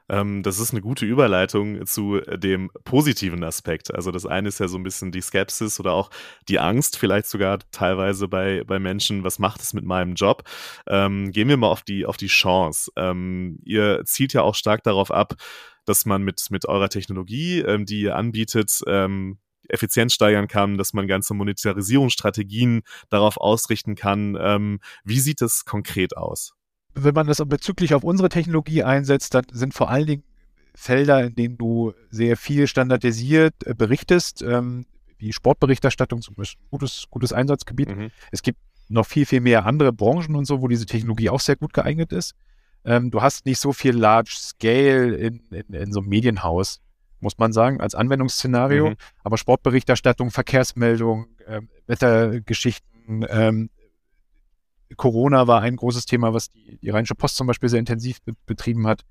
Ähm, 0.08 0.42
das 0.42 0.60
ist 0.60 0.70
eine 0.70 0.80
gute 0.80 1.04
Überleitung 1.04 1.84
zu 1.84 2.20
dem 2.20 2.70
positiven 2.84 3.42
Aspekt. 3.42 3.92
Also 3.92 4.10
das 4.10 4.24
eine 4.26 4.48
ist 4.48 4.60
ja 4.60 4.68
so 4.68 4.76
ein 4.76 4.82
bisschen 4.82 5.10
die 5.10 5.20
Skepsis 5.20 5.80
oder 5.80 5.92
auch 5.92 6.10
die 6.48 6.60
Angst, 6.60 6.96
vielleicht 6.96 7.26
sogar 7.26 7.58
teilweise 7.72 8.28
bei, 8.28 8.62
bei 8.64 8.78
Menschen, 8.78 9.24
was 9.24 9.38
macht 9.38 9.60
es 9.60 9.74
mit 9.74 9.84
meinem 9.84 10.14
Job? 10.14 10.44
Ähm, 10.86 11.32
gehen 11.32 11.48
wir 11.48 11.56
mal 11.56 11.70
auf 11.70 11.82
die, 11.82 12.06
auf 12.06 12.16
die 12.16 12.28
Chance. 12.28 12.90
Ähm, 12.96 13.58
ihr 13.64 14.02
zielt 14.04 14.32
ja 14.32 14.42
auch 14.42 14.54
stark 14.54 14.82
darauf 14.84 15.10
ab, 15.10 15.34
dass 15.86 16.06
man 16.06 16.22
mit, 16.22 16.46
mit 16.50 16.66
eurer 16.66 16.88
Technologie, 16.88 17.60
ähm, 17.60 17.84
die 17.84 18.02
ihr 18.02 18.16
anbietet, 18.16 18.80
ähm, 18.86 19.38
Effizienz 19.68 20.12
steigern 20.12 20.48
kann, 20.48 20.78
dass 20.78 20.92
man 20.92 21.06
ganze 21.06 21.34
Monetarisierungsstrategien 21.34 22.82
darauf 23.10 23.36
ausrichten 23.36 23.94
kann. 23.94 24.36
Ähm, 24.40 24.80
wie 25.04 25.20
sieht 25.20 25.40
das 25.40 25.64
konkret 25.64 26.16
aus? 26.16 26.56
wenn 26.96 27.14
man 27.14 27.26
das 27.26 27.42
bezüglich 27.46 27.94
auf 27.94 28.02
unsere 28.02 28.28
Technologie 28.28 28.82
einsetzt, 28.82 29.34
dann 29.34 29.44
sind 29.52 29.74
vor 29.74 29.90
allen 29.90 30.06
Dingen 30.06 30.24
Felder, 30.74 31.24
in 31.24 31.34
denen 31.34 31.58
du 31.58 31.92
sehr 32.10 32.36
viel 32.36 32.66
standardisiert 32.66 33.54
äh, 33.64 33.74
berichtest, 33.74 34.42
ähm, 34.42 34.86
wie 35.18 35.32
Sportberichterstattung 35.32 36.20
zum 36.20 36.34
Beispiel, 36.34 36.60
gutes, 36.70 37.04
gutes 37.10 37.32
Einsatzgebiet. 37.32 37.88
Mhm. 37.88 38.10
Es 38.32 38.42
gibt 38.42 38.58
noch 38.88 39.06
viel, 39.06 39.26
viel 39.26 39.40
mehr 39.40 39.64
andere 39.64 39.92
Branchen 39.92 40.34
und 40.34 40.44
so, 40.46 40.60
wo 40.60 40.68
diese 40.68 40.86
Technologie 40.86 41.30
auch 41.30 41.40
sehr 41.40 41.56
gut 41.56 41.72
geeignet 41.72 42.12
ist. 42.12 42.34
Ähm, 42.84 43.10
du 43.10 43.22
hast 43.22 43.46
nicht 43.46 43.58
so 43.58 43.72
viel 43.72 43.96
Large 43.96 44.34
Scale 44.36 45.16
in, 45.16 45.40
in, 45.50 45.74
in 45.74 45.92
so 45.92 46.00
einem 46.00 46.08
Medienhaus, 46.08 46.80
muss 47.20 47.38
man 47.38 47.52
sagen, 47.52 47.80
als 47.80 47.94
Anwendungsszenario. 47.94 48.90
Mhm. 48.90 48.96
Aber 49.24 49.38
Sportberichterstattung, 49.38 50.30
Verkehrsmeldung, 50.30 51.26
äh, 51.46 51.62
Wettergeschichten, 51.86 53.26
ähm, 53.28 53.70
Corona 54.96 55.46
war 55.46 55.62
ein 55.62 55.76
großes 55.76 56.06
Thema, 56.06 56.32
was 56.32 56.50
die, 56.50 56.78
die 56.80 56.90
Rheinische 56.90 57.14
Post 57.14 57.36
zum 57.36 57.46
Beispiel 57.46 57.68
sehr 57.68 57.80
intensiv 57.80 58.22
be 58.22 58.32
betrieben 58.46 58.86
hat. 58.86 59.02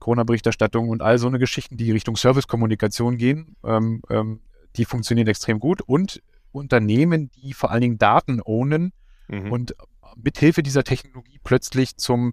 Corona-Berichterstattung 0.00 0.88
und 0.88 1.02
all 1.02 1.18
so 1.18 1.28
eine 1.28 1.38
Geschichten, 1.38 1.76
die 1.76 1.90
Richtung 1.90 2.16
Service-Kommunikation 2.16 3.16
gehen, 3.16 3.56
ähm, 3.64 4.02
ähm, 4.10 4.40
die 4.76 4.84
funktionieren 4.84 5.28
extrem 5.28 5.60
gut. 5.60 5.80
Und 5.80 6.20
Unternehmen, 6.52 7.30
die 7.30 7.52
vor 7.52 7.70
allen 7.70 7.80
Dingen 7.80 7.98
Daten 7.98 8.40
ownen 8.44 8.92
mhm. 9.28 9.50
und 9.50 9.74
mithilfe 10.16 10.62
dieser 10.62 10.84
Technologie 10.84 11.40
plötzlich 11.42 11.96
zum 11.96 12.32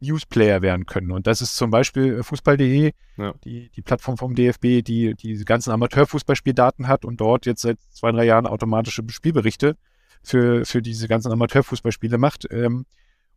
Newsplayer 0.00 0.62
werden 0.62 0.86
können. 0.86 1.10
Und 1.10 1.26
das 1.26 1.40
ist 1.40 1.56
zum 1.56 1.70
Beispiel 1.70 2.22
Fußball.de, 2.22 2.92
ja. 3.16 3.34
die, 3.44 3.70
die 3.70 3.82
Plattform 3.82 4.16
vom 4.16 4.34
DFB, 4.34 4.82
die 4.82 5.14
die 5.14 5.44
ganzen 5.44 5.70
Amateurfußballspieldaten 5.70 6.88
hat 6.88 7.04
und 7.04 7.20
dort 7.20 7.46
jetzt 7.46 7.62
seit 7.62 7.78
zwei, 7.90 8.12
drei 8.12 8.24
Jahren 8.24 8.46
automatische 8.46 9.02
Spielberichte 9.08 9.76
für, 10.22 10.64
für 10.64 10.82
diese 10.82 11.08
ganzen 11.08 11.32
Amateurfußballspiele 11.32 12.18
macht. 12.18 12.46
Ähm, 12.50 12.84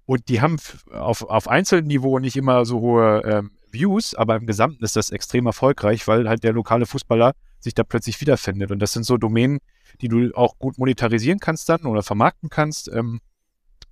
und 0.06 0.28
die 0.28 0.42
haben 0.42 0.58
auf, 0.92 1.24
auf 1.24 1.48
Einzelniveau 1.48 2.20
nicht 2.20 2.36
immer 2.36 2.66
so 2.66 2.80
hohe 2.80 3.22
ähm, 3.26 3.52
Views, 3.72 4.16
aber 4.16 4.36
im 4.36 4.48
Gesamten 4.48 4.84
ist 4.84 4.96
das 4.96 5.12
extrem 5.12 5.46
erfolgreich, 5.46 6.08
weil 6.08 6.28
halt 6.28 6.44
der 6.44 6.54
lokale 6.54 6.88
Fußballer 6.88 7.34
sich 7.60 7.76
da 7.76 7.84
plötzlich 7.84 8.20
wiederfindet. 8.20 8.72
Und 8.72 8.80
das 8.80 8.92
sind 8.94 9.04
so 9.04 9.18
Domänen, 9.18 9.60
die 10.02 10.08
du 10.08 10.32
auch 10.36 10.58
gut 10.58 10.78
monetarisieren 10.78 11.40
kannst 11.40 11.70
dann 11.70 11.82
oder 11.82 12.04
vermarkten 12.04 12.50
kannst. 12.50 12.90
Ähm, 12.92 13.20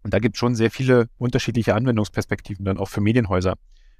und 0.08 0.14
da 0.14 0.20
gibt 0.20 0.38
es 0.38 0.40
schon 0.40 0.56
sehr 0.56 0.72
viele 0.72 1.10
unterschiedliche 1.18 1.76
Anwendungsperspektiven 1.76 2.64
dann 2.64 2.78
auch 2.78 2.88
für 2.88 3.02
Medienhäuser, 3.02 3.58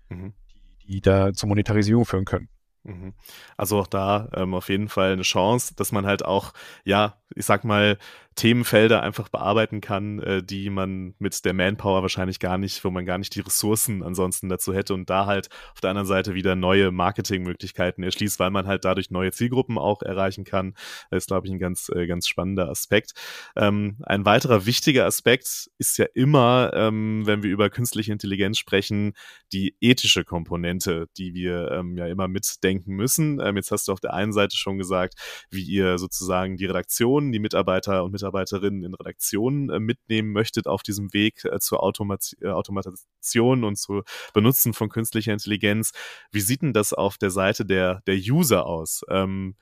mhm. 0.08 0.32
die, 0.54 0.88
die 0.88 1.02
da 1.02 1.34
zur 1.34 1.50
Monetarisierung 1.50 2.06
führen 2.06 2.24
können. 2.24 2.48
Mhm. 2.84 3.12
Also 3.58 3.78
auch 3.78 3.88
da 3.88 4.30
ähm, 4.34 4.54
auf 4.54 4.70
jeden 4.70 4.88
Fall 4.88 5.12
eine 5.12 5.24
Chance, 5.24 5.74
dass 5.76 5.92
man 5.92 6.06
halt 6.06 6.24
auch, 6.24 6.54
ja, 6.86 7.18
ich 7.36 7.46
sag 7.46 7.66
mal, 7.66 7.98
Themenfelder 8.38 9.02
einfach 9.02 9.30
bearbeiten 9.30 9.82
kann, 9.82 10.20
äh, 10.20 10.44
die 10.44 10.70
man 10.70 11.16
mit 11.18 11.44
der 11.44 11.54
Manpower 11.54 12.04
wahrscheinlich 12.04 12.40
gar 12.40 12.60
nicht, 12.60 12.84
wo 12.86 12.92
man 12.92 13.06
gar 13.06 13.18
nicht 13.18 13.34
die 13.34 13.40
Ressourcen 13.42 14.04
ansonsten 14.04 14.48
dazu 14.48 14.74
hätte 14.74 14.94
und 14.94 15.10
da 15.10 15.26
halt 15.26 15.50
auf 15.74 15.82
der 15.82 15.90
anderen 15.90 16.08
Seite 16.08 16.36
wieder 16.36 16.56
neue 16.56 16.92
Marketingmöglichkeiten 16.92 18.04
erschließt, 18.04 18.40
weil 18.40 18.52
man 18.52 18.68
halt 18.68 18.86
dadurch 18.86 19.10
neue 19.10 19.32
Zielgruppen 19.32 19.80
auch 19.80 20.04
erreichen 20.04 20.44
kann. 20.44 20.76
Das 21.10 21.24
ist, 21.24 21.28
glaube 21.28 21.48
ich, 21.48 21.54
ein 21.54 21.58
ganz, 21.58 21.90
äh, 21.90 22.06
ganz 22.06 22.28
spannender 22.28 22.70
Aspekt. 22.70 23.14
Ähm, 23.56 23.98
ein 24.04 24.24
weiterer 24.24 24.68
wichtiger 24.68 25.06
Aspekt 25.06 25.72
ist 25.80 25.98
ja 25.98 26.06
immer, 26.14 26.72
ähm, 26.76 27.24
wenn 27.26 27.42
wir 27.42 27.50
über 27.50 27.72
künstliche 27.72 28.12
Intelligenz 28.12 28.60
sprechen, 28.60 29.14
die 29.52 29.76
ethische 29.82 30.24
Komponente, 30.24 31.08
die 31.18 31.34
wir 31.34 31.72
ähm, 31.72 31.98
ja 31.98 32.06
immer 32.06 32.28
mitdenken 32.28 32.94
müssen. 32.94 33.40
Ähm, 33.42 33.56
jetzt 33.56 33.72
hast 33.72 33.88
du 33.88 33.94
auf 33.94 34.00
der 34.00 34.14
einen 34.14 34.32
Seite 34.32 34.56
schon 34.58 34.78
gesagt, 34.78 35.16
wie 35.50 35.64
ihr 35.64 35.98
sozusagen 35.98 36.56
die 36.58 36.66
Redaktion, 36.66 37.32
die 37.32 37.40
Mitarbeiter 37.40 38.04
und 38.04 38.12
Mitarbeiter 38.12 38.27
Mitarbeiterinnen 38.28 38.84
in 38.84 38.94
Redaktionen 38.94 39.70
äh, 39.70 39.80
mitnehmen 39.80 40.32
möchtet 40.32 40.68
auf 40.68 40.84
diesem 40.84 41.14
Weg 41.14 41.46
äh, 41.46 41.60
zur 41.60 41.84
Automat 41.84 42.36
äh, 42.42 42.48
Automation 42.48 43.64
und 43.64 43.78
zu 43.78 44.04
Benutzen 44.34 44.74
von 44.74 44.90
künstlicher 44.90 45.34
Intelligenz. 45.34 45.92
Wie 46.32 46.42
sieht 46.42 46.62
denn 46.62 46.74
das 46.74 46.94
auf 46.94 47.18
der 47.18 47.32
Seite 47.32 47.66
der, 47.66 48.02
der 48.08 48.16
User 48.16 48.66
aus? 48.66 49.02
Ähm, 49.10 49.56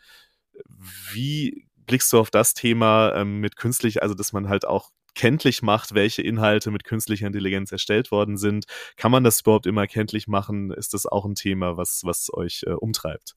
wie 1.13 1.67
blickst 1.86 2.12
du 2.13 2.19
auf 2.19 2.32
das 2.32 2.54
Thema 2.54 3.13
ähm, 3.15 3.39
mit 3.39 3.58
künstlich, 3.58 4.01
also 4.01 4.15
dass 4.15 4.34
man 4.34 4.49
halt 4.49 4.65
auch 4.65 4.89
kenntlich 5.13 5.62
macht, 5.62 5.93
welche 5.93 6.21
Inhalte 6.21 6.71
mit 6.71 6.84
künstlicher 6.84 7.28
Intelligenz 7.28 7.71
erstellt 7.71 8.12
worden 8.12 8.38
sind. 8.38 8.65
Kann 8.97 9.12
man 9.12 9.23
das 9.23 9.41
überhaupt 9.41 9.65
immer 9.65 9.88
kenntlich 9.88 10.28
machen? 10.28 10.71
Ist 10.71 10.93
das 10.93 11.06
auch 11.06 11.25
ein 11.25 11.36
Thema, 11.36 11.78
was, 11.78 12.01
was 12.04 12.34
euch 12.34 12.63
äh, 12.65 12.71
umtreibt? 12.71 13.36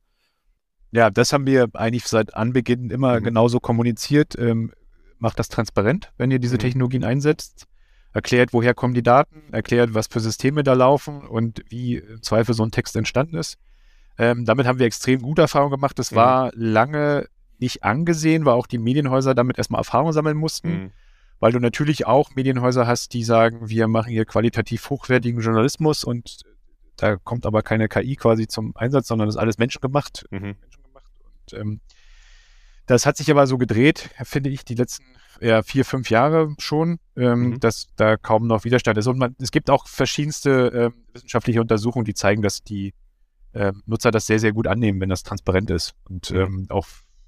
Ja, 0.91 1.11
das 1.11 1.33
haben 1.33 1.47
wir 1.47 1.69
eigentlich 1.75 2.07
seit 2.07 2.35
Anbeginn 2.35 2.91
immer 2.91 3.21
mhm. 3.21 3.25
genauso 3.25 3.61
kommuniziert. 3.61 4.39
Ähm, 4.39 4.73
macht 5.19 5.39
das 5.39 5.49
transparent, 5.49 6.13
wenn 6.17 6.31
ihr 6.31 6.39
diese 6.39 6.57
mhm. 6.57 6.61
Technologien 6.61 7.05
einsetzt. 7.05 7.67
Erklärt, 8.15 8.53
woher 8.53 8.75
kommen 8.75 8.95
die 8.95 9.03
Daten, 9.03 9.53
erklärt, 9.53 9.93
was 9.93 10.07
für 10.07 10.21
Systeme 10.21 10.63
da 10.63 10.73
laufen 10.73 11.27
und 11.27 11.63
wie 11.69 11.97
im 11.97 12.23
Zweifel 12.23 12.55
so 12.55 12.63
ein 12.63 12.71
Text 12.71 12.97
entstanden 12.97 13.37
ist. 13.37 13.59
Ähm, 14.17 14.45
damit 14.45 14.67
haben 14.67 14.79
wir 14.79 14.87
extrem 14.87 15.21
gute 15.21 15.43
Erfahrungen 15.43 15.71
gemacht. 15.71 15.99
Das 15.99 16.11
mhm. 16.11 16.17
war 16.17 16.51
lange 16.55 17.29
nicht 17.59 17.85
angesehen, 17.85 18.45
weil 18.45 18.55
auch 18.55 18.67
die 18.67 18.79
Medienhäuser 18.79 19.35
damit 19.35 19.59
erstmal 19.59 19.81
Erfahrung 19.81 20.13
sammeln 20.13 20.37
mussten. 20.37 20.69
Mhm. 20.69 20.91
Weil 21.41 21.53
du 21.53 21.61
natürlich 21.61 22.07
auch 22.07 22.35
Medienhäuser 22.35 22.87
hast, 22.87 23.13
die 23.15 23.23
sagen, 23.23 23.69
wir 23.69 23.87
machen 23.87 24.11
hier 24.11 24.25
qualitativ 24.25 24.91
hochwertigen 24.91 25.41
Journalismus 25.41 26.03
und 26.03 26.43
da 26.97 27.17
kommt 27.17 27.47
aber 27.47 27.63
keine 27.63 27.89
KI 27.89 28.17
quasi 28.17 28.49
zum 28.49 28.77
Einsatz, 28.77 29.07
sondern 29.07 29.29
das 29.29 29.37
ist 29.37 29.41
alles 29.41 29.59
menschengemacht. 29.59 30.27
Mhm. 30.31 30.57
menschengemacht. 30.61 31.13
Und 31.23 31.59
ähm, 31.59 31.81
das 32.89 33.07
hat 33.07 33.17
sich 33.19 33.31
aber 33.31 33.47
so 33.47 33.59
gedreht, 33.59 34.11
finde 34.25 34.51
ich, 34.51 34.65
die 34.65 34.75
letzten 34.75 35.05
ja, 35.41 35.63
vier, 35.63 35.85
fünf 35.85 36.11
Jahre 36.11 36.55
schon, 36.59 36.99
ähm, 37.17 37.51
mhm. 37.51 37.61
dass 37.61 37.89
da 37.97 38.17
kaum 38.17 38.47
noch 38.47 38.65
Widerstand 38.65 38.99
ist. 38.99 39.07
Und 39.07 39.19
man, 39.19 39.37
es 39.39 39.51
gibt 39.51 39.71
auch 39.71 39.87
verschiedenste 39.87 40.73
äh, 40.73 41.15
wissenschaftliche 41.15 41.61
Untersuchungen, 41.61 42.07
die 42.07 42.15
zeigen, 42.15 42.43
dass 42.43 42.65
die 42.65 42.95
äh, 43.53 43.73
Nutzer 43.87 44.11
das 44.11 44.27
sehr, 44.27 44.39
sehr 44.39 44.53
gut 44.53 44.67
annehmen, 44.67 45.01
wenn 45.01 45.11
das 45.11 45.23
transparent 45.23 45.71
ist. 45.71 45.95
Und 46.09 46.31
mhm. 46.31 46.39
ähm, 46.39 46.67
auch 46.71 46.87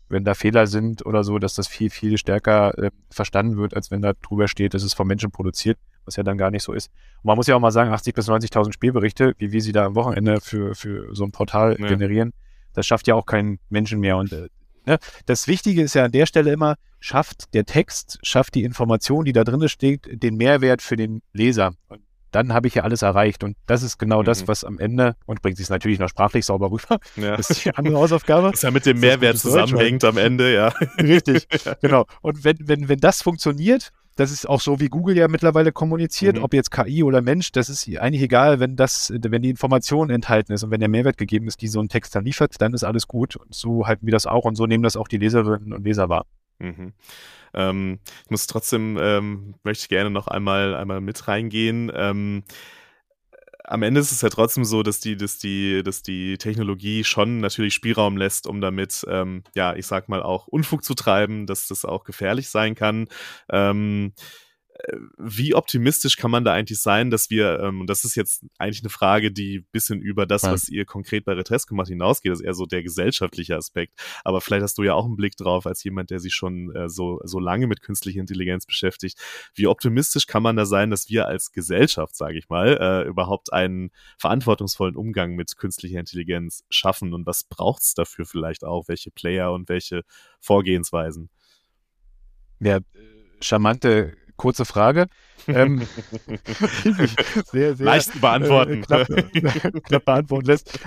wenn 0.09 0.25
da 0.25 0.35
Fehler 0.35 0.67
sind 0.67 1.05
oder 1.05 1.23
so, 1.23 1.39
dass 1.39 1.55
das 1.55 1.69
viel, 1.69 1.91
viel 1.91 2.17
stärker 2.17 2.77
äh, 2.79 2.91
verstanden 3.11 3.59
wird, 3.59 3.75
als 3.75 3.91
wenn 3.91 4.03
da 4.03 4.15
drüber 4.15 4.49
steht, 4.49 4.73
dass 4.73 4.83
es 4.83 4.95
von 4.95 5.07
Menschen 5.07 5.31
produziert, 5.31 5.79
was 6.05 6.17
ja 6.17 6.23
dann 6.23 6.39
gar 6.39 6.51
nicht 6.51 6.65
so 6.65 6.73
ist. 6.73 6.91
Und 7.19 7.27
man 7.27 7.37
muss 7.37 7.47
ja 7.47 7.55
auch 7.55 7.61
mal 7.61 7.71
sagen, 7.71 7.93
80.000 7.93 8.15
bis 8.15 8.29
90.000 8.29 8.73
Spielberichte, 8.73 9.35
wie 9.39 9.53
wir 9.53 9.61
sie 9.61 9.73
da 9.73 9.85
am 9.85 9.95
Wochenende 9.95 10.41
für, 10.41 10.75
für 10.75 11.15
so 11.15 11.25
ein 11.25 11.33
Portal 11.33 11.77
ja. 11.79 11.87
generieren, 11.87 12.33
das 12.73 12.87
schafft 12.87 13.07
ja 13.07 13.15
auch 13.15 13.27
kein 13.27 13.59
Menschen 13.69 14.01
mehr. 14.01 14.17
Und 14.17 14.33
äh, 14.33 14.49
ne? 14.91 14.99
das 15.27 15.47
Wichtige 15.47 15.83
ist 15.83 15.95
ja 15.95 16.05
an 16.05 16.13
der 16.13 16.27
Stelle 16.27 16.53
immer, 16.53 16.77
schafft 17.01 17.55
der 17.55 17.65
Text, 17.65 18.19
schafft 18.23 18.55
die 18.55 18.65
Information, 18.65 19.25
die 19.25 19.33
da 19.33 19.45
drin 19.45 19.69
steht, 19.69 20.23
den 20.23 20.37
Mehrwert 20.37 20.83
für 20.83 20.97
den 20.97 21.23
Leser. 21.33 21.73
Und 21.89 22.03
dann 22.31 22.53
habe 22.53 22.69
ich 22.69 22.75
ja 22.75 22.83
alles 22.83 23.03
erreicht. 23.03 23.43
Und 23.43 23.57
das 23.67 23.83
ist 23.83 23.99
genau 23.99 24.21
mhm. 24.21 24.25
das, 24.25 24.49
was 24.49 24.65
am 24.65 24.79
Ende, 24.79 25.17
und 25.27 25.43
bringt 25.43 25.57
sich 25.57 25.69
natürlich 25.69 25.99
noch 25.99 26.09
sprachlich 26.09 26.45
sauber 26.47 26.71
rüber, 26.71 26.99
ja. 27.17 27.37
das 27.37 27.51
ist 27.51 27.65
die 27.65 27.75
andere 27.75 27.97
Hausaufgabe. 27.97 28.51
Das 28.51 28.63
ja 28.63 28.71
mit 28.71 28.87
dem 28.87 29.01
Mehrwert 29.01 29.39
zusammenhängt 29.39 30.05
am 30.05 30.17
Ende, 30.17 30.53
ja. 30.53 30.69
Richtig, 30.99 31.47
genau. 31.81 32.07
Und 32.23 32.45
wenn, 32.45 32.57
wenn, 32.61 32.89
wenn 32.89 33.01
das 33.01 33.23
funktioniert, 33.23 33.91
das 34.17 34.31
ist 34.31 34.49
auch 34.49 34.61
so, 34.61 34.81
wie 34.81 34.89
Google 34.89 35.17
ja 35.17 35.29
mittlerweile 35.29 35.73
kommuniziert, 35.73 36.37
mhm. 36.37 36.45
ob 36.45 36.53
jetzt 36.53 36.71
KI 36.71 37.03
oder 37.03 37.23
Mensch, 37.23 37.53
das 37.53 37.69
ist 37.69 37.89
eigentlich 37.99 38.23
egal, 38.23 38.61
wenn 38.61 38.77
das, 38.77 39.13
wenn 39.15 39.43
die 39.43 39.51
Information 39.51 40.11
enthalten 40.11 40.53
ist 40.53 40.63
und 40.63 40.71
wenn 40.71 40.81
der 40.81 40.89
Mehrwert 40.89 41.17
gegeben 41.17 41.47
ist, 41.47 41.63
die 41.63 41.69
so 41.69 41.81
ein 41.81 41.89
Text 41.89 42.15
dann 42.15 42.25
liefert, 42.25 42.61
dann 42.61 42.75
ist 42.75 42.85
alles 42.85 43.07
gut. 43.07 43.37
Und 43.37 43.55
so 43.55 43.87
halten 43.87 44.07
wir 44.07 44.13
das 44.13 44.27
auch 44.27 44.45
und 44.45 44.57
so 44.57 44.67
nehmen 44.67 44.83
das 44.83 44.97
auch 44.97 45.09
die 45.09 45.19
Leserinnen 45.19 45.73
und 45.73 45.85
Leser 45.85 46.09
wahr. 46.09 46.27
Mhm. 46.59 46.93
Ähm, 47.55 47.99
ich 48.25 48.31
muss 48.31 48.47
trotzdem, 48.47 48.99
ähm, 49.01 49.55
möchte 49.65 49.85
ich 49.85 49.89
gerne 49.89 50.11
noch 50.11 50.29
einmal, 50.29 50.75
einmal 50.75 51.01
mit 51.01 51.27
reingehen. 51.27 51.91
Ähm, 51.95 52.43
am 53.65 53.83
Ende 53.83 54.01
ist 54.01 54.13
es 54.13 54.23
ja 54.23 54.29
trotzdem 54.29 54.65
so, 54.65 54.83
dass 54.83 55.01
die, 55.01 55.17
dass 55.17 55.39
die, 55.39 55.83
dass 55.83 56.03
die 56.03 56.39
Technologie 56.39 57.05
schon 57.05 57.41
natürlich 57.41 57.75
Spielraum 57.75 58.17
lässt, 58.17 58.47
um 58.47 58.61
damit, 58.61 59.05
ähm, 59.09 59.45
ja, 59.55 59.75
ich 59.75 59.87
sag 59.87 60.09
mal 60.09 60.23
auch 60.23 60.47
Unfug 60.47 60.85
zu 60.85 60.95
treiben, 60.95 61.47
dass 61.47 61.69
das 61.69 61.85
auch 61.85 62.05
gefährlich 62.05 62.49
sein 62.49 62.75
kann. 62.75 63.09
Ähm, 63.51 64.13
wie 65.19 65.55
optimistisch 65.55 66.17
kann 66.17 66.31
man 66.31 66.45
da 66.45 66.53
eigentlich 66.53 66.81
sein, 66.81 67.11
dass 67.11 67.31
wir, 67.31 67.61
ähm, 67.61 67.83
und 67.83 67.87
das 67.89 68.05
ist 68.05 68.15
jetzt 68.15 68.45
eigentlich 68.59 68.83
eine 68.83 68.91
Frage, 68.91 69.33
die 69.33 69.59
ein 69.59 69.67
bisschen 69.73 70.01
über 70.01 70.27
das, 70.27 70.43
ja. 70.43 70.53
was 70.53 70.69
ihr 70.69 70.85
konkret 70.85 71.25
bei 71.25 71.33
Retresco 71.33 71.75
macht, 71.75 71.89
hinausgeht, 71.89 72.33
das 72.33 72.41
ist 72.41 72.47
eher 72.47 72.55
so 72.55 72.67
der 72.67 72.83
gesellschaftliche 72.83 73.57
Aspekt. 73.57 73.95
Aber 74.25 74.41
vielleicht 74.41 74.63
hast 74.63 74.79
du 74.79 74.83
ja 74.83 74.95
auch 74.95 75.05
einen 75.05 75.17
Blick 75.17 75.37
drauf, 75.37 75.67
als 75.67 75.85
jemand, 75.85 76.11
der 76.11 76.21
sich 76.21 76.35
schon 76.35 76.75
äh, 76.75 76.89
so, 76.89 77.21
so 77.25 77.39
lange 77.39 77.67
mit 77.67 77.83
künstlicher 77.83 78.21
Intelligenz 78.21 78.67
beschäftigt. 78.67 79.19
Wie 79.55 79.67
optimistisch 79.67 80.27
kann 80.27 80.43
man 80.43 80.57
da 80.57 80.67
sein, 80.67 80.91
dass 80.91 81.09
wir 81.09 81.27
als 81.27 81.53
Gesellschaft, 81.53 82.17
sage 82.17 82.39
ich 82.39 82.49
mal, 82.49 82.77
äh, 82.81 83.09
überhaupt 83.09 83.53
einen 83.53 83.91
verantwortungsvollen 84.19 84.97
Umgang 84.97 85.35
mit 85.35 85.57
künstlicher 85.57 86.01
Intelligenz 86.01 86.65
schaffen? 86.71 87.15
Und 87.15 87.27
was 87.27 87.45
braucht 87.45 87.83
es 87.83 87.95
dafür 87.95 88.27
vielleicht 88.27 88.65
auch? 88.65 88.89
Welche 88.89 89.11
Player 89.11 89.53
und 89.53 89.69
welche 89.69 90.03
Vorgehensweisen? 90.41 91.31
Ja, 92.61 92.77
äh, 92.77 92.83
charmante 93.41 94.17
kurze 94.41 94.65
Frage. 94.65 95.07
Ähm, 95.47 95.83
sehr, 97.53 97.77
sehr, 97.77 97.87
Leicht 97.87 98.21
beantworten. 98.23 98.73
Äh, 98.73 98.81
knapp, 98.81 99.07
knapp, 99.85 100.05
beantworten 100.07 100.47
lässt. 100.47 100.81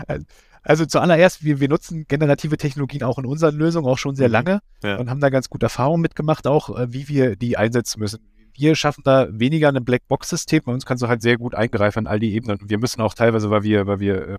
Also 0.64 0.88
zuallererst, 0.88 1.44
wir, 1.44 1.60
wir 1.60 1.70
nutzen 1.70 2.06
generative 2.08 2.58
Technologien 2.58 3.04
auch 3.04 3.20
in 3.20 3.28
unseren 3.28 3.56
Lösungen 3.56 3.88
auch 3.88 4.00
schon 4.00 4.16
sehr 4.16 4.30
mhm. 4.30 4.34
lange 4.34 4.60
ja. 4.82 4.96
und 4.98 5.12
haben 5.12 5.20
da 5.20 5.30
ganz 5.30 5.50
gute 5.50 5.68
Erfahrungen 5.68 6.02
mitgemacht, 6.02 6.48
auch 6.48 6.76
äh, 6.76 6.92
wie 6.92 7.08
wir 7.08 7.36
die 7.36 7.56
einsetzen 7.56 8.00
müssen. 8.00 8.20
Wir 8.56 8.76
schaffen 8.76 9.04
da 9.04 9.28
weniger 9.30 9.70
ein 9.70 9.86
Blackbox-System, 9.86 10.64
bei 10.66 10.74
uns 10.74 10.86
kannst 10.86 11.04
du 11.04 11.08
halt 11.08 11.22
sehr 11.22 11.38
gut 11.38 11.54
eingreifen 11.54 12.00
an 12.00 12.08
all 12.08 12.20
die 12.20 12.34
Ebenen. 12.34 12.60
Und 12.60 12.70
wir 12.72 12.80
müssen 12.80 13.02
auch 13.02 13.14
teilweise, 13.14 13.52
weil 13.52 13.62
wir, 13.62 13.86
weil 13.86 14.00
wir 14.00 14.28
äh, 14.28 14.38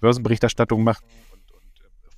Börsenberichterstattung 0.00 0.84
machen, 0.84 1.04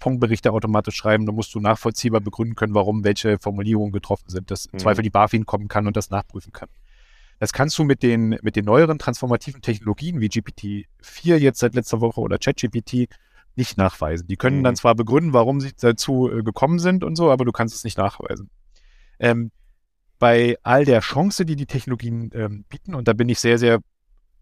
Fondsberichte 0.00 0.52
automatisch 0.52 0.96
schreiben, 0.96 1.26
da 1.26 1.32
musst 1.32 1.54
du 1.54 1.60
nachvollziehbar 1.60 2.20
begründen 2.20 2.54
können, 2.54 2.74
warum 2.74 3.04
welche 3.04 3.38
Formulierungen 3.38 3.92
getroffen 3.92 4.28
sind, 4.28 4.50
dass 4.50 4.66
im 4.66 4.74
mhm. 4.74 4.78
Zweifel 4.78 5.02
die 5.02 5.10
BaFin 5.10 5.46
kommen 5.46 5.68
kann 5.68 5.86
und 5.86 5.96
das 5.96 6.10
nachprüfen 6.10 6.52
kann. 6.52 6.68
Das 7.38 7.52
kannst 7.52 7.78
du 7.78 7.84
mit 7.84 8.02
den, 8.02 8.38
mit 8.42 8.56
den 8.56 8.64
neueren 8.64 8.98
transformativen 8.98 9.62
Technologien 9.62 10.20
wie 10.20 10.26
GPT-4 10.26 11.36
jetzt 11.36 11.60
seit 11.60 11.74
letzter 11.74 12.00
Woche 12.00 12.20
oder 12.20 12.38
ChatGPT 12.38 13.08
nicht 13.54 13.76
nachweisen. 13.76 14.26
Die 14.26 14.36
können 14.36 14.58
mhm. 14.58 14.64
dann 14.64 14.76
zwar 14.76 14.94
begründen, 14.94 15.32
warum 15.32 15.60
sie 15.60 15.72
dazu 15.78 16.30
äh, 16.30 16.42
gekommen 16.42 16.78
sind 16.78 17.04
und 17.04 17.16
so, 17.16 17.30
aber 17.30 17.44
du 17.44 17.52
kannst 17.52 17.74
es 17.74 17.84
nicht 17.84 17.98
nachweisen. 17.98 18.50
Ähm, 19.18 19.50
bei 20.18 20.56
all 20.62 20.84
der 20.84 21.00
Chance, 21.00 21.44
die 21.44 21.56
die 21.56 21.66
Technologien 21.66 22.30
ähm, 22.34 22.64
bieten, 22.68 22.94
und 22.94 23.08
da 23.08 23.12
bin 23.12 23.28
ich 23.28 23.38
sehr, 23.38 23.58
sehr 23.58 23.80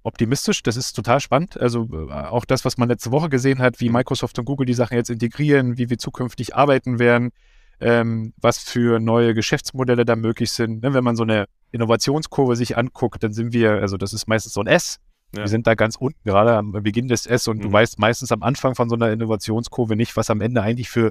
optimistisch. 0.07 0.63
Das 0.63 0.77
ist 0.77 0.93
total 0.93 1.21
spannend. 1.21 1.61
Also 1.61 1.89
äh, 1.93 2.13
auch 2.13 2.45
das, 2.45 2.65
was 2.65 2.79
man 2.79 2.89
letzte 2.89 3.11
Woche 3.11 3.29
gesehen 3.29 3.59
hat, 3.59 3.81
wie 3.81 3.89
mhm. 3.89 3.97
Microsoft 3.97 4.39
und 4.39 4.45
Google 4.45 4.67
die 4.67 4.75
Sachen 4.75 4.97
jetzt 4.97 5.11
integrieren, 5.11 5.77
wie 5.79 5.91
wir 5.91 5.99
zukünftig 5.99 6.55
arbeiten 6.55 6.99
werden, 6.99 7.33
ähm, 7.81 8.33
was 8.41 8.59
für 8.59 9.01
neue 9.01 9.35
Geschäftsmodelle 9.35 10.05
da 10.05 10.17
möglich 10.17 10.51
sind. 10.53 10.83
Ne, 10.83 10.95
wenn 10.95 11.05
man 11.05 11.17
so 11.17 11.25
eine 11.25 11.47
Innovationskurve 11.73 12.57
sich 12.57 12.79
anguckt, 12.79 13.23
dann 13.23 13.33
sind 13.33 13.53
wir, 13.53 13.73
also 13.73 13.97
das 13.97 14.13
ist 14.13 14.29
meistens 14.29 14.55
so 14.55 14.61
ein 14.61 14.67
S. 14.67 14.99
Ja. 15.35 15.43
Wir 15.43 15.49
sind 15.49 15.67
da 15.67 15.75
ganz 15.75 15.97
unten, 15.97 16.21
gerade 16.25 16.55
am 16.55 16.73
Beginn 16.73 17.09
des 17.09 17.27
S 17.27 17.49
und 17.49 17.59
mhm. 17.59 17.63
du 17.63 17.73
weißt 17.73 17.99
meistens 17.99 18.33
am 18.33 18.43
Anfang 18.43 18.75
von 18.75 18.89
so 18.89 18.95
einer 18.95 19.11
Innovationskurve 19.11 19.97
nicht, 19.97 20.17
was 20.17 20.31
am 20.31 20.41
Ende 20.41 20.63
eigentlich 20.63 20.89
für 20.89 21.11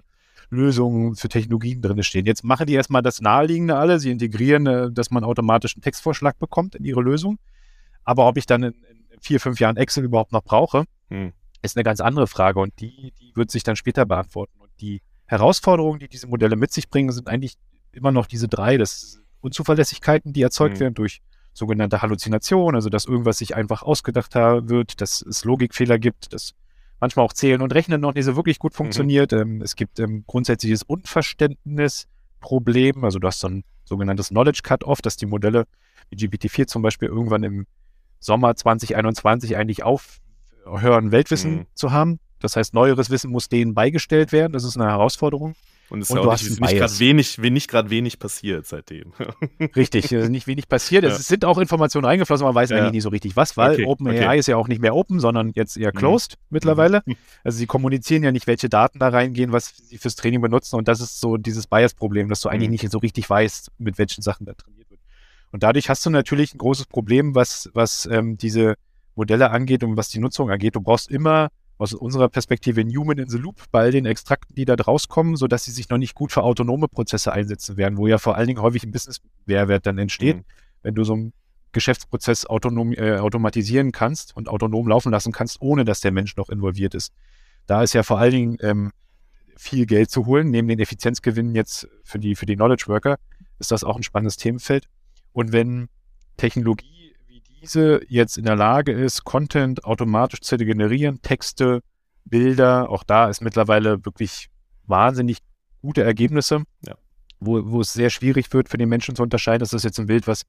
Lösungen, 0.50 1.16
für 1.16 1.28
Technologien 1.28 1.82
drin 1.82 2.02
stehen. 2.04 2.26
Jetzt 2.26 2.44
machen 2.44 2.68
die 2.68 2.74
erstmal 2.74 3.02
das 3.02 3.20
Naheliegende 3.20 3.76
alle. 3.76 4.00
Sie 4.00 4.12
integrieren, 4.12 4.68
äh, 4.68 4.92
dass 4.92 5.12
man 5.12 5.24
automatisch 5.24 5.76
einen 5.76 5.82
Textvorschlag 5.82 6.40
bekommt 6.40 6.76
in 6.76 6.86
ihre 6.86 7.02
Lösung. 7.02 7.40
Aber 8.06 8.28
ob 8.28 8.38
ich 8.38 8.46
dann 8.46 8.74
vier, 9.22 9.40
fünf 9.40 9.60
Jahren 9.60 9.78
Excel 9.78 10.04
überhaupt 10.04 10.32
noch 10.32 10.44
brauche, 10.44 10.86
hm. 11.10 11.34
ist 11.62 11.78
eine 11.78 11.84
ganz 11.84 12.00
andere 12.00 12.28
Frage 12.28 12.60
und 12.60 12.80
die, 12.80 13.14
die 13.20 13.36
wird 13.36 13.52
sich 13.52 13.64
dann 13.64 13.76
später 13.76 14.06
beantworten. 14.06 14.60
Und 14.60 14.72
die 14.80 15.02
Herausforderungen, 15.26 16.00
die 16.00 16.08
diese 16.08 16.28
Modelle 16.28 16.56
mit 16.56 16.72
sich 16.72 16.90
bringen, 16.90 17.12
sind 17.12 17.28
eigentlich 17.28 17.56
immer 17.92 18.12
noch 18.12 18.28
diese 18.28 18.48
drei. 18.48 18.78
Das 18.78 19.22
Unzuverlässigkeiten, 19.42 20.34
die 20.34 20.42
erzeugt 20.42 20.76
hm. 20.76 20.82
werden 20.82 20.94
durch 20.96 21.22
sogenannte 21.56 22.02
Halluzination, 22.02 22.76
also 22.76 22.90
dass 22.90 23.06
irgendwas 23.06 23.38
sich 23.38 23.56
einfach 23.56 23.82
ausgedacht 23.82 24.36
wird, 24.36 25.00
dass 25.00 25.22
es 25.22 25.46
Logikfehler 25.46 25.98
gibt, 25.98 26.34
dass 26.34 26.54
manchmal 27.00 27.26
auch 27.26 27.32
Zählen 27.34 27.62
und 27.62 27.74
Rechnen 27.74 28.02
noch 28.02 28.14
nicht 28.14 28.26
so 28.26 28.36
wirklich 28.36 28.60
gut 28.60 28.74
mhm. 28.74 28.78
funktioniert. 28.78 29.32
Mhm. 29.32 29.62
es 29.62 29.78
gibt 29.78 30.00
ähm, 30.00 30.26
grundsätzliches 30.28 30.84
Unverständnisproblem, 30.84 33.04
also 33.04 33.18
du 33.20 33.28
hast 33.28 33.40
so 33.40 33.48
ein 33.48 33.64
sogenanntes 33.86 34.28
Knowledge 34.30 34.60
Cut-Off, 34.64 35.02
dass 35.02 35.16
die 35.16 35.26
Modelle 35.26 35.66
wie 36.10 36.18
GPT-4 36.18 36.68
zum 36.68 36.82
Beispiel 36.82 37.08
irgendwann 37.08 37.44
im 37.44 37.66
Sommer 38.26 38.56
2021 38.56 39.56
eigentlich 39.56 39.84
aufhören, 39.84 41.12
Weltwissen 41.12 41.52
mhm. 41.52 41.66
zu 41.74 41.92
haben. 41.92 42.20
Das 42.40 42.56
heißt, 42.56 42.74
neueres 42.74 43.10
Wissen 43.10 43.32
muss 43.32 43.50
denen 43.50 43.74
beigestellt 43.74 44.32
werden. 44.32 44.54
Das 44.54 44.64
ist 44.64 44.78
eine 44.78 44.90
Herausforderung. 44.90 45.56
Und 45.90 46.02
es 46.02 46.10
ist 46.10 46.18
und 46.18 46.24
ja 46.24 46.30
auch 46.30 46.42
nicht, 46.42 46.60
nicht 46.60 46.78
gerade 46.78 47.00
wenig, 47.00 47.38
nicht 47.38 47.90
wenig 47.90 48.20
passiert 48.20 48.66
seitdem. 48.66 49.14
Richtig, 49.76 50.14
also 50.16 50.30
nicht 50.30 50.48
wenig 50.48 50.68
passiert. 50.68 51.04
Ja. 51.04 51.12
Es 51.12 51.28
sind 51.28 51.46
auch 51.46 51.60
Informationen 51.60 52.06
reingeflossen, 52.06 52.46
man 52.46 52.56
weiß 52.56 52.72
ja. 52.72 52.78
eigentlich 52.78 52.94
nicht 52.94 53.04
so 53.04 53.10
richtig 53.10 53.36
was, 53.36 53.56
weil 53.56 53.74
okay. 53.74 53.86
OpenAI 53.86 54.26
okay. 54.26 54.40
ist 54.40 54.48
ja 54.48 54.58
auch 54.58 54.68
nicht 54.68 54.82
mehr 54.82 54.96
open, 54.96 55.20
sondern 55.20 55.52
jetzt 55.54 55.78
eher 55.78 55.92
mhm. 55.94 55.98
closed 55.98 56.34
mhm. 56.34 56.46
mittlerweile. 56.50 57.04
Mhm. 57.06 57.16
Also 57.44 57.60
sie 57.60 57.68
kommunizieren 57.68 58.24
ja 58.24 58.32
nicht, 58.32 58.48
welche 58.48 58.70
Daten 58.70 58.98
da 58.98 59.10
reingehen, 59.10 59.52
was 59.52 59.76
sie 59.78 60.00
fürs 60.00 60.16
Training 60.16 60.42
benutzen. 60.42 60.78
Und 60.78 60.88
das 60.88 61.00
ist 61.00 61.20
so 61.20 61.38
dieses 61.38 61.68
Bias-Problem, 61.68 62.28
dass 62.28 62.42
du 62.42 62.50
eigentlich 62.50 62.70
mhm. 62.70 62.72
nicht 62.72 62.92
so 62.92 62.98
richtig 62.98 63.30
weißt, 63.30 63.72
mit 63.78 64.00
welchen 64.00 64.24
Sachen 64.24 64.48
da 64.48 64.54
trainiert. 64.54 64.85
Und 65.52 65.64
dadurch 65.64 65.90
hast 65.90 66.06
du 66.06 66.10
natürlich 66.10 66.54
ein 66.54 66.58
großes 66.58 66.88
Problem, 66.88 67.36
was, 67.36 67.70
was 67.74 68.06
ähm, 68.12 68.38
diese 68.38 68.76
Modelle 69.16 69.52
angeht 69.52 69.84
und 69.84 69.98
was 69.98 70.10
die 70.10 70.20
Nutzung 70.20 70.50
angeht. 70.52 70.76
Du 70.76 70.82
brauchst 70.82 71.10
immer 71.10 71.50
aus 71.78 71.94
unserer 71.94 72.30
Perspektive 72.30 72.82
ein 72.82 72.96
Human 72.96 73.18
in 73.18 73.30
the 73.30 73.38
Loop 73.38 73.64
bei 73.72 73.82
all 73.82 73.92
den 73.92 74.06
Extrakten, 74.06 74.56
die 74.56 74.66
da 74.66 74.76
rauskommen, 74.76 75.36
sodass 75.36 75.66
sie 75.66 75.72
sich 75.72 75.90
noch 75.90 75.98
nicht 75.98 76.16
gut 76.16 76.32
für 76.32 76.44
autonome 76.44 76.88
Prozesse 76.88 77.34
einsetzen 77.34 77.78
werden, 77.78 77.98
wo 77.98 78.08
ja 78.08 78.18
vor 78.18 78.36
allen 78.36 78.48
Dingen 78.48 78.62
häufig 78.62 78.84
ein 78.84 78.92
Business-Mehrwert 78.92 79.86
dann 79.86 79.98
entsteht, 79.98 80.38
mhm. 80.38 80.44
wenn 80.84 80.96
du 80.96 81.04
so 81.04 81.14
einen 81.14 81.34
Geschäftsprozess 81.74 82.46
autonom, 82.46 82.94
äh, 82.94 83.18
automatisieren 83.18 83.92
kannst 83.92 84.36
und 84.36 84.48
autonom 84.48 84.88
laufen 84.88 85.12
lassen 85.12 85.34
kannst, 85.34 85.62
ohne 85.62 85.84
dass 85.84 86.00
der 86.00 86.12
Mensch 86.12 86.38
noch 86.38 86.50
involviert 86.50 86.96
ist. 86.96 87.14
Da 87.68 87.84
ist 87.84 87.94
ja 87.94 88.04
vor 88.04 88.20
allen 88.20 88.32
Dingen 88.32 88.58
ähm, 88.62 88.92
viel 89.58 89.86
Geld 89.86 90.10
zu 90.10 90.26
holen, 90.26 90.52
neben 90.52 90.70
den 90.70 90.80
Effizienzgewinnen 90.80 91.56
jetzt 91.56 91.90
für 92.04 92.20
die, 92.20 92.36
für 92.36 92.46
die 92.46 92.56
Knowledge 92.56 92.86
Worker, 92.88 93.18
ist 93.60 93.72
das 93.72 93.84
auch 93.84 93.98
ein 93.98 94.04
spannendes 94.04 94.38
Themenfeld. 94.38 94.88
Und 95.36 95.52
wenn 95.52 95.90
Technologie 96.38 97.14
wie 97.28 97.42
diese 97.42 98.00
jetzt 98.08 98.38
in 98.38 98.46
der 98.46 98.56
Lage 98.56 98.94
ist, 98.94 99.26
Content 99.26 99.84
automatisch 99.84 100.40
zu 100.40 100.56
generieren, 100.56 101.22
Texte, 101.22 101.82
Bilder, 102.24 102.90
auch 102.90 103.04
da 103.04 103.28
ist 103.28 103.42
mittlerweile 103.42 104.06
wirklich 104.06 104.48
wahnsinnig 104.88 105.40
gute 105.82 106.04
Ergebnisse, 106.04 106.64
ja. 106.86 106.96
wo, 107.42 107.70
wo 107.70 107.82
es 107.82 107.92
sehr 107.92 108.10
schwierig 108.10 108.54
wird 108.54 108.70
für 108.70 108.78
den 108.78 108.88
Menschen 108.88 109.18
zu 109.18 109.24
unterscheiden, 109.24 109.62
ist 109.62 109.74
das 109.74 109.84
jetzt 109.84 110.00
ein 110.00 110.06
Bild, 110.06 110.26
was 110.26 110.44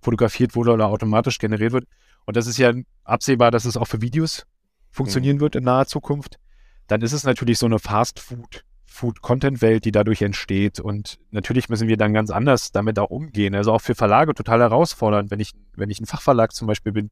fotografiert 0.00 0.56
wurde 0.56 0.72
oder 0.72 0.86
automatisch 0.86 1.38
generiert 1.38 1.72
wird. 1.72 1.84
Und 2.24 2.34
das 2.34 2.46
ist 2.46 2.56
ja 2.56 2.72
absehbar, 3.04 3.50
dass 3.50 3.66
es 3.66 3.76
auch 3.76 3.88
für 3.88 4.00
Videos 4.00 4.46
funktionieren 4.90 5.36
mhm. 5.36 5.40
wird 5.40 5.56
in 5.56 5.64
naher 5.64 5.86
Zukunft. 5.86 6.38
Dann 6.86 7.02
ist 7.02 7.12
es 7.12 7.24
natürlich 7.24 7.58
so 7.58 7.66
eine 7.66 7.78
Fast 7.78 8.18
Food 8.18 8.64
Food-Content-Welt, 8.90 9.84
die 9.84 9.92
dadurch 9.92 10.20
entsteht. 10.20 10.80
Und 10.80 11.18
natürlich 11.30 11.68
müssen 11.68 11.88
wir 11.88 11.96
dann 11.96 12.12
ganz 12.12 12.30
anders 12.30 12.72
damit 12.72 12.98
auch 12.98 13.10
umgehen. 13.10 13.54
Also 13.54 13.72
auch 13.72 13.80
für 13.80 13.94
Verlage 13.94 14.34
total 14.34 14.60
herausfordernd. 14.60 15.30
Wenn 15.30 15.40
ich, 15.40 15.52
wenn 15.74 15.90
ich 15.90 16.00
ein 16.00 16.06
Fachverlag 16.06 16.52
zum 16.52 16.66
Beispiel 16.66 16.92
bin, 16.92 17.10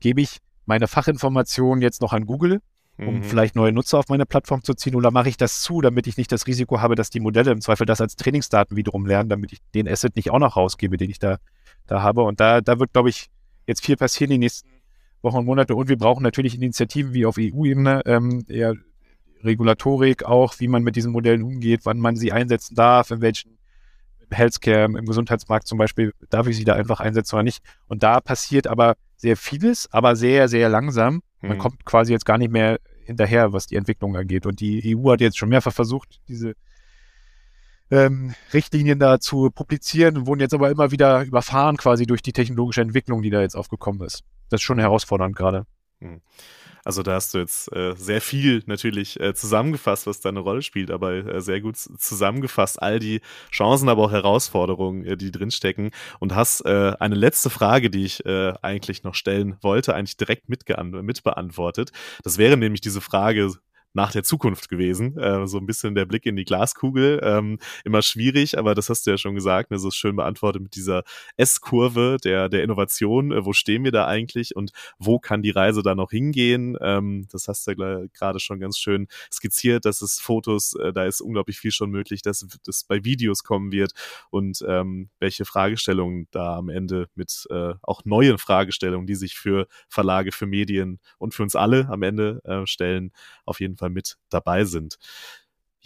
gebe 0.00 0.20
ich 0.20 0.38
meine 0.66 0.86
Fachinformationen 0.86 1.82
jetzt 1.82 2.02
noch 2.02 2.12
an 2.12 2.26
Google, 2.26 2.60
um 2.98 3.16
mhm. 3.16 3.22
vielleicht 3.24 3.56
neue 3.56 3.72
Nutzer 3.72 3.98
auf 3.98 4.08
meine 4.08 4.26
Plattform 4.26 4.62
zu 4.62 4.74
ziehen, 4.74 4.94
oder 4.94 5.10
mache 5.10 5.30
ich 5.30 5.36
das 5.36 5.62
zu, 5.62 5.80
damit 5.80 6.06
ich 6.06 6.16
nicht 6.18 6.30
das 6.30 6.46
Risiko 6.46 6.80
habe, 6.80 6.94
dass 6.94 7.10
die 7.10 7.20
Modelle 7.20 7.50
im 7.50 7.60
Zweifel 7.60 7.86
das 7.86 8.00
als 8.00 8.16
Trainingsdaten 8.16 8.76
wiederum 8.76 9.06
lernen, 9.06 9.30
damit 9.30 9.52
ich 9.52 9.58
den 9.74 9.88
Asset 9.88 10.16
nicht 10.16 10.30
auch 10.30 10.38
noch 10.38 10.56
rausgebe, 10.56 10.98
den 10.98 11.10
ich 11.10 11.18
da, 11.18 11.38
da 11.86 12.02
habe. 12.02 12.22
Und 12.22 12.38
da, 12.38 12.60
da 12.60 12.78
wird, 12.78 12.92
glaube 12.92 13.08
ich, 13.08 13.28
jetzt 13.66 13.84
viel 13.84 13.96
passieren 13.96 14.30
die 14.30 14.38
nächsten 14.38 14.68
Wochen 15.22 15.38
und 15.38 15.46
Monate. 15.46 15.74
Und 15.74 15.88
wir 15.88 15.96
brauchen 15.96 16.22
natürlich 16.22 16.54
Initiativen 16.54 17.14
wie 17.14 17.24
auf 17.24 17.36
EU-Ebene, 17.38 18.02
ähm, 18.04 18.44
eher 18.46 18.74
Regulatorik 19.44 20.24
auch, 20.24 20.58
wie 20.58 20.68
man 20.68 20.82
mit 20.82 20.96
diesen 20.96 21.12
Modellen 21.12 21.42
umgeht, 21.42 21.80
wann 21.84 21.98
man 21.98 22.16
sie 22.16 22.32
einsetzen 22.32 22.74
darf, 22.74 23.10
in 23.10 23.20
welchen 23.20 23.58
Healthcare, 24.30 24.84
im 24.84 25.06
Gesundheitsmarkt 25.06 25.66
zum 25.66 25.78
Beispiel, 25.78 26.12
darf 26.30 26.46
ich 26.46 26.56
sie 26.56 26.64
da 26.64 26.74
einfach 26.74 27.00
einsetzen 27.00 27.36
oder 27.36 27.42
nicht. 27.42 27.62
Und 27.86 28.02
da 28.02 28.20
passiert 28.20 28.66
aber 28.66 28.96
sehr 29.16 29.36
vieles, 29.36 29.88
aber 29.92 30.16
sehr, 30.16 30.48
sehr 30.48 30.68
langsam. 30.68 31.22
Man 31.40 31.56
mhm. 31.56 31.60
kommt 31.60 31.84
quasi 31.84 32.12
jetzt 32.12 32.24
gar 32.24 32.38
nicht 32.38 32.50
mehr 32.50 32.78
hinterher, 33.04 33.52
was 33.52 33.66
die 33.66 33.76
Entwicklung 33.76 34.16
angeht. 34.16 34.46
Und 34.46 34.60
die 34.60 34.96
EU 34.96 35.12
hat 35.12 35.20
jetzt 35.20 35.38
schon 35.38 35.50
mehrfach 35.50 35.72
versucht, 35.72 36.20
diese 36.28 36.54
ähm, 37.90 38.34
Richtlinien 38.52 38.98
da 38.98 39.20
zu 39.20 39.50
publizieren 39.50 40.16
und 40.16 40.26
wurden 40.26 40.40
jetzt 40.40 40.54
aber 40.54 40.70
immer 40.70 40.90
wieder 40.90 41.22
überfahren 41.22 41.76
quasi 41.76 42.06
durch 42.06 42.22
die 42.22 42.32
technologische 42.32 42.80
Entwicklung, 42.80 43.22
die 43.22 43.30
da 43.30 43.40
jetzt 43.40 43.56
aufgekommen 43.56 44.02
ist. 44.06 44.24
Das 44.48 44.60
ist 44.60 44.64
schon 44.64 44.78
herausfordernd 44.78 45.36
gerade. 45.36 45.66
Mhm. 46.00 46.20
Also 46.84 47.02
da 47.02 47.14
hast 47.14 47.34
du 47.34 47.38
jetzt 47.38 47.72
äh, 47.74 47.94
sehr 47.96 48.20
viel 48.20 48.62
natürlich 48.66 49.18
äh, 49.18 49.34
zusammengefasst, 49.34 50.06
was 50.06 50.20
da 50.20 50.28
eine 50.28 50.40
Rolle 50.40 50.62
spielt, 50.62 50.90
aber 50.90 51.14
äh, 51.14 51.40
sehr 51.40 51.60
gut 51.60 51.76
zusammengefasst 51.76 52.80
all 52.80 52.98
die 52.98 53.20
Chancen, 53.50 53.88
aber 53.88 54.04
auch 54.04 54.12
Herausforderungen, 54.12 55.04
äh, 55.04 55.16
die 55.16 55.30
drinstecken. 55.30 55.90
Und 56.20 56.34
hast 56.34 56.64
äh, 56.66 56.92
eine 57.00 57.14
letzte 57.14 57.50
Frage, 57.50 57.90
die 57.90 58.04
ich 58.04 58.24
äh, 58.26 58.52
eigentlich 58.62 59.02
noch 59.02 59.14
stellen 59.14 59.56
wollte, 59.62 59.94
eigentlich 59.94 60.16
direkt 60.16 60.48
mitbeantwortet. 60.48 61.90
Das 62.22 62.38
wäre 62.38 62.56
nämlich 62.56 62.80
diese 62.80 63.00
Frage, 63.00 63.52
nach 63.94 64.12
der 64.12 64.24
Zukunft 64.24 64.68
gewesen. 64.68 65.16
Äh, 65.16 65.46
so 65.46 65.58
ein 65.58 65.66
bisschen 65.66 65.94
der 65.94 66.04
Blick 66.04 66.26
in 66.26 66.36
die 66.36 66.44
Glaskugel. 66.44 67.20
Ähm, 67.22 67.58
immer 67.84 68.02
schwierig, 68.02 68.58
aber 68.58 68.74
das 68.74 68.90
hast 68.90 69.06
du 69.06 69.12
ja 69.12 69.18
schon 69.18 69.34
gesagt. 69.34 69.70
Ne? 69.70 69.78
So 69.78 69.88
ist 69.88 69.96
schön 69.96 70.16
beantwortet 70.16 70.62
mit 70.62 70.74
dieser 70.74 71.04
S-Kurve 71.36 72.18
der, 72.22 72.48
der 72.48 72.64
Innovation. 72.64 73.32
Äh, 73.32 73.44
wo 73.44 73.52
stehen 73.52 73.84
wir 73.84 73.92
da 73.92 74.06
eigentlich 74.06 74.56
und 74.56 74.72
wo 74.98 75.18
kann 75.18 75.42
die 75.42 75.50
Reise 75.50 75.82
da 75.82 75.94
noch 75.94 76.10
hingehen? 76.10 76.76
Ähm, 76.80 77.26
das 77.30 77.48
hast 77.48 77.66
du 77.66 77.72
ja 77.72 78.04
gerade 78.12 78.40
schon 78.40 78.58
ganz 78.58 78.78
schön 78.78 79.06
skizziert, 79.32 79.84
dass 79.84 80.02
es 80.02 80.18
Fotos, 80.18 80.74
äh, 80.74 80.92
da 80.92 81.04
ist 81.04 81.20
unglaublich 81.20 81.58
viel 81.58 81.70
schon 81.70 81.90
möglich, 81.90 82.22
dass 82.22 82.46
das 82.64 82.84
bei 82.84 83.04
Videos 83.04 83.44
kommen 83.44 83.70
wird 83.70 83.92
und 84.30 84.64
ähm, 84.66 85.08
welche 85.20 85.44
Fragestellungen 85.44 86.26
da 86.32 86.56
am 86.56 86.68
Ende 86.68 87.08
mit 87.14 87.46
äh, 87.50 87.74
auch 87.82 88.04
neuen 88.04 88.38
Fragestellungen, 88.38 89.06
die 89.06 89.14
sich 89.14 89.34
für 89.34 89.68
Verlage, 89.88 90.32
für 90.32 90.46
Medien 90.46 90.98
und 91.18 91.34
für 91.34 91.44
uns 91.44 91.54
alle 91.54 91.88
am 91.88 92.02
Ende 92.02 92.40
äh, 92.44 92.66
stellen, 92.66 93.12
auf 93.44 93.60
jeden 93.60 93.76
Fall 93.76 93.83
Fall 93.84 93.90
mit 93.90 94.16
dabei 94.30 94.64
sind. 94.64 94.98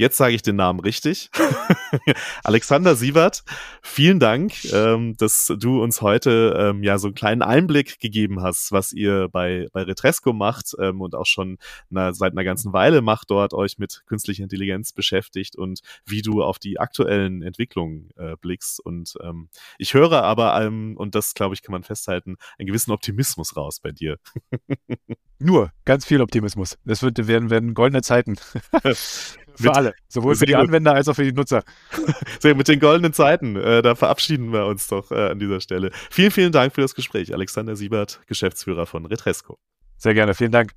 Jetzt 0.00 0.16
sage 0.16 0.32
ich 0.32 0.42
den 0.42 0.54
Namen 0.54 0.78
richtig. 0.78 1.28
Alexander 2.44 2.94
Sievert, 2.94 3.42
vielen 3.82 4.20
Dank, 4.20 4.52
ähm, 4.72 5.16
dass 5.16 5.52
du 5.58 5.82
uns 5.82 6.02
heute 6.02 6.56
ähm, 6.56 6.84
ja 6.84 6.98
so 6.98 7.08
einen 7.08 7.16
kleinen 7.16 7.42
Einblick 7.42 7.98
gegeben 7.98 8.40
hast, 8.40 8.70
was 8.70 8.92
ihr 8.92 9.28
bei, 9.28 9.66
bei 9.72 9.82
Retresco 9.82 10.32
macht 10.32 10.76
ähm, 10.78 11.00
und 11.00 11.16
auch 11.16 11.26
schon 11.26 11.58
na, 11.90 12.12
seit 12.12 12.30
einer 12.30 12.44
ganzen 12.44 12.72
Weile 12.72 13.02
macht 13.02 13.32
dort, 13.32 13.54
euch 13.54 13.78
mit 13.78 14.04
künstlicher 14.06 14.44
Intelligenz 14.44 14.92
beschäftigt 14.92 15.56
und 15.56 15.80
wie 16.06 16.22
du 16.22 16.44
auf 16.44 16.60
die 16.60 16.78
aktuellen 16.78 17.42
Entwicklungen 17.42 18.10
äh, 18.16 18.36
blickst. 18.40 18.78
Und 18.78 19.14
ähm, 19.20 19.48
ich 19.78 19.94
höre 19.94 20.22
aber, 20.22 20.62
ähm, 20.62 20.96
und 20.96 21.16
das 21.16 21.34
glaube 21.34 21.56
ich 21.56 21.62
kann 21.62 21.72
man 21.72 21.82
festhalten, 21.82 22.36
einen 22.56 22.68
gewissen 22.68 22.92
Optimismus 22.92 23.56
raus 23.56 23.80
bei 23.80 23.90
dir. 23.90 24.18
Nur 25.40 25.72
ganz 25.84 26.06
viel 26.06 26.20
Optimismus. 26.20 26.78
Das 26.84 27.02
wird, 27.02 27.26
werden, 27.26 27.50
werden 27.50 27.74
goldene 27.74 28.02
Zeiten. 28.02 28.36
für 29.62 29.74
alle. 29.74 29.94
Sowohl 30.08 30.34
für 30.34 30.46
die 30.46 30.56
Anwender 30.56 30.94
als 30.94 31.08
auch 31.08 31.14
für 31.14 31.24
die 31.24 31.32
Nutzer. 31.32 31.62
Sehr, 32.40 32.54
mit 32.54 32.68
den 32.68 32.80
goldenen 32.80 33.12
Zeiten, 33.12 33.56
äh, 33.56 33.82
da 33.82 33.94
verabschieden 33.94 34.52
wir 34.52 34.66
uns 34.66 34.88
doch 34.88 35.10
äh, 35.10 35.30
an 35.30 35.38
dieser 35.38 35.60
Stelle. 35.60 35.90
Vielen, 36.10 36.30
vielen 36.30 36.52
Dank 36.52 36.74
für 36.74 36.80
das 36.80 36.94
Gespräch. 36.94 37.32
Alexander 37.32 37.76
Siebert, 37.76 38.20
Geschäftsführer 38.26 38.86
von 38.86 39.06
Retresco. 39.06 39.58
Sehr 39.96 40.14
gerne, 40.14 40.34
vielen 40.34 40.52
Dank. 40.52 40.72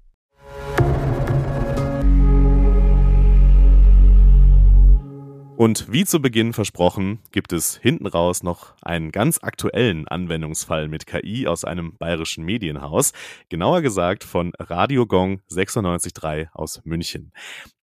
Und 5.61 5.91
wie 5.91 6.05
zu 6.05 6.19
Beginn 6.19 6.53
versprochen, 6.53 7.19
gibt 7.31 7.53
es 7.53 7.77
hinten 7.77 8.07
raus 8.07 8.41
noch 8.41 8.73
einen 8.81 9.11
ganz 9.11 9.37
aktuellen 9.43 10.07
Anwendungsfall 10.07 10.87
mit 10.87 11.05
KI 11.05 11.45
aus 11.45 11.65
einem 11.65 11.95
bayerischen 11.99 12.43
Medienhaus, 12.43 13.13
genauer 13.47 13.83
gesagt 13.83 14.23
von 14.23 14.53
Radio 14.57 15.05
Gong 15.05 15.41
96.3 15.51 16.47
aus 16.51 16.81
München. 16.83 17.31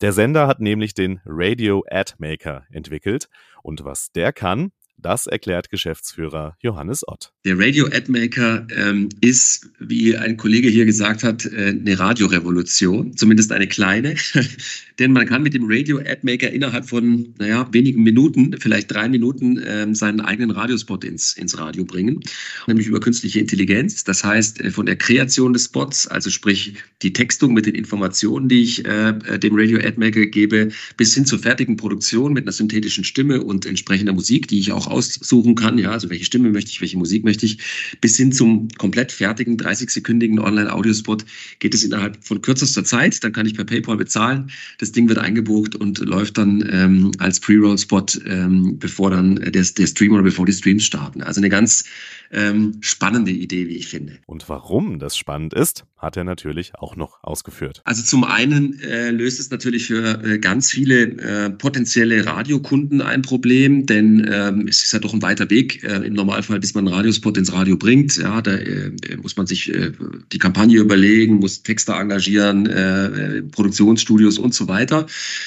Der 0.01 0.12
Sender 0.12 0.49
hat 0.49 0.59
nämlich 0.59 0.93
den 0.93 1.20
Radio 1.24 1.85
Ad 1.89 2.14
Maker 2.18 2.64
entwickelt 2.72 3.29
und 3.62 3.85
was 3.85 4.11
der 4.11 4.33
kann, 4.33 4.72
das 4.99 5.26
erklärt 5.26 5.70
Geschäftsführer 5.70 6.57
Johannes 6.61 7.07
Ott. 7.07 7.32
Der 7.44 7.59
Radio 7.59 7.86
Admaker 7.86 8.66
ähm, 8.76 9.09
ist, 9.20 9.70
wie 9.78 10.16
ein 10.16 10.36
Kollege 10.36 10.68
hier 10.68 10.84
gesagt 10.84 11.22
hat, 11.22 11.46
äh, 11.46 11.68
eine 11.68 11.99
Radiorevolution, 11.99 13.16
zumindest 13.16 13.53
eine 13.53 13.68
kleine. 13.68 14.16
Denn 14.99 15.12
man 15.12 15.26
kann 15.26 15.44
mit 15.44 15.55
dem 15.55 15.64
Radio 15.66 15.99
Admaker 15.99 16.51
innerhalb 16.51 16.88
von, 16.88 17.32
naja, 17.38 17.68
wenigen 17.72 18.03
Minuten, 18.03 18.57
vielleicht 18.59 18.90
drei 18.90 19.09
Minuten, 19.09 19.62
ähm, 19.64 19.94
seinen 19.94 20.20
eigenen 20.20 20.51
Radiospot 20.51 21.05
ins, 21.05 21.34
ins 21.34 21.57
Radio 21.57 21.84
bringen, 21.84 22.20
nämlich 22.66 22.88
über 22.88 22.99
künstliche 22.99 23.38
Intelligenz. 23.38 24.03
Das 24.03 24.24
heißt, 24.24 24.61
äh, 24.61 24.70
von 24.72 24.86
der 24.86 24.96
Kreation 24.96 25.53
des 25.53 25.66
Spots, 25.66 26.09
also 26.09 26.30
sprich 26.30 26.74
die 27.03 27.12
Textung 27.12 27.55
mit 27.55 27.66
den 27.66 27.76
Informationen, 27.76 28.49
die 28.49 28.62
ich 28.62 28.84
äh, 28.84 29.38
dem 29.38 29.55
Radio 29.55 29.78
Admaker 29.78 30.26
gebe, 30.26 30.70
bis 30.96 31.14
hin 31.14 31.24
zur 31.24 31.38
fertigen 31.38 31.76
Produktion 31.76 32.32
mit 32.32 32.44
einer 32.44 32.53
synthetischen 32.53 33.05
Stimme 33.05 33.44
und 33.44 33.64
entsprechender 33.64 34.12
Musik, 34.12 34.49
die 34.49 34.59
ich 34.59 34.72
auch 34.72 34.88
aussuchen 34.89 35.55
kann, 35.55 35.78
ja, 35.78 35.91
also 35.91 36.11
welche 36.11 36.24
Stimme 36.24 36.51
möchte 36.51 36.70
ich, 36.70 36.80
welche 36.80 36.99
Musik 36.99 37.24
möchte 37.24 37.47
ich, 37.47 37.59
bis 38.01 38.16
hin 38.16 38.32
zum 38.32 38.68
komplett 38.78 39.12
fertigen 39.12 39.57
30-sekündigen 39.57 40.41
Online-Audiospot 40.41 41.24
geht 41.59 41.74
es 41.74 41.84
innerhalb 41.84 42.24
von 42.24 42.43
kürzester 42.43 42.84
Zeit. 42.84 43.22
Dann 43.22 43.32
kann 43.32 43.47
ich 43.47 43.55
per 43.55 43.64
PayPal 43.64 43.97
bezahlen. 43.97 44.51
Das 44.78 44.93
Ding 44.93 45.09
wird 45.09 45.18
eingebucht 45.18 45.74
und 45.74 45.99
läuft 45.99 46.39
dann 46.39 46.68
ähm, 46.70 47.12
als 47.18 47.41
Pre-Roll-Spot, 47.41 48.07
ähm, 48.26 48.78
bevor 48.78 49.11
dann 49.11 49.36
der, 49.36 49.64
der 49.64 49.86
Stream 49.86 50.12
oder 50.12 50.22
bevor 50.22 50.47
die 50.47 50.53
Streams 50.53 50.84
starten. 50.84 51.22
Also 51.22 51.41
eine 51.41 51.49
ganz 51.49 51.84
ähm, 52.30 52.76
spannende 52.80 53.30
Idee, 53.30 53.68
wie 53.68 53.76
ich 53.76 53.89
finde. 53.89 54.18
Und 54.26 54.49
warum 54.49 54.99
das 54.99 55.16
spannend 55.16 55.55
ist, 55.55 55.84
hat 55.97 56.16
er 56.16 56.24
natürlich 56.24 56.74
auch 56.74 56.97
noch 56.97 57.22
ausgeführt. 57.22 57.80
Also 57.84 58.03
zum 58.03 58.24
einen 58.24 58.78
äh, 58.80 59.11
löst 59.11 59.41
es 59.41 59.51
natürlich 59.51 59.86
für 59.86 60.22
äh, 60.22 60.39
ganz 60.39 60.70
viele 60.70 61.03
äh, 61.03 61.51
potenzielle 61.51 62.26
Radiokunden 62.26 63.01
ein 63.01 63.22
Problem, 63.22 63.86
denn 63.86 64.28
ähm, 64.30 64.68
es 64.79 64.85
ist 64.85 64.93
ja 64.93 64.99
doch 65.01 65.12
ein 65.12 65.22
weiter 65.22 65.51
Weg 65.51 65.83
äh, 65.83 66.07
im 66.07 66.14
Normalfall, 66.14 66.61
bis 66.61 66.74
man 66.74 66.87
einen 66.87 66.95
Radiospot 66.95 67.37
ins 67.37 67.53
Radio 67.53 67.76
bringt. 67.76 68.16
Ja, 68.16 68.41
da 68.41 68.53
äh, 68.53 68.93
muss 69.20 69.37
man 69.37 69.47
sich 69.47 69.74
äh, 69.74 69.93
die 70.33 70.39
Kampagne 70.39 70.79
überlegen, 70.79 71.37
muss 71.37 71.62
Texter 71.62 71.99
engagieren, 71.99 72.66
äh, 72.66 73.43
Produktionsstudios 73.43 74.39
und 74.39 74.55
so 74.55 74.68
weiter. 74.68 75.07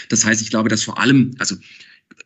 Das 0.09 0.25
heißt, 0.25 0.41
ich 0.41 0.49
glaube, 0.49 0.69
dass 0.69 0.83
vor 0.83 0.99
allem, 0.99 1.31
also 1.39 1.55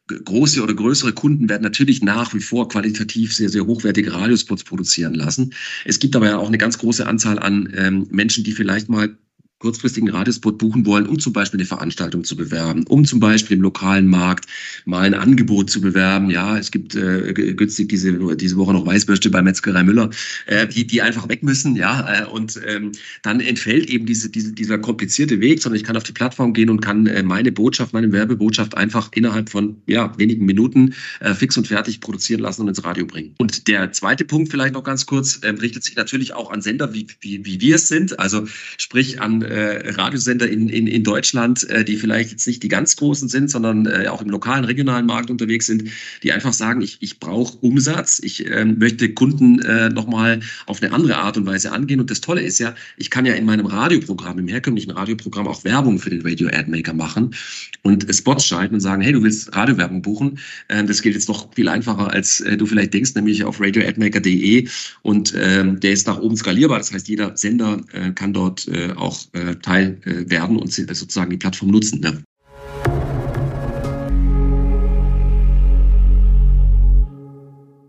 große 0.07 0.61
oder 0.61 0.73
größere 0.73 1.13
Kunden 1.13 1.49
werden 1.49 1.63
natürlich 1.63 2.01
nach 2.01 2.33
wie 2.33 2.39
vor 2.39 2.67
qualitativ 2.69 3.33
sehr, 3.33 3.49
sehr 3.49 3.65
hochwertige 3.65 4.13
Radiospots 4.13 4.63
produzieren 4.63 5.13
lassen. 5.13 5.53
Es 5.83 5.99
gibt 5.99 6.15
aber 6.15 6.27
ja 6.27 6.37
auch 6.37 6.47
eine 6.47 6.57
ganz 6.57 6.77
große 6.77 7.05
Anzahl 7.05 7.39
an 7.39 7.71
ähm, 7.75 8.07
Menschen, 8.11 8.43
die 8.43 8.51
vielleicht 8.51 8.89
mal 8.89 9.15
kurzfristigen 9.59 10.09
Radiospot 10.09 10.57
buchen 10.57 10.85
wollen, 10.85 11.07
um 11.07 11.17
zum 11.17 11.31
Beispiel 11.31 11.59
eine 11.59 11.67
Veranstaltung 11.67 12.25
zu 12.25 12.35
bewerben, 12.35 12.83
um 12.87 13.05
zum 13.05 13.21
Beispiel 13.21 13.55
im 13.55 13.63
lokalen 13.63 14.07
Markt 14.07 14.45
mal 14.83 15.05
ein 15.05 15.13
Angebot 15.13 15.69
zu 15.69 15.79
bewerben. 15.79 16.29
Ja, 16.29 16.57
es 16.57 16.71
gibt 16.71 16.93
äh, 16.95 17.33
günstig 17.33 17.87
diese, 17.87 18.35
diese 18.35 18.57
Woche 18.57 18.73
noch 18.73 18.85
Weißbürste 18.85 19.29
bei 19.29 19.41
Metzgerei 19.41 19.83
Müller, 19.83 20.09
äh, 20.47 20.67
die, 20.67 20.85
die 20.85 21.01
einfach 21.01 21.29
weg 21.29 21.41
müssen. 21.41 21.77
Ja, 21.77 22.23
äh, 22.23 22.25
und 22.25 22.59
ähm, 22.67 22.91
dann 23.21 23.39
entfällt 23.39 23.89
eben 23.89 24.05
diese, 24.05 24.29
diese, 24.29 24.51
dieser 24.51 24.77
komplizierte 24.77 25.39
Weg, 25.39 25.61
sondern 25.61 25.77
ich 25.77 25.85
kann 25.85 25.95
auf 25.95 26.03
die 26.03 26.11
Plattform 26.11 26.53
gehen 26.53 26.69
und 26.69 26.81
kann 26.81 27.07
äh, 27.07 27.23
meine 27.23 27.53
Botschaft, 27.53 27.93
meine 27.93 28.11
Werbebotschaft 28.11 28.75
einfach 28.75 29.09
innerhalb 29.13 29.49
von 29.49 29.77
ja, 29.87 30.11
wenigen 30.17 30.45
Minuten 30.45 30.93
äh, 31.21 31.33
fix 31.33 31.55
und 31.57 31.67
fertig 31.67 32.01
produzieren 32.01 32.41
lassen 32.41 32.63
und 32.63 32.67
ins 32.67 32.83
Radio 32.83 33.05
bringen. 33.05 33.33
Und 33.37 33.69
der 33.69 33.93
zweite 33.93 34.25
Punkt 34.25 34.51
vielleicht 34.51 34.73
noch 34.73 34.83
ganz 34.83 35.05
kurz, 35.05 35.37
äh, 35.37 35.49
richtet 35.49 35.85
sich 35.85 35.95
natürlich 35.95 36.33
auch 36.33 36.51
an 36.51 36.61
Sender, 36.61 36.93
wie, 36.93 37.07
wie, 37.21 37.45
wie 37.45 37.61
wir 37.61 37.75
es 37.75 37.87
sind, 37.87 38.19
also 38.19 38.45
sprich 38.77 39.21
an 39.21 39.44
äh, 39.45 39.89
Radiosender 39.91 40.49
in, 40.49 40.69
in, 40.69 40.87
in 40.87 41.03
Deutschland, 41.03 41.69
äh, 41.69 41.83
die 41.83 41.97
vielleicht 41.97 42.31
jetzt 42.31 42.47
nicht 42.47 42.63
die 42.63 42.67
ganz 42.67 42.95
großen 42.95 43.29
sind, 43.29 43.49
sondern 43.49 43.85
äh, 43.85 44.07
auch 44.07 44.21
im 44.21 44.29
lokalen, 44.29 44.65
regionalen 44.65 45.05
Markt 45.05 45.29
unterwegs 45.29 45.67
sind, 45.67 45.89
die 46.23 46.31
einfach 46.31 46.53
sagen, 46.53 46.81
ich, 46.81 46.97
ich 47.01 47.19
brauche 47.19 47.57
Umsatz, 47.59 48.19
ich 48.23 48.45
äh, 48.49 48.65
möchte 48.65 49.13
Kunden 49.13 49.59
äh, 49.59 49.89
nochmal 49.89 50.39
auf 50.65 50.81
eine 50.81 50.93
andere 50.93 51.17
Art 51.17 51.37
und 51.37 51.45
Weise 51.45 51.71
angehen. 51.71 51.99
Und 51.99 52.11
das 52.11 52.21
Tolle 52.21 52.41
ist 52.41 52.59
ja, 52.59 52.75
ich 52.97 53.09
kann 53.09 53.25
ja 53.25 53.33
in 53.33 53.45
meinem 53.45 53.65
Radioprogramm, 53.65 54.39
im 54.39 54.47
herkömmlichen 54.47 54.91
Radioprogramm 54.91 55.47
auch 55.47 55.63
Werbung 55.63 55.99
für 55.99 56.09
den 56.09 56.21
Radio 56.21 56.47
Ad 56.47 56.69
Maker 56.69 56.93
machen 56.93 57.35
und 57.83 58.05
Spots 58.13 58.45
schalten 58.45 58.75
und 58.75 58.81
sagen, 58.81 59.01
hey, 59.01 59.11
du 59.11 59.23
willst 59.23 59.55
Radiowerbung 59.55 60.01
buchen. 60.01 60.39
Äh, 60.67 60.83
das 60.83 61.01
geht 61.01 61.13
jetzt 61.13 61.27
noch 61.27 61.53
viel 61.53 61.69
einfacher, 61.69 62.11
als 62.11 62.39
äh, 62.41 62.57
du 62.57 62.65
vielleicht 62.65 62.93
denkst, 62.93 63.15
nämlich 63.15 63.43
auf 63.43 63.59
radioadmaker.de 63.59 64.67
und 65.01 65.33
ähm, 65.37 65.79
der 65.79 65.91
ist 65.91 66.07
nach 66.07 66.19
oben 66.19 66.35
skalierbar. 66.35 66.79
Das 66.79 66.91
heißt, 66.91 67.07
jeder 67.07 67.35
Sender 67.37 67.81
äh, 67.93 68.11
kann 68.11 68.33
dort 68.33 68.69
auch 68.95 69.19
äh, 69.35 69.55
Teil 69.57 69.99
äh, 70.05 70.29
werden 70.29 70.57
und 70.57 70.71
sozusagen 70.71 71.29
die 71.29 71.37
Plattform 71.37 71.71
nutzen. 71.71 71.99
Ne? 71.99 72.23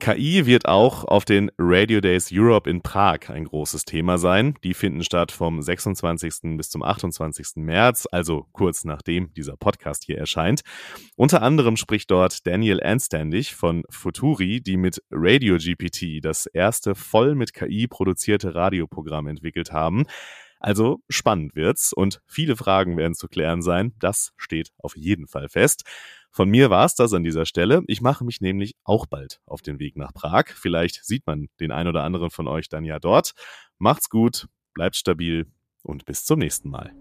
KI 0.07 0.47
wird 0.47 0.67
auch 0.67 1.05
auf 1.05 1.25
den 1.25 1.51
Radio 1.59 2.01
Days 2.01 2.31
Europe 2.33 2.71
in 2.71 2.81
Prag 2.81 3.29
ein 3.29 3.45
großes 3.45 3.85
Thema 3.85 4.19
sein. 4.19 4.55
Die 4.63 4.73
finden 4.73 5.03
statt 5.03 5.33
vom 5.33 5.61
26. 5.61 6.57
bis 6.57 6.71
zum 6.71 6.85
28. 6.85 7.57
März, 7.57 8.07
also 8.13 8.47
kurz 8.53 8.85
nachdem 8.85 9.35
dieser 9.35 9.57
Podcast 9.57 10.05
hier 10.05 10.17
erscheint. 10.17 10.61
Unter 11.17 11.43
anderem 11.43 11.77
spricht 11.77 12.09
dort 12.13 12.47
Daniel 12.47 12.81
Anstandig 12.81 13.57
von 13.57 13.83
Futuri, 13.91 14.61
die 14.61 14.77
mit 14.77 15.03
Radio 15.11 15.57
GPT 15.57 16.25
das 16.25 16.47
erste 16.47 16.95
voll 16.95 17.35
mit 17.35 17.53
KI 17.53 17.89
produzierte 17.89 18.55
Radioprogramm 18.55 19.27
entwickelt 19.27 19.73
haben. 19.73 20.05
Also 20.61 21.01
spannend 21.09 21.55
wird's 21.55 21.93
und 21.93 22.21
viele 22.27 22.57
Fragen 22.57 22.97
werden 22.97 23.15
zu 23.15 23.29
klären 23.29 23.63
sein. 23.63 23.95
Das 23.99 24.33
steht 24.37 24.71
auf 24.79 24.97
jeden 24.97 25.27
Fall 25.27 25.49
fest. 25.49 25.85
Von 26.31 26.51
mir 26.51 26.69
war 26.69 26.85
es 26.85 26.95
das 26.95 27.15
an 27.15 27.25
dieser 27.25 27.47
Stelle. 27.47 27.83
Ich 27.87 28.03
mache 28.03 28.25
mich 28.25 28.41
nämlich 28.41 28.75
auch 28.85 29.07
bald 29.07 29.41
auf 29.47 29.63
den 29.63 29.79
Weg 29.79 29.97
nach 29.97 30.13
Prag. 30.13 30.49
Vielleicht 30.55 31.05
sieht 31.05 31.27
man 31.27 31.49
den 31.61 31.73
ein 31.73 31.89
oder 31.89 32.05
anderen 32.05 32.31
von 32.31 32.47
euch 32.47 32.69
dann 32.69 32.85
ja 32.85 32.99
dort. 32.99 33.33
Macht's 33.79 34.11
gut, 34.11 34.47
bleibt 34.75 34.97
stabil 34.97 35.47
und 35.83 36.05
bis 36.05 36.25
zum 36.25 36.39
nächsten 36.39 36.69
Mal. 36.69 36.93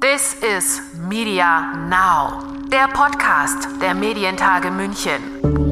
This 0.00 0.34
is 0.42 0.80
Media 1.08 1.76
Now, 1.88 2.42
der 2.72 2.88
Podcast 2.88 3.68
der 3.82 3.94
Medientage 3.94 4.70
München. 4.70 5.69